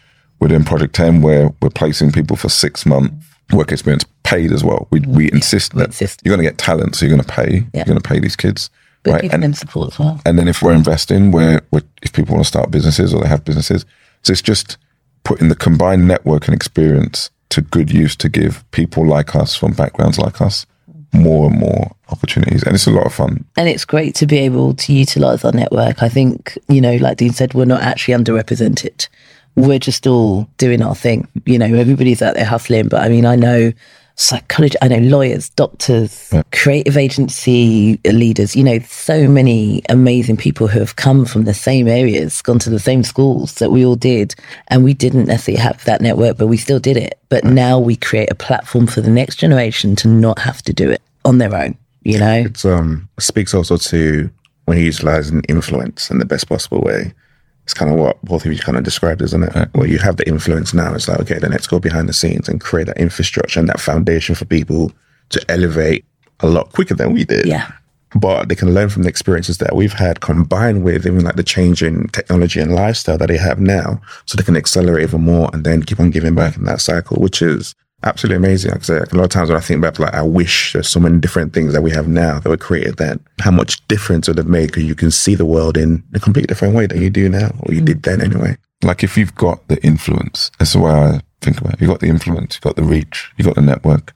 We're 0.41 0.49
doing 0.49 0.65
Project 0.65 0.95
10 0.95 1.23
where 1.23 1.51
we're 1.63 1.71
placing 1.71 2.13
people 2.13 2.37
for 2.37 2.49
six 2.49 2.87
months 2.87 3.15
work 3.53 3.73
experience 3.73 4.05
paid 4.25 4.53
as 4.53 4.63
well. 4.63 4.87
We, 4.91 5.01
we 5.01 5.33
insist 5.33 5.75
that 5.75 5.87
insist. 5.87 6.21
you're 6.25 6.35
going 6.35 6.45
to 6.45 6.51
get 6.51 6.59
talent, 6.59 6.97
so 6.97 7.07
you're 7.07 7.17
going 7.17 7.27
to 7.27 7.33
pay. 7.35 7.67
Yeah. 7.73 7.81
You're 7.81 7.85
going 7.87 8.01
to 8.01 8.09
pay 8.09 8.21
these 8.21 8.37
kids. 8.37 8.71
But 9.05 9.13
right? 9.23 9.33
and, 9.33 9.43
them 9.43 9.55
support 9.55 9.93
as 9.93 9.99
well. 9.99 10.21
And 10.27 10.39
then 10.39 10.49
if 10.49 10.61
we're 10.61 10.75
investing, 10.75 11.31
where 11.31 11.63
if 12.03 12.13
people 12.13 12.35
want 12.35 12.45
to 12.45 12.49
start 12.49 12.71
businesses 12.71 13.15
or 13.15 13.23
they 13.23 13.29
have 13.29 13.45
businesses, 13.45 13.87
so 14.23 14.33
it's 14.33 14.43
just 14.43 14.77
putting 15.25 15.49
the 15.49 15.55
combined 15.55 16.07
network 16.07 16.47
and 16.47 16.55
experience 16.55 17.31
to 17.51 17.61
good 17.61 17.91
use 17.91 18.17
to 18.17 18.29
give 18.29 18.69
people 18.71 19.07
like 19.07 19.35
us 19.35 19.55
from 19.55 19.73
backgrounds 19.73 20.19
like 20.19 20.41
us 20.41 20.67
more 21.13 21.51
and 21.51 21.59
more 21.59 21.91
opportunities. 22.11 22.63
And 22.63 22.75
it's 22.75 22.87
a 22.87 22.91
lot 22.91 23.07
of 23.07 23.15
fun. 23.15 23.45
And 23.57 23.69
it's 23.69 23.85
great 23.85 24.15
to 24.17 24.27
be 24.27 24.39
able 24.39 24.75
to 24.75 24.93
utilize 24.93 25.45
our 25.45 25.53
network. 25.53 26.03
I 26.03 26.09
think 26.09 26.59
you 26.69 26.81
know 26.81 26.97
like 26.97 27.19
dean 27.19 27.33
said 27.33 27.55
we're 27.55 27.65
not 27.65 27.83
actually 27.83 28.15
underrepresented. 28.15 29.09
We're 29.57 29.79
just 29.79 30.07
all 30.07 30.49
doing 30.59 30.83
our 30.83 30.95
thing. 30.95 31.29
You 31.47 31.59
know 31.59 31.67
everybody's 31.67 32.23
out 32.23 32.35
there 32.35 32.45
hustling. 32.45 32.89
But 32.89 33.03
i 33.03 33.09
mean 33.09 33.27
i 33.27 33.37
know 33.37 33.73
psychology, 34.19 34.77
I 34.83 34.89
know 34.89 34.99
lawyers, 34.99 35.49
doctors, 35.51 36.29
yeah. 36.33 36.43
creative 36.53 36.97
agency 36.97 38.01
leaders, 38.05 38.57
you 38.57 38.65
know, 38.65 38.81
so 38.81 39.29
many 39.29 39.83
amazing 39.89 40.37
people 40.37 40.67
who 40.67 40.81
have 40.81 40.97
come 40.97 41.25
from 41.25 41.45
the 41.45 41.55
same 41.55 41.89
areas, 41.89 42.43
gone 42.43 42.59
to 42.61 42.71
the 42.71 42.81
same 42.81 43.05
schools 43.05 43.55
that 43.55 43.71
we 43.71 43.87
all 43.87 43.97
did. 43.97 44.35
And 44.69 44.85
we 44.85 44.93
didn't 44.93 45.27
necessarily 45.27 45.63
have 45.63 45.85
that 45.85 46.01
network, 46.01 46.37
but 46.37 46.49
we 46.49 46.57
still 46.57 46.81
did 46.81 46.97
it. 46.97 47.19
But 47.29 47.45
yeah. 47.45 47.51
now 47.51 47.79
we 47.79 47.97
create 47.97 48.31
a 48.31 48.35
platform 48.35 48.87
for 48.87 49.01
the 49.01 49.11
next 49.11 49.37
generation 49.37 49.97
to 49.97 50.09
not 50.09 50.41
have 50.41 50.63
to 50.63 50.73
do 50.73 50.91
it 50.91 51.01
on 51.25 51.39
their 51.39 51.55
own, 51.55 51.79
you 52.03 52.19
know? 52.19 52.45
It 52.47 52.65
um, 52.65 53.09
speaks 53.19 53.55
also 53.55 53.77
to 53.77 54.31
when 54.65 54.79
you 54.79 54.85
utilize 54.85 55.31
an 55.31 55.43
influence 55.49 56.11
in 56.11 56.19
the 56.19 56.25
best 56.25 56.49
possible 56.49 56.81
way 56.81 57.15
it's 57.69 57.75
kind 57.75 57.93
of 57.93 57.99
what 57.99 58.19
both 58.23 58.47
of 58.47 58.53
you 58.53 58.59
kind 58.59 58.79
of 58.79 58.85
described, 58.85 59.21
isn't 59.21 59.43
it? 59.43 59.55
Right. 59.55 59.69
Where 59.75 59.87
you 59.87 59.99
have 59.99 60.17
the 60.17 60.27
influence 60.27 60.73
now. 60.73 60.95
It's 60.95 61.07
like, 61.07 61.21
okay, 61.21 61.39
then 61.39 61.51
let's 61.51 61.67
go 61.67 61.79
behind 61.79 62.09
the 62.09 62.15
scenes 62.15 62.49
and 62.49 62.63
create 62.63 62.87
that 62.87 62.97
infrastructure 62.97 63.61
and 63.61 63.69
that 63.69 63.79
foundation 63.79 64.35
for 64.35 64.47
people 64.47 64.91
to 65.29 65.45
elevate 65.51 66.07
a 66.41 66.47
lot 66.47 66.73
quicker 66.73 66.95
than 66.95 67.13
we 67.13 67.25
did. 67.25 67.45
Yeah. 67.45 67.71
But 68.15 68.49
they 68.49 68.55
can 68.55 68.73
learn 68.73 68.89
from 68.89 69.03
the 69.03 69.11
experiences 69.11 69.59
that 69.59 69.77
we've 69.77 69.93
had 69.93 70.23
combined 70.23 70.83
with 70.83 71.07
even 71.07 71.23
like 71.23 71.37
the 71.37 71.43
change 71.43 71.83
in 71.83 72.09
technology 72.09 72.59
and 72.59 72.75
lifestyle 72.75 73.19
that 73.19 73.29
they 73.29 73.37
have 73.37 73.61
now. 73.61 74.01
So 74.25 74.39
they 74.39 74.45
can 74.45 74.57
accelerate 74.57 75.03
even 75.03 75.21
more 75.21 75.51
and 75.53 75.63
then 75.63 75.83
keep 75.83 76.01
on 76.01 76.09
giving 76.09 76.35
back 76.35 76.57
in 76.57 76.65
that 76.65 76.81
cycle, 76.81 77.21
which 77.21 77.43
is 77.43 77.75
absolutely 78.03 78.37
amazing. 78.37 78.73
Like, 78.73 78.89
a 78.89 79.17
lot 79.17 79.25
of 79.25 79.31
times 79.31 79.49
when 79.49 79.57
I 79.57 79.61
think 79.61 79.83
back, 79.83 79.99
like 79.99 80.15
I 80.15 80.23
wish 80.23 80.73
there's 80.73 80.89
so 80.89 81.01
many 81.01 81.19
different 81.19 81.53
things 81.53 81.73
that 81.73 81.83
we 81.83 81.91
have 81.91 82.09
now 82.09 82.39
that 82.39 82.49
were 82.49 82.57
created 82.57 82.97
then. 82.97 83.21
How 83.41 83.51
much 83.51 83.87
difference 83.89 84.29
would 84.29 84.39
have 84.39 84.47
made 84.47 84.69
because 84.69 84.85
you 84.85 84.95
can 84.95 85.11
see 85.11 85.35
the 85.35 85.47
world 85.47 85.77
in 85.77 86.05
a 86.15 86.21
completely 86.21 86.47
different 86.47 86.75
way 86.75 86.87
than 86.87 87.03
you 87.03 87.11
do 87.11 87.29
now, 87.29 87.51
or 87.61 87.75
you 87.75 87.81
did 87.81 87.97
hmm. 87.97 88.03
then 88.03 88.21
anyway. 88.21 88.57
Like 88.83 89.03
if 89.03 89.17
you've 89.17 89.35
got 89.35 89.67
the 89.69 89.83
influence, 89.85 90.51
that's 90.59 90.73
the 90.73 90.81
way 90.81 90.93
I 90.93 91.21
think 91.41 91.61
about 91.61 91.75
it. 91.75 91.81
You've 91.81 91.91
got 91.91 92.01
the 92.01 92.09
influence, 92.09 92.57
you've 92.57 92.63
got 92.63 92.77
the 92.77 92.85
reach, 92.85 93.31
you've 93.37 93.47
got 93.47 93.57
the 93.57 93.63
network. 93.63 94.15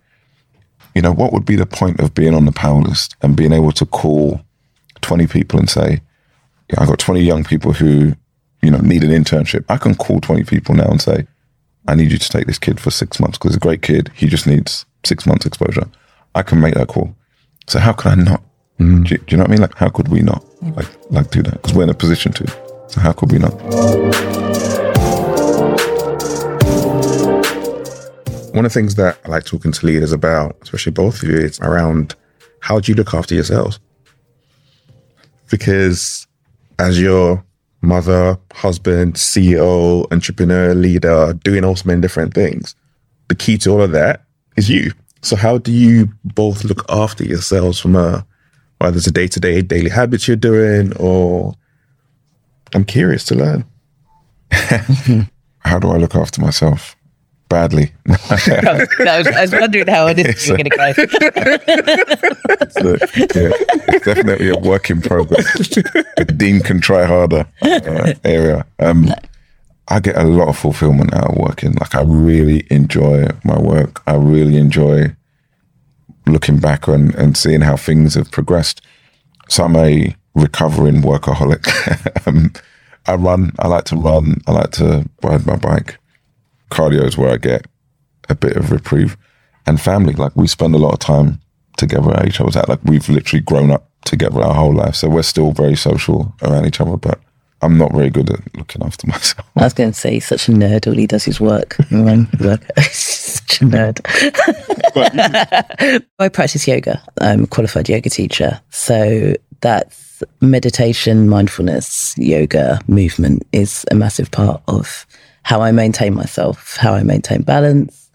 You 0.94 1.02
know, 1.02 1.12
what 1.12 1.32
would 1.32 1.46
be 1.46 1.56
the 1.56 1.66
point 1.66 2.00
of 2.00 2.14
being 2.14 2.34
on 2.34 2.44
the 2.44 2.52
power 2.52 2.80
list 2.80 3.16
and 3.22 3.36
being 3.36 3.52
able 3.52 3.72
to 3.72 3.86
call 3.86 4.42
20 5.00 5.26
people 5.26 5.58
and 5.58 5.68
say, 5.68 6.00
yeah, 6.70 6.80
I've 6.80 6.88
got 6.88 6.98
20 6.98 7.20
young 7.22 7.44
people 7.44 7.72
who, 7.72 8.14
you 8.62 8.70
know, 8.70 8.78
need 8.78 9.02
an 9.02 9.10
internship. 9.10 9.64
I 9.68 9.78
can 9.78 9.94
call 9.94 10.20
20 10.20 10.44
people 10.44 10.74
now 10.74 10.88
and 10.88 11.00
say, 11.00 11.26
I 11.88 11.94
need 11.94 12.12
you 12.12 12.18
to 12.18 12.28
take 12.28 12.46
this 12.46 12.58
kid 12.58 12.80
for 12.80 12.90
six 12.90 13.18
months 13.18 13.38
because 13.38 13.52
he's 13.52 13.56
a 13.56 13.60
great 13.60 13.82
kid. 13.82 14.10
He 14.14 14.26
just 14.26 14.46
needs 14.46 14.86
six 15.04 15.26
months 15.26 15.46
exposure. 15.46 15.88
I 16.34 16.42
can 16.42 16.60
make 16.60 16.74
that 16.74 16.88
call. 16.88 17.14
So 17.66 17.78
how 17.78 17.92
could 17.92 18.12
I 18.12 18.14
not? 18.14 18.42
Mm. 18.78 19.06
Do, 19.06 19.14
you, 19.14 19.18
do 19.18 19.24
you 19.28 19.36
know 19.36 19.42
what 19.42 19.50
I 19.50 19.52
mean? 19.52 19.60
Like, 19.60 19.74
how 19.74 19.88
could 19.88 20.08
we 20.08 20.20
not 20.20 20.44
like 20.76 20.88
like 21.10 21.30
do 21.30 21.42
that? 21.42 21.54
Because 21.54 21.74
we're 21.74 21.82
in 21.84 21.90
a 21.90 21.94
position 21.94 22.32
to. 22.32 22.46
So 22.88 23.00
how 23.00 23.12
could 23.12 23.32
we 23.32 23.38
not? 23.38 23.52
One 28.52 28.66
of 28.66 28.72
the 28.72 28.74
things 28.74 28.96
that 28.96 29.18
I 29.24 29.28
like 29.28 29.44
talking 29.44 29.72
to 29.72 29.86
leaders 29.86 30.12
about, 30.12 30.56
especially 30.62 30.92
both 30.92 31.22
of 31.22 31.28
you, 31.28 31.36
is 31.36 31.58
around 31.60 32.14
how 32.60 32.80
do 32.80 32.92
you 32.92 32.96
look 32.96 33.14
after 33.14 33.34
yourselves? 33.34 33.80
Because 35.50 36.26
as 36.78 37.00
your 37.00 37.44
mother, 37.82 38.38
husband, 38.52 39.14
CEO, 39.14 40.10
entrepreneur, 40.10 40.74
leader, 40.74 41.34
doing 41.44 41.64
all 41.64 41.76
so 41.76 41.86
many 41.86 42.00
different 42.00 42.32
things, 42.34 42.74
the 43.28 43.34
key 43.34 43.58
to 43.58 43.70
all 43.70 43.82
of 43.82 43.92
that 43.92 44.24
is 44.56 44.70
you. 44.70 44.92
So 45.20 45.36
how 45.36 45.58
do 45.58 45.70
you 45.72 46.08
both 46.24 46.64
look 46.64 46.84
after 46.88 47.24
yourselves 47.24 47.78
from 47.78 47.96
a 47.96 48.26
whether 48.78 48.96
it's 48.96 49.06
a 49.06 49.12
day 49.12 49.28
to 49.28 49.38
day 49.38 49.62
daily 49.62 49.90
habits 49.90 50.26
you're 50.26 50.36
doing 50.36 50.92
or 50.96 51.54
I'm 52.74 52.84
curious 52.84 53.24
to 53.26 53.34
learn. 53.34 53.64
How 55.58 55.78
do 55.78 55.90
I 55.90 55.98
look 55.98 56.14
after 56.14 56.40
myself? 56.40 56.96
Badly. 57.52 57.92
I, 58.08 59.18
was, 59.18 59.26
I 59.26 59.42
was 59.42 59.52
wondering 59.52 59.86
how 59.86 60.06
it 60.06 60.18
is 60.18 60.48
you're 60.48 60.56
going 60.56 60.70
to 60.70 60.76
go. 60.76 60.92
So, 62.70 62.96
yeah, 63.18 63.50
it's 63.88 64.06
definitely 64.06 64.48
a 64.48 64.56
work 64.56 64.88
in 64.88 65.02
progress. 65.02 65.68
Dean 66.34 66.60
can 66.60 66.80
try 66.80 67.04
harder 67.04 67.46
uh, 67.60 68.14
area. 68.24 68.64
Um, 68.78 69.12
I 69.88 70.00
get 70.00 70.16
a 70.16 70.24
lot 70.24 70.48
of 70.48 70.56
fulfillment 70.56 71.12
out 71.12 71.28
of 71.32 71.36
working. 71.36 71.74
Like 71.74 71.94
I 71.94 72.00
really 72.00 72.66
enjoy 72.70 73.26
my 73.44 73.60
work. 73.60 74.00
I 74.06 74.14
really 74.14 74.56
enjoy 74.56 75.14
looking 76.26 76.58
back 76.58 76.88
and, 76.88 77.14
and 77.16 77.36
seeing 77.36 77.60
how 77.60 77.76
things 77.76 78.14
have 78.14 78.30
progressed. 78.30 78.80
So 79.50 79.64
I'm 79.64 79.76
a 79.76 80.16
recovering 80.34 81.02
workaholic. 81.02 82.26
um, 82.26 82.54
I 83.04 83.16
run. 83.16 83.52
I 83.58 83.68
like 83.68 83.84
to 83.84 83.96
run. 83.96 84.40
I 84.46 84.52
like 84.52 84.70
to 84.70 85.06
ride 85.22 85.46
my 85.46 85.56
bike. 85.56 85.98
Cardio 86.72 87.04
is 87.04 87.18
where 87.18 87.30
I 87.30 87.36
get 87.36 87.66
a 88.28 88.34
bit 88.34 88.56
of 88.56 88.70
reprieve. 88.70 89.16
And 89.66 89.80
family, 89.80 90.14
like 90.14 90.34
we 90.34 90.46
spend 90.46 90.74
a 90.74 90.78
lot 90.78 90.94
of 90.94 90.98
time 90.98 91.40
together 91.76 92.16
at 92.16 92.26
each 92.26 92.40
other's 92.40 92.54
house. 92.54 92.68
Like 92.68 92.82
we've 92.84 93.08
literally 93.08 93.42
grown 93.42 93.70
up 93.70 93.88
together 94.04 94.40
our 94.40 94.54
whole 94.54 94.74
life. 94.74 94.96
So 94.96 95.08
we're 95.08 95.22
still 95.22 95.52
very 95.52 95.76
social 95.76 96.34
around 96.42 96.66
each 96.66 96.80
other, 96.80 96.96
but 96.96 97.20
I'm 97.60 97.78
not 97.78 97.92
very 97.92 98.10
good 98.10 98.30
at 98.30 98.56
looking 98.56 98.82
after 98.82 99.06
myself. 99.14 99.46
I 99.56 99.64
was 99.64 99.74
going 99.74 99.92
to 99.92 99.98
say, 99.98 100.14
he's 100.14 100.26
such 100.26 100.48
a 100.48 100.52
nerd. 100.52 100.86
All 100.86 100.94
he 100.94 101.06
does 101.06 101.28
is 101.28 101.40
work. 101.40 101.76
work. 101.90 102.60
such 102.90 103.62
a 103.62 103.64
nerd. 103.64 104.00
I 106.18 106.28
practice 106.28 106.66
yoga. 106.66 107.02
I'm 107.20 107.44
a 107.44 107.46
qualified 107.46 107.88
yoga 107.88 108.10
teacher. 108.10 108.60
So 108.70 109.34
that's 109.60 110.24
meditation, 110.40 111.28
mindfulness, 111.28 112.14
yoga, 112.18 112.80
movement 112.88 113.44
is 113.52 113.84
a 113.90 113.94
massive 113.94 114.30
part 114.30 114.62
of 114.66 115.06
how 115.42 115.60
I 115.60 115.72
maintain 115.72 116.14
myself, 116.14 116.76
how 116.76 116.94
I 116.94 117.02
maintain 117.02 117.42
balance. 117.42 118.10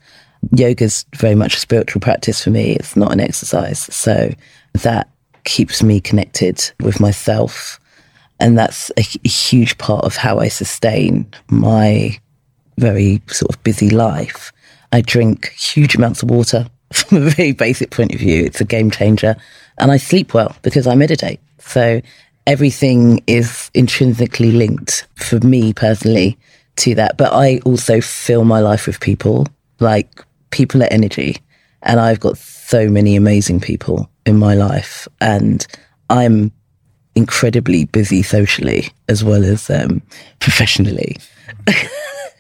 Yoga's 0.51 1.05
very 1.15 1.35
much 1.35 1.55
a 1.55 1.59
spiritual 1.59 1.99
practice 1.99 2.43
for 2.43 2.51
me. 2.51 2.73
It's 2.73 2.95
not 2.95 3.11
an 3.11 3.19
exercise. 3.19 3.79
So 3.93 4.31
that 4.73 5.09
keeps 5.43 5.81
me 5.81 5.99
connected 5.99 6.71
with 6.81 6.99
myself 6.99 7.79
and 8.39 8.57
that's 8.57 8.91
a, 8.91 9.03
a 9.25 9.27
huge 9.27 9.77
part 9.77 10.05
of 10.05 10.15
how 10.15 10.39
I 10.39 10.47
sustain 10.47 11.25
my 11.49 12.17
very 12.77 13.21
sort 13.27 13.53
of 13.53 13.63
busy 13.63 13.89
life. 13.89 14.51
I 14.91 15.01
drink 15.01 15.51
huge 15.53 15.95
amounts 15.95 16.21
of 16.23 16.29
water 16.29 16.67
from 16.93 17.17
a 17.17 17.29
very 17.29 17.51
basic 17.51 17.91
point 17.91 18.13
of 18.13 18.19
view. 18.19 18.43
It's 18.43 18.61
a 18.61 18.65
game 18.65 18.91
changer. 18.91 19.35
And 19.79 19.91
I 19.91 19.97
sleep 19.97 20.33
well 20.33 20.55
because 20.61 20.87
I 20.87 20.95
meditate. 20.95 21.39
So 21.59 22.01
everything 22.45 23.23
is 23.27 23.69
intrinsically 23.73 24.51
linked 24.51 25.07
for 25.15 25.39
me 25.39 25.73
personally 25.73 26.37
to 26.77 26.95
that. 26.95 27.17
But 27.17 27.33
I 27.33 27.59
also 27.65 28.01
fill 28.01 28.43
my 28.43 28.59
life 28.59 28.87
with 28.87 28.99
people, 28.99 29.47
like 29.79 30.23
people 30.51 30.81
are 30.83 30.91
energy. 30.91 31.37
And 31.83 31.99
I've 31.99 32.19
got 32.19 32.37
so 32.37 32.89
many 32.89 33.15
amazing 33.15 33.59
people 33.59 34.09
in 34.25 34.37
my 34.37 34.55
life. 34.55 35.07
And 35.21 35.65
I'm 36.09 36.51
incredibly 37.15 37.85
busy 37.85 38.21
socially 38.21 38.89
as 39.09 39.23
well 39.23 39.43
as 39.43 39.69
um, 39.69 40.01
professionally. 40.39 41.17
Yeah. 41.67 41.87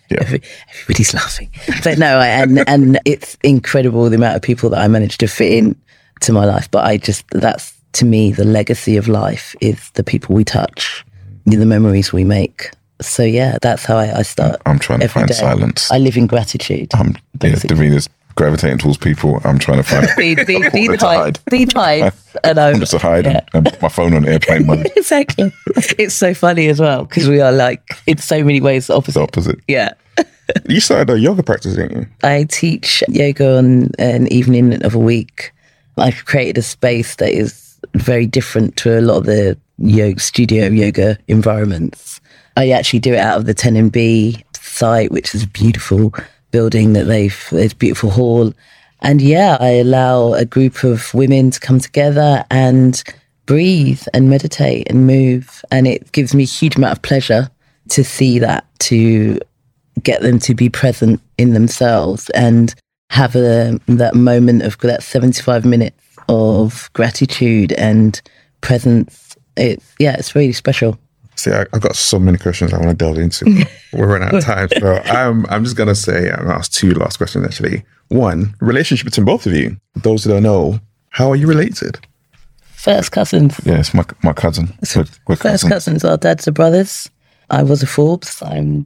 Every, 0.09 0.41
everybody's 0.69 1.13
laughing, 1.13 1.49
but 1.83 1.97
no, 1.97 2.19
I, 2.19 2.27
and 2.27 2.63
and 2.69 2.97
it's 3.03 3.37
incredible 3.43 4.09
the 4.09 4.15
amount 4.15 4.37
of 4.37 4.41
people 4.41 4.69
that 4.69 4.79
I 4.79 4.87
managed 4.87 5.19
to 5.19 5.27
fit 5.27 5.51
in 5.51 5.75
to 6.21 6.31
my 6.31 6.45
life. 6.45 6.71
But 6.71 6.85
I 6.85 6.95
just 6.95 7.25
that's 7.31 7.73
to 7.91 8.05
me 8.05 8.31
the 8.31 8.45
legacy 8.45 8.95
of 8.95 9.09
life 9.09 9.53
is 9.59 9.89
the 9.95 10.05
people 10.05 10.33
we 10.33 10.45
touch, 10.45 11.05
the 11.45 11.65
memories 11.65 12.13
we 12.13 12.23
make. 12.23 12.71
So 13.01 13.23
yeah, 13.23 13.57
that's 13.61 13.85
how 13.85 13.97
I, 13.97 14.19
I 14.19 14.21
start. 14.23 14.61
I'm 14.65 14.79
trying 14.79 14.99
to 15.01 15.07
find 15.07 15.27
day. 15.27 15.33
silence. 15.33 15.91
I 15.91 15.97
live 15.99 16.17
in 16.17 16.27
gratitude. 16.27 16.89
I'm 16.93 17.15
yeah. 17.41 17.51
Davina's 17.51 18.09
gravitating 18.35 18.77
towards 18.77 18.97
people. 18.97 19.39
I'm 19.43 19.59
trying 19.59 19.77
to 19.77 19.83
find. 19.83 20.07
Dean, 20.17 20.37
Dean, 20.45 20.63
All 20.63 20.69
Dean 20.71 20.91
the 20.91 20.97
time. 20.97 21.19
hides, 21.19 21.39
Dean 21.49 21.69
and 22.43 22.59
I'm, 22.59 22.75
I'm 22.75 22.79
just 22.79 22.93
a 22.93 22.99
hide 22.99 23.25
yeah. 23.25 23.41
and, 23.53 23.65
and 23.65 23.65
put 23.65 23.81
my 23.81 23.89
phone 23.89 24.13
on 24.13 24.27
airplane 24.27 24.65
mode. 24.65 24.87
exactly. 24.95 25.51
It's 25.97 26.15
so 26.15 26.33
funny 26.33 26.67
as 26.67 26.79
well 26.79 27.05
because 27.05 27.27
we 27.27 27.41
are 27.41 27.51
like 27.51 27.81
in 28.07 28.17
so 28.17 28.43
many 28.43 28.61
ways 28.61 28.87
the 28.87 28.93
The 28.93 28.97
opposite. 28.97 29.21
opposite. 29.21 29.59
Yeah. 29.67 29.93
You 30.69 30.79
started 30.79 31.09
a 31.13 31.19
yoga 31.19 31.43
practice, 31.43 31.75
didn't 31.75 31.97
you? 31.99 32.07
I 32.23 32.45
teach 32.45 33.03
yoga 33.09 33.57
on 33.57 33.91
an 33.99 34.27
evening 34.31 34.81
of 34.85 34.95
a 34.95 34.99
week. 34.99 35.51
I've 35.97 36.23
created 36.23 36.57
a 36.57 36.61
space 36.61 37.15
that 37.17 37.31
is 37.31 37.77
very 37.95 38.25
different 38.25 38.77
to 38.77 38.97
a 38.97 39.01
lot 39.01 39.17
of 39.17 39.25
the 39.25 39.57
yoga 39.77 40.21
studio 40.21 40.67
yoga 40.67 41.17
environments. 41.27 42.21
I 42.57 42.71
actually 42.71 42.99
do 42.99 43.13
it 43.13 43.19
out 43.19 43.37
of 43.37 43.45
the 43.45 43.53
10B 43.53 44.43
site, 44.55 45.11
which 45.11 45.35
is 45.35 45.43
a 45.43 45.47
beautiful 45.47 46.11
building 46.49 46.93
that 46.93 47.03
they've, 47.03 47.47
it's 47.51 47.75
beautiful 47.75 48.09
hall. 48.09 48.51
And 49.01 49.21
yeah, 49.21 49.57
I 49.59 49.73
allow 49.73 50.33
a 50.33 50.43
group 50.43 50.83
of 50.83 51.13
women 51.13 51.51
to 51.51 51.59
come 51.59 51.79
together 51.79 52.43
and 52.49 53.03
breathe 53.45 54.01
and 54.11 54.27
meditate 54.27 54.89
and 54.89 55.05
move. 55.05 55.63
And 55.69 55.87
it 55.87 56.11
gives 56.13 56.33
me 56.33 56.43
a 56.43 56.47
huge 56.47 56.75
amount 56.75 56.93
of 56.93 57.03
pleasure 57.03 57.47
to 57.89 58.03
see 58.03 58.39
that, 58.39 58.65
to 58.79 59.39
get 60.01 60.23
them 60.23 60.39
to 60.39 60.55
be 60.55 60.67
present 60.67 61.21
in 61.37 61.53
themselves 61.53 62.31
and 62.31 62.73
have 63.11 63.35
a, 63.35 63.79
that 63.85 64.15
moment 64.15 64.63
of 64.63 64.79
that 64.79 65.03
75 65.03 65.63
minutes 65.63 66.03
of 66.27 66.89
gratitude 66.93 67.71
and 67.73 68.19
presence. 68.61 69.37
It's, 69.55 69.93
yeah, 69.99 70.15
it's 70.17 70.33
really 70.33 70.53
special. 70.53 70.97
See, 71.37 71.51
I, 71.51 71.61
I've 71.71 71.81
got 71.81 71.95
so 71.95 72.17
many 72.19 72.37
questions 72.37 72.73
I 72.73 72.77
want 72.77 72.89
to 72.89 72.95
delve 72.95 73.17
into. 73.19 73.45
We're 73.93 74.07
running 74.07 74.27
out 74.27 74.35
of 74.35 74.43
time. 74.43 74.69
So 74.79 74.95
I'm, 75.05 75.45
I'm 75.47 75.63
just 75.63 75.75
going 75.77 75.87
to 75.87 75.95
say, 75.95 76.29
I'm 76.31 76.37
going 76.37 76.49
to 76.49 76.55
ask 76.55 76.71
two 76.71 76.91
last 76.95 77.17
questions 77.17 77.45
actually. 77.45 77.85
One, 78.09 78.55
relationship 78.59 79.05
between 79.05 79.25
both 79.25 79.45
of 79.45 79.53
you. 79.53 79.77
Those 79.95 80.23
who 80.23 80.31
don't 80.31 80.43
know, 80.43 80.79
how 81.09 81.29
are 81.29 81.35
you 81.35 81.47
related? 81.47 81.99
First 82.61 83.11
cousins. 83.11 83.59
Yeah, 83.65 83.79
it's 83.79 83.93
my 83.93 84.03
my 84.23 84.33
cousin. 84.33 84.69
We're, 84.95 85.05
we're 85.27 85.35
First 85.35 85.63
cousins. 85.63 85.71
cousins. 85.71 86.05
Our 86.05 86.17
dads 86.17 86.47
are 86.47 86.51
brothers. 86.51 87.09
I 87.49 87.63
was 87.63 87.83
a 87.83 87.87
Forbes. 87.87 88.41
I'm 88.41 88.85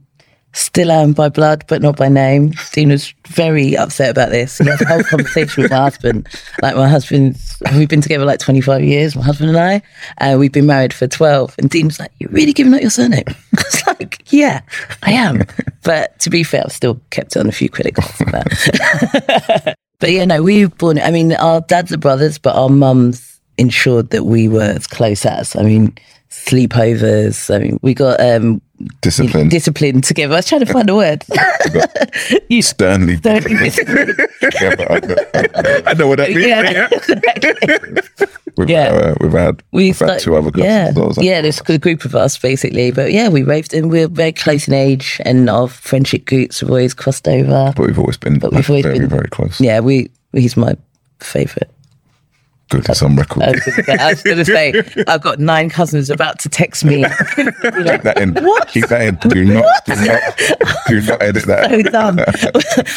still 0.52 0.90
am 0.90 1.12
by 1.12 1.28
blood, 1.28 1.64
but 1.66 1.82
not 1.82 1.96
by 1.96 2.08
name. 2.08 2.52
Dean 2.72 2.90
was 2.90 3.14
very 3.28 3.76
upset 3.76 4.10
about 4.10 4.30
this. 4.30 4.58
He 4.58 4.68
had 4.68 4.80
a 4.80 4.86
whole 4.86 5.02
conversation 5.02 5.62
with 5.62 5.70
my 5.70 5.78
husband. 5.78 6.28
Like 6.60 6.76
my 6.76 6.88
husband, 6.88 7.38
we've 7.74 7.88
been 7.88 8.00
together 8.00 8.24
like 8.24 8.40
25 8.40 8.82
years, 8.82 9.16
my 9.16 9.22
husband 9.22 9.50
and 9.50 9.58
I, 9.58 9.82
and 10.18 10.38
we've 10.38 10.52
been 10.52 10.66
married 10.66 10.92
for 10.92 11.06
12. 11.06 11.54
And 11.58 11.70
Dean 11.70 11.86
was 11.86 11.98
like, 11.98 12.12
"You're 12.18 12.30
really 12.30 12.52
giving 12.52 12.74
up 12.74 12.80
your 12.80 12.90
surname?" 12.90 13.24
I 13.28 13.62
was 13.64 13.86
like, 13.86 14.22
"Yeah, 14.32 14.60
I 15.02 15.12
am." 15.12 15.42
But 15.84 16.16
to 16.20 16.30
be 16.30 16.44
fair, 16.44 16.62
I've 16.64 16.70
still 16.70 17.00
kept 17.10 17.34
it 17.34 17.40
on 17.40 17.48
a 17.48 17.52
few 17.52 17.68
credit 17.68 17.96
cards 17.96 18.12
for 18.12 18.26
that. 18.26 19.76
but 19.98 20.12
yeah, 20.12 20.24
no, 20.24 20.40
we 20.40 20.64
were 20.64 20.70
born. 20.70 21.00
I 21.00 21.10
mean, 21.10 21.32
our 21.32 21.60
dads 21.62 21.90
are 21.90 21.98
brothers, 21.98 22.38
but 22.38 22.54
our 22.54 22.68
mums 22.68 23.40
ensured 23.58 24.10
that 24.10 24.24
we 24.24 24.46
were 24.46 24.62
as 24.62 24.86
close 24.86 25.26
as. 25.26 25.56
I 25.56 25.62
mean, 25.62 25.96
sleepovers. 26.30 27.54
I 27.54 27.58
mean, 27.58 27.78
we 27.82 27.94
got 27.94 28.20
um, 28.20 28.62
Discipline. 29.00 29.48
discipline 29.48 30.00
together. 30.00 30.34
I 30.34 30.38
was 30.38 30.46
trying 30.48 30.64
to 30.64 30.72
find 30.72 30.88
a 30.90 30.94
word. 30.96 31.24
you 32.48 32.62
Sternly. 32.62 33.18
Yeah, 33.24 33.40
I 34.90 35.00
know- 35.00 35.82
I 35.86 35.94
know 35.94 36.06
what 36.08 36.18
that 36.18 36.30
means. 36.30 36.46
Yeah. 36.46 36.88
we've, 38.56 38.68
Yeah. 38.70 38.88
uh, 38.88 39.14
we've 39.20 39.32
had, 39.32 39.62
We 39.72 39.84
we've 39.84 39.98
had 39.98 40.18
two 40.20 40.36
other 40.36 40.50
cousins. 40.50 40.64
yeah, 40.66 40.90
well, 40.94 41.12
yeah. 41.20 41.40
There's 41.40 41.60
a 41.68 41.78
group 41.78 42.04
of 42.04 42.14
us 42.14 42.36
basically, 42.38 42.90
but 42.90 43.12
yeah, 43.12 43.28
we 43.28 43.42
raved 43.42 43.74
and 43.74 43.90
we're 43.90 44.08
very 44.08 44.32
close 44.32 44.68
in 44.68 44.74
age, 44.74 45.20
and 45.24 45.48
our 45.50 45.68
friendship 45.68 46.24
groups 46.26 46.60
have 46.60 46.70
always 46.70 46.94
crossed 46.94 47.28
over. 47.28 47.72
But 47.76 47.86
we've 47.86 47.98
always 47.98 48.16
been 48.16 48.38
But 48.38 48.52
we've 48.52 48.68
always 48.68 48.84
very, 48.84 48.98
been- 48.98 49.08
very 49.08 49.28
close. 49.30 49.60
Yeah, 49.60 49.80
we 49.80 50.10
he's 50.32 50.56
my 50.56 50.76
favorite. 51.20 51.70
Good, 52.72 52.88
it's 52.88 53.02
on 53.02 53.16
record. 53.16 53.42
I 53.42 53.50
was 53.52 53.60
gonna 53.60 53.82
say- 53.84 53.96
I 53.98 54.08
was 54.10 54.22
going 54.22 54.36
to 54.38 54.44
say, 54.46 55.04
I've 55.06 55.20
got 55.20 55.38
nine 55.38 55.68
cousins 55.68 56.08
about 56.08 56.38
to 56.38 56.48
text 56.48 56.84
me. 56.86 57.04
Keep 57.36 57.44
that 58.02 58.14
in. 58.18 58.34
Keep 58.68 58.86
that 58.86 59.02
in. 59.02 59.14
Do 59.28 59.44
not, 59.44 59.64
do 59.84 59.94
not, 59.96 60.88
do 60.88 61.00
not 61.02 61.22
edit 61.22 61.44
that. 61.46 61.68
so 61.70 61.82
dumb. 61.90 62.18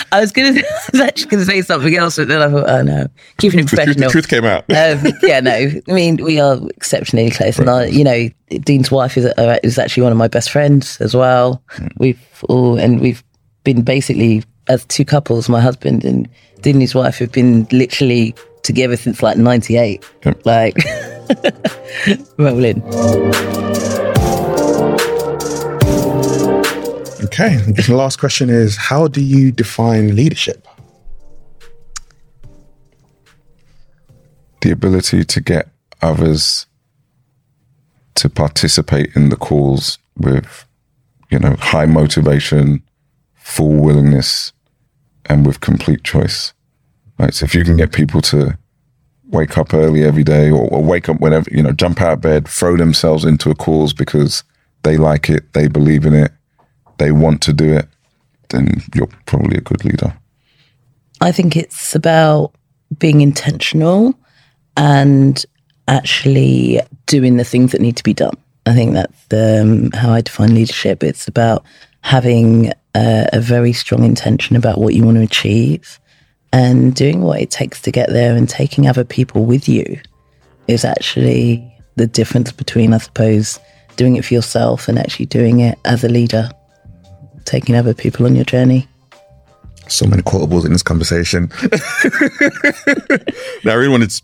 I 0.14 0.22
was 0.22 0.32
going 0.32 0.54
to, 0.56 0.62
I 0.66 0.90
was 0.94 1.02
actually 1.02 1.30
going 1.30 1.46
to 1.46 1.52
say 1.52 1.62
something 1.62 1.94
else, 1.96 2.16
but 2.16 2.30
then 2.30 2.42
I 2.42 2.50
thought, 2.50 2.70
oh 2.70 2.82
no, 2.84 3.08
keeping 3.38 3.60
it 3.60 3.70
The 3.70 3.76
truth, 3.84 3.98
the 3.98 4.08
truth 4.08 4.28
came 4.30 4.46
out. 4.46 4.64
um, 4.70 5.14
yeah, 5.22 5.42
no. 5.42 5.52
I 5.52 5.92
mean, 5.92 6.24
we 6.24 6.40
are 6.40 6.58
exceptionally 6.78 7.30
close, 7.32 7.60
and 7.60 7.70
I, 7.70 7.88
you 7.88 8.06
know, 8.06 8.30
Dean's 8.62 8.92
wife 8.92 9.18
is 9.18 9.26
uh, 9.26 9.60
is 9.62 9.78
actually 9.78 10.04
one 10.04 10.14
of 10.14 10.18
my 10.18 10.30
best 10.30 10.52
friends 10.52 11.02
as 11.02 11.14
well. 11.14 11.62
We've 11.98 12.20
all 12.48 12.78
and 12.78 13.02
we've 13.02 13.24
been 13.66 13.82
basically 13.82 14.44
as 14.70 14.86
two 14.86 15.04
couples. 15.04 15.50
My 15.50 15.60
husband 15.60 16.06
and 16.06 16.30
Dean 16.62 16.76
and 16.76 16.82
his 16.82 16.96
wife 16.96 17.18
have 17.18 17.34
been 17.34 17.68
literally 17.72 18.34
together 18.66 18.98
since 18.98 19.24
like 19.24 19.38
'98. 19.38 20.04
Yep. 20.26 20.46
Like 20.46 20.76
rolling. 22.38 22.84
Okay. 27.26 27.58
The 27.58 27.94
last 27.96 28.20
question 28.20 28.50
is 28.50 28.78
How 28.78 29.08
do 29.08 29.22
you 29.22 29.52
define 29.52 30.16
leadership? 30.16 30.68
The 34.62 34.72
ability 34.72 35.24
to 35.26 35.42
get 35.42 35.70
others 36.02 36.66
to 38.16 38.30
participate 38.30 39.16
in 39.16 39.30
the 39.30 39.36
calls 39.36 39.98
with, 40.18 40.66
you 41.30 41.38
know, 41.38 41.56
high 41.60 41.86
motivation, 41.86 42.82
full 43.36 43.76
willingness, 43.76 44.54
and 45.26 45.46
with 45.46 45.60
complete 45.60 46.04
choice. 46.04 46.54
Right. 47.18 47.34
So 47.34 47.46
if 47.46 47.56
you 47.56 47.64
can 47.64 47.78
get 47.78 47.94
people 47.94 48.22
to 48.22 48.58
wake 49.28 49.58
up 49.58 49.74
early 49.74 50.04
every 50.04 50.24
day 50.24 50.50
or, 50.52 50.68
or 50.70 50.84
wake 50.84 51.10
up 51.10 51.20
whenever, 51.20 51.50
you 51.52 51.64
know, 51.64 51.72
jump 51.72 52.02
out 52.02 52.14
of 52.14 52.22
bed, 52.22 52.48
throw 52.48 52.78
themselves 52.78 53.26
into 53.26 53.50
a 53.50 53.56
cause 53.56 53.94
because 53.94 54.44
they 54.84 54.98
like 54.98 55.30
it, 55.30 55.54
they 55.54 55.68
believe 55.68 56.06
in 56.06 56.14
it, 56.14 56.32
they 56.98 57.12
want 57.12 57.42
to 57.42 57.54
do 57.54 57.74
it, 57.74 57.88
then 58.50 58.82
you're 58.94 59.10
probably 59.26 59.58
a 59.58 59.62
good 59.62 59.84
leader. 59.84 60.14
I 61.22 61.32
think 61.32 61.56
it's 61.56 61.96
about 61.96 62.54
being 63.00 63.22
intentional 63.22 64.14
and 64.78 65.44
actually 65.88 66.82
doing 67.06 67.38
the 67.38 67.44
things 67.44 67.72
that 67.72 67.82
need 67.82 67.98
to 67.98 68.04
be 68.04 68.14
done. 68.14 68.36
I 68.66 68.74
think 68.74 68.94
that's 68.94 69.62
um, 69.62 69.92
how 69.92 70.12
I 70.12 70.22
define 70.22 70.54
leadership. 70.54 71.04
It's 71.04 71.28
about 71.28 71.64
having 72.02 72.72
a, 72.96 73.30
a 73.34 73.40
very 73.40 73.74
strong 73.74 74.04
intention 74.04 74.56
about 74.56 74.80
what 74.80 74.94
you 74.94 75.04
want 75.04 75.18
to 75.18 75.24
achieve 75.24 76.00
and 76.56 76.96
doing 76.96 77.22
what 77.22 77.42
it 77.42 77.52
takes 77.52 77.82
to 77.82 77.92
get 77.92 78.10
there 78.12 78.34
and 78.34 78.48
taking 78.48 78.88
other 78.88 79.04
people 79.04 79.44
with 79.44 79.68
you 79.68 80.00
is 80.70 80.86
actually 80.86 81.62
the 81.98 82.08
difference 82.08 82.54
between, 82.54 82.94
I 82.94 83.00
suppose, 83.00 83.60
doing 83.98 84.16
it 84.16 84.24
for 84.24 84.34
yourself 84.34 84.88
and 84.88 84.98
actually 84.98 85.26
doing 85.26 85.60
it 85.60 85.78
as 85.84 86.06
a 86.06 86.08
leader, 86.08 86.50
taking 87.44 87.76
other 87.76 87.94
people 87.94 88.26
on 88.26 88.36
your 88.36 88.46
journey. 88.46 88.88
So 89.90 90.08
many 90.08 90.22
quotables 90.22 90.66
in 90.66 90.72
this 90.72 90.82
conversation. 90.82 91.52
I 93.70 93.74
really 93.74 93.90
wanted 93.90 94.12
to 94.12 94.22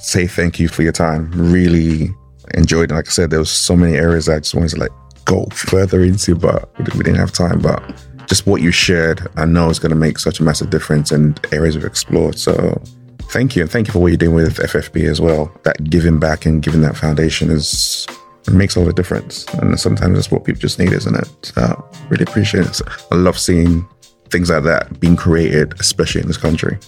say 0.00 0.26
thank 0.26 0.58
you 0.58 0.66
for 0.66 0.82
your 0.82 0.90
time. 0.90 1.30
Really 1.30 2.10
enjoyed 2.54 2.90
it. 2.90 2.94
Like 2.96 3.06
I 3.06 3.10
said, 3.10 3.30
there 3.30 3.38
was 3.38 3.50
so 3.50 3.76
many 3.76 3.94
areas 3.94 4.28
I 4.28 4.40
just 4.40 4.52
wanted 4.52 4.70
to 4.70 4.80
like 4.80 4.92
go 5.26 5.46
further 5.52 6.02
into, 6.02 6.34
but 6.34 6.68
we 6.96 7.04
didn't 7.04 7.20
have 7.20 7.30
time. 7.30 7.60
But 7.60 7.80
just 8.28 8.46
what 8.46 8.60
you 8.60 8.70
shared, 8.70 9.26
I 9.36 9.46
know 9.46 9.70
is 9.70 9.78
going 9.78 9.90
to 9.90 9.96
make 9.96 10.18
such 10.18 10.38
a 10.38 10.42
massive 10.42 10.70
difference 10.70 11.10
in 11.10 11.34
areas 11.50 11.76
we've 11.76 11.84
explored. 11.84 12.38
So 12.38 12.80
thank 13.30 13.56
you. 13.56 13.62
And 13.62 13.70
thank 13.70 13.86
you 13.86 13.92
for 13.92 14.00
what 14.00 14.08
you're 14.08 14.16
doing 14.18 14.34
with 14.34 14.58
FFB 14.58 15.08
as 15.08 15.20
well. 15.20 15.50
That 15.64 15.82
giving 15.90 16.18
back 16.18 16.46
and 16.46 16.62
giving 16.62 16.82
that 16.82 16.96
foundation 16.96 17.50
is 17.50 18.06
it 18.46 18.52
makes 18.52 18.76
all 18.76 18.84
the 18.84 18.92
difference. 18.92 19.46
And 19.54 19.78
sometimes 19.80 20.14
that's 20.14 20.30
what 20.30 20.44
people 20.44 20.60
just 20.60 20.78
need, 20.78 20.92
isn't 20.92 21.14
it? 21.16 21.28
So 21.42 21.90
really 22.10 22.24
appreciate 22.24 22.66
it. 22.66 22.80
I 23.10 23.16
love 23.16 23.38
seeing 23.38 23.86
things 24.28 24.50
like 24.50 24.64
that 24.64 25.00
being 25.00 25.16
created, 25.16 25.74
especially 25.80 26.20
in 26.20 26.26
this 26.26 26.36
country. 26.36 26.78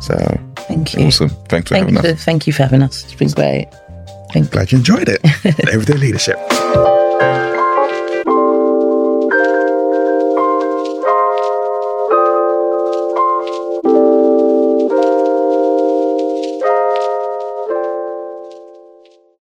So 0.00 0.16
Thank 0.56 0.94
you. 0.94 1.06
Awesome. 1.06 1.30
Thanks 1.48 1.68
for 1.68 1.74
Thank 1.74 1.88
having 1.88 1.94
you, 1.94 2.00
us. 2.00 2.06
for, 2.06 2.24
thank 2.24 2.46
you 2.46 2.52
for 2.52 2.62
having 2.62 2.82
us. 2.82 3.04
It's 3.04 3.14
been 3.14 3.30
great. 3.30 3.68
Thank 4.32 4.50
glad 4.50 4.70
you 4.70 4.78
enjoyed 4.78 5.08
it. 5.08 5.20
Everyday 5.72 5.94
leadership. 5.94 6.38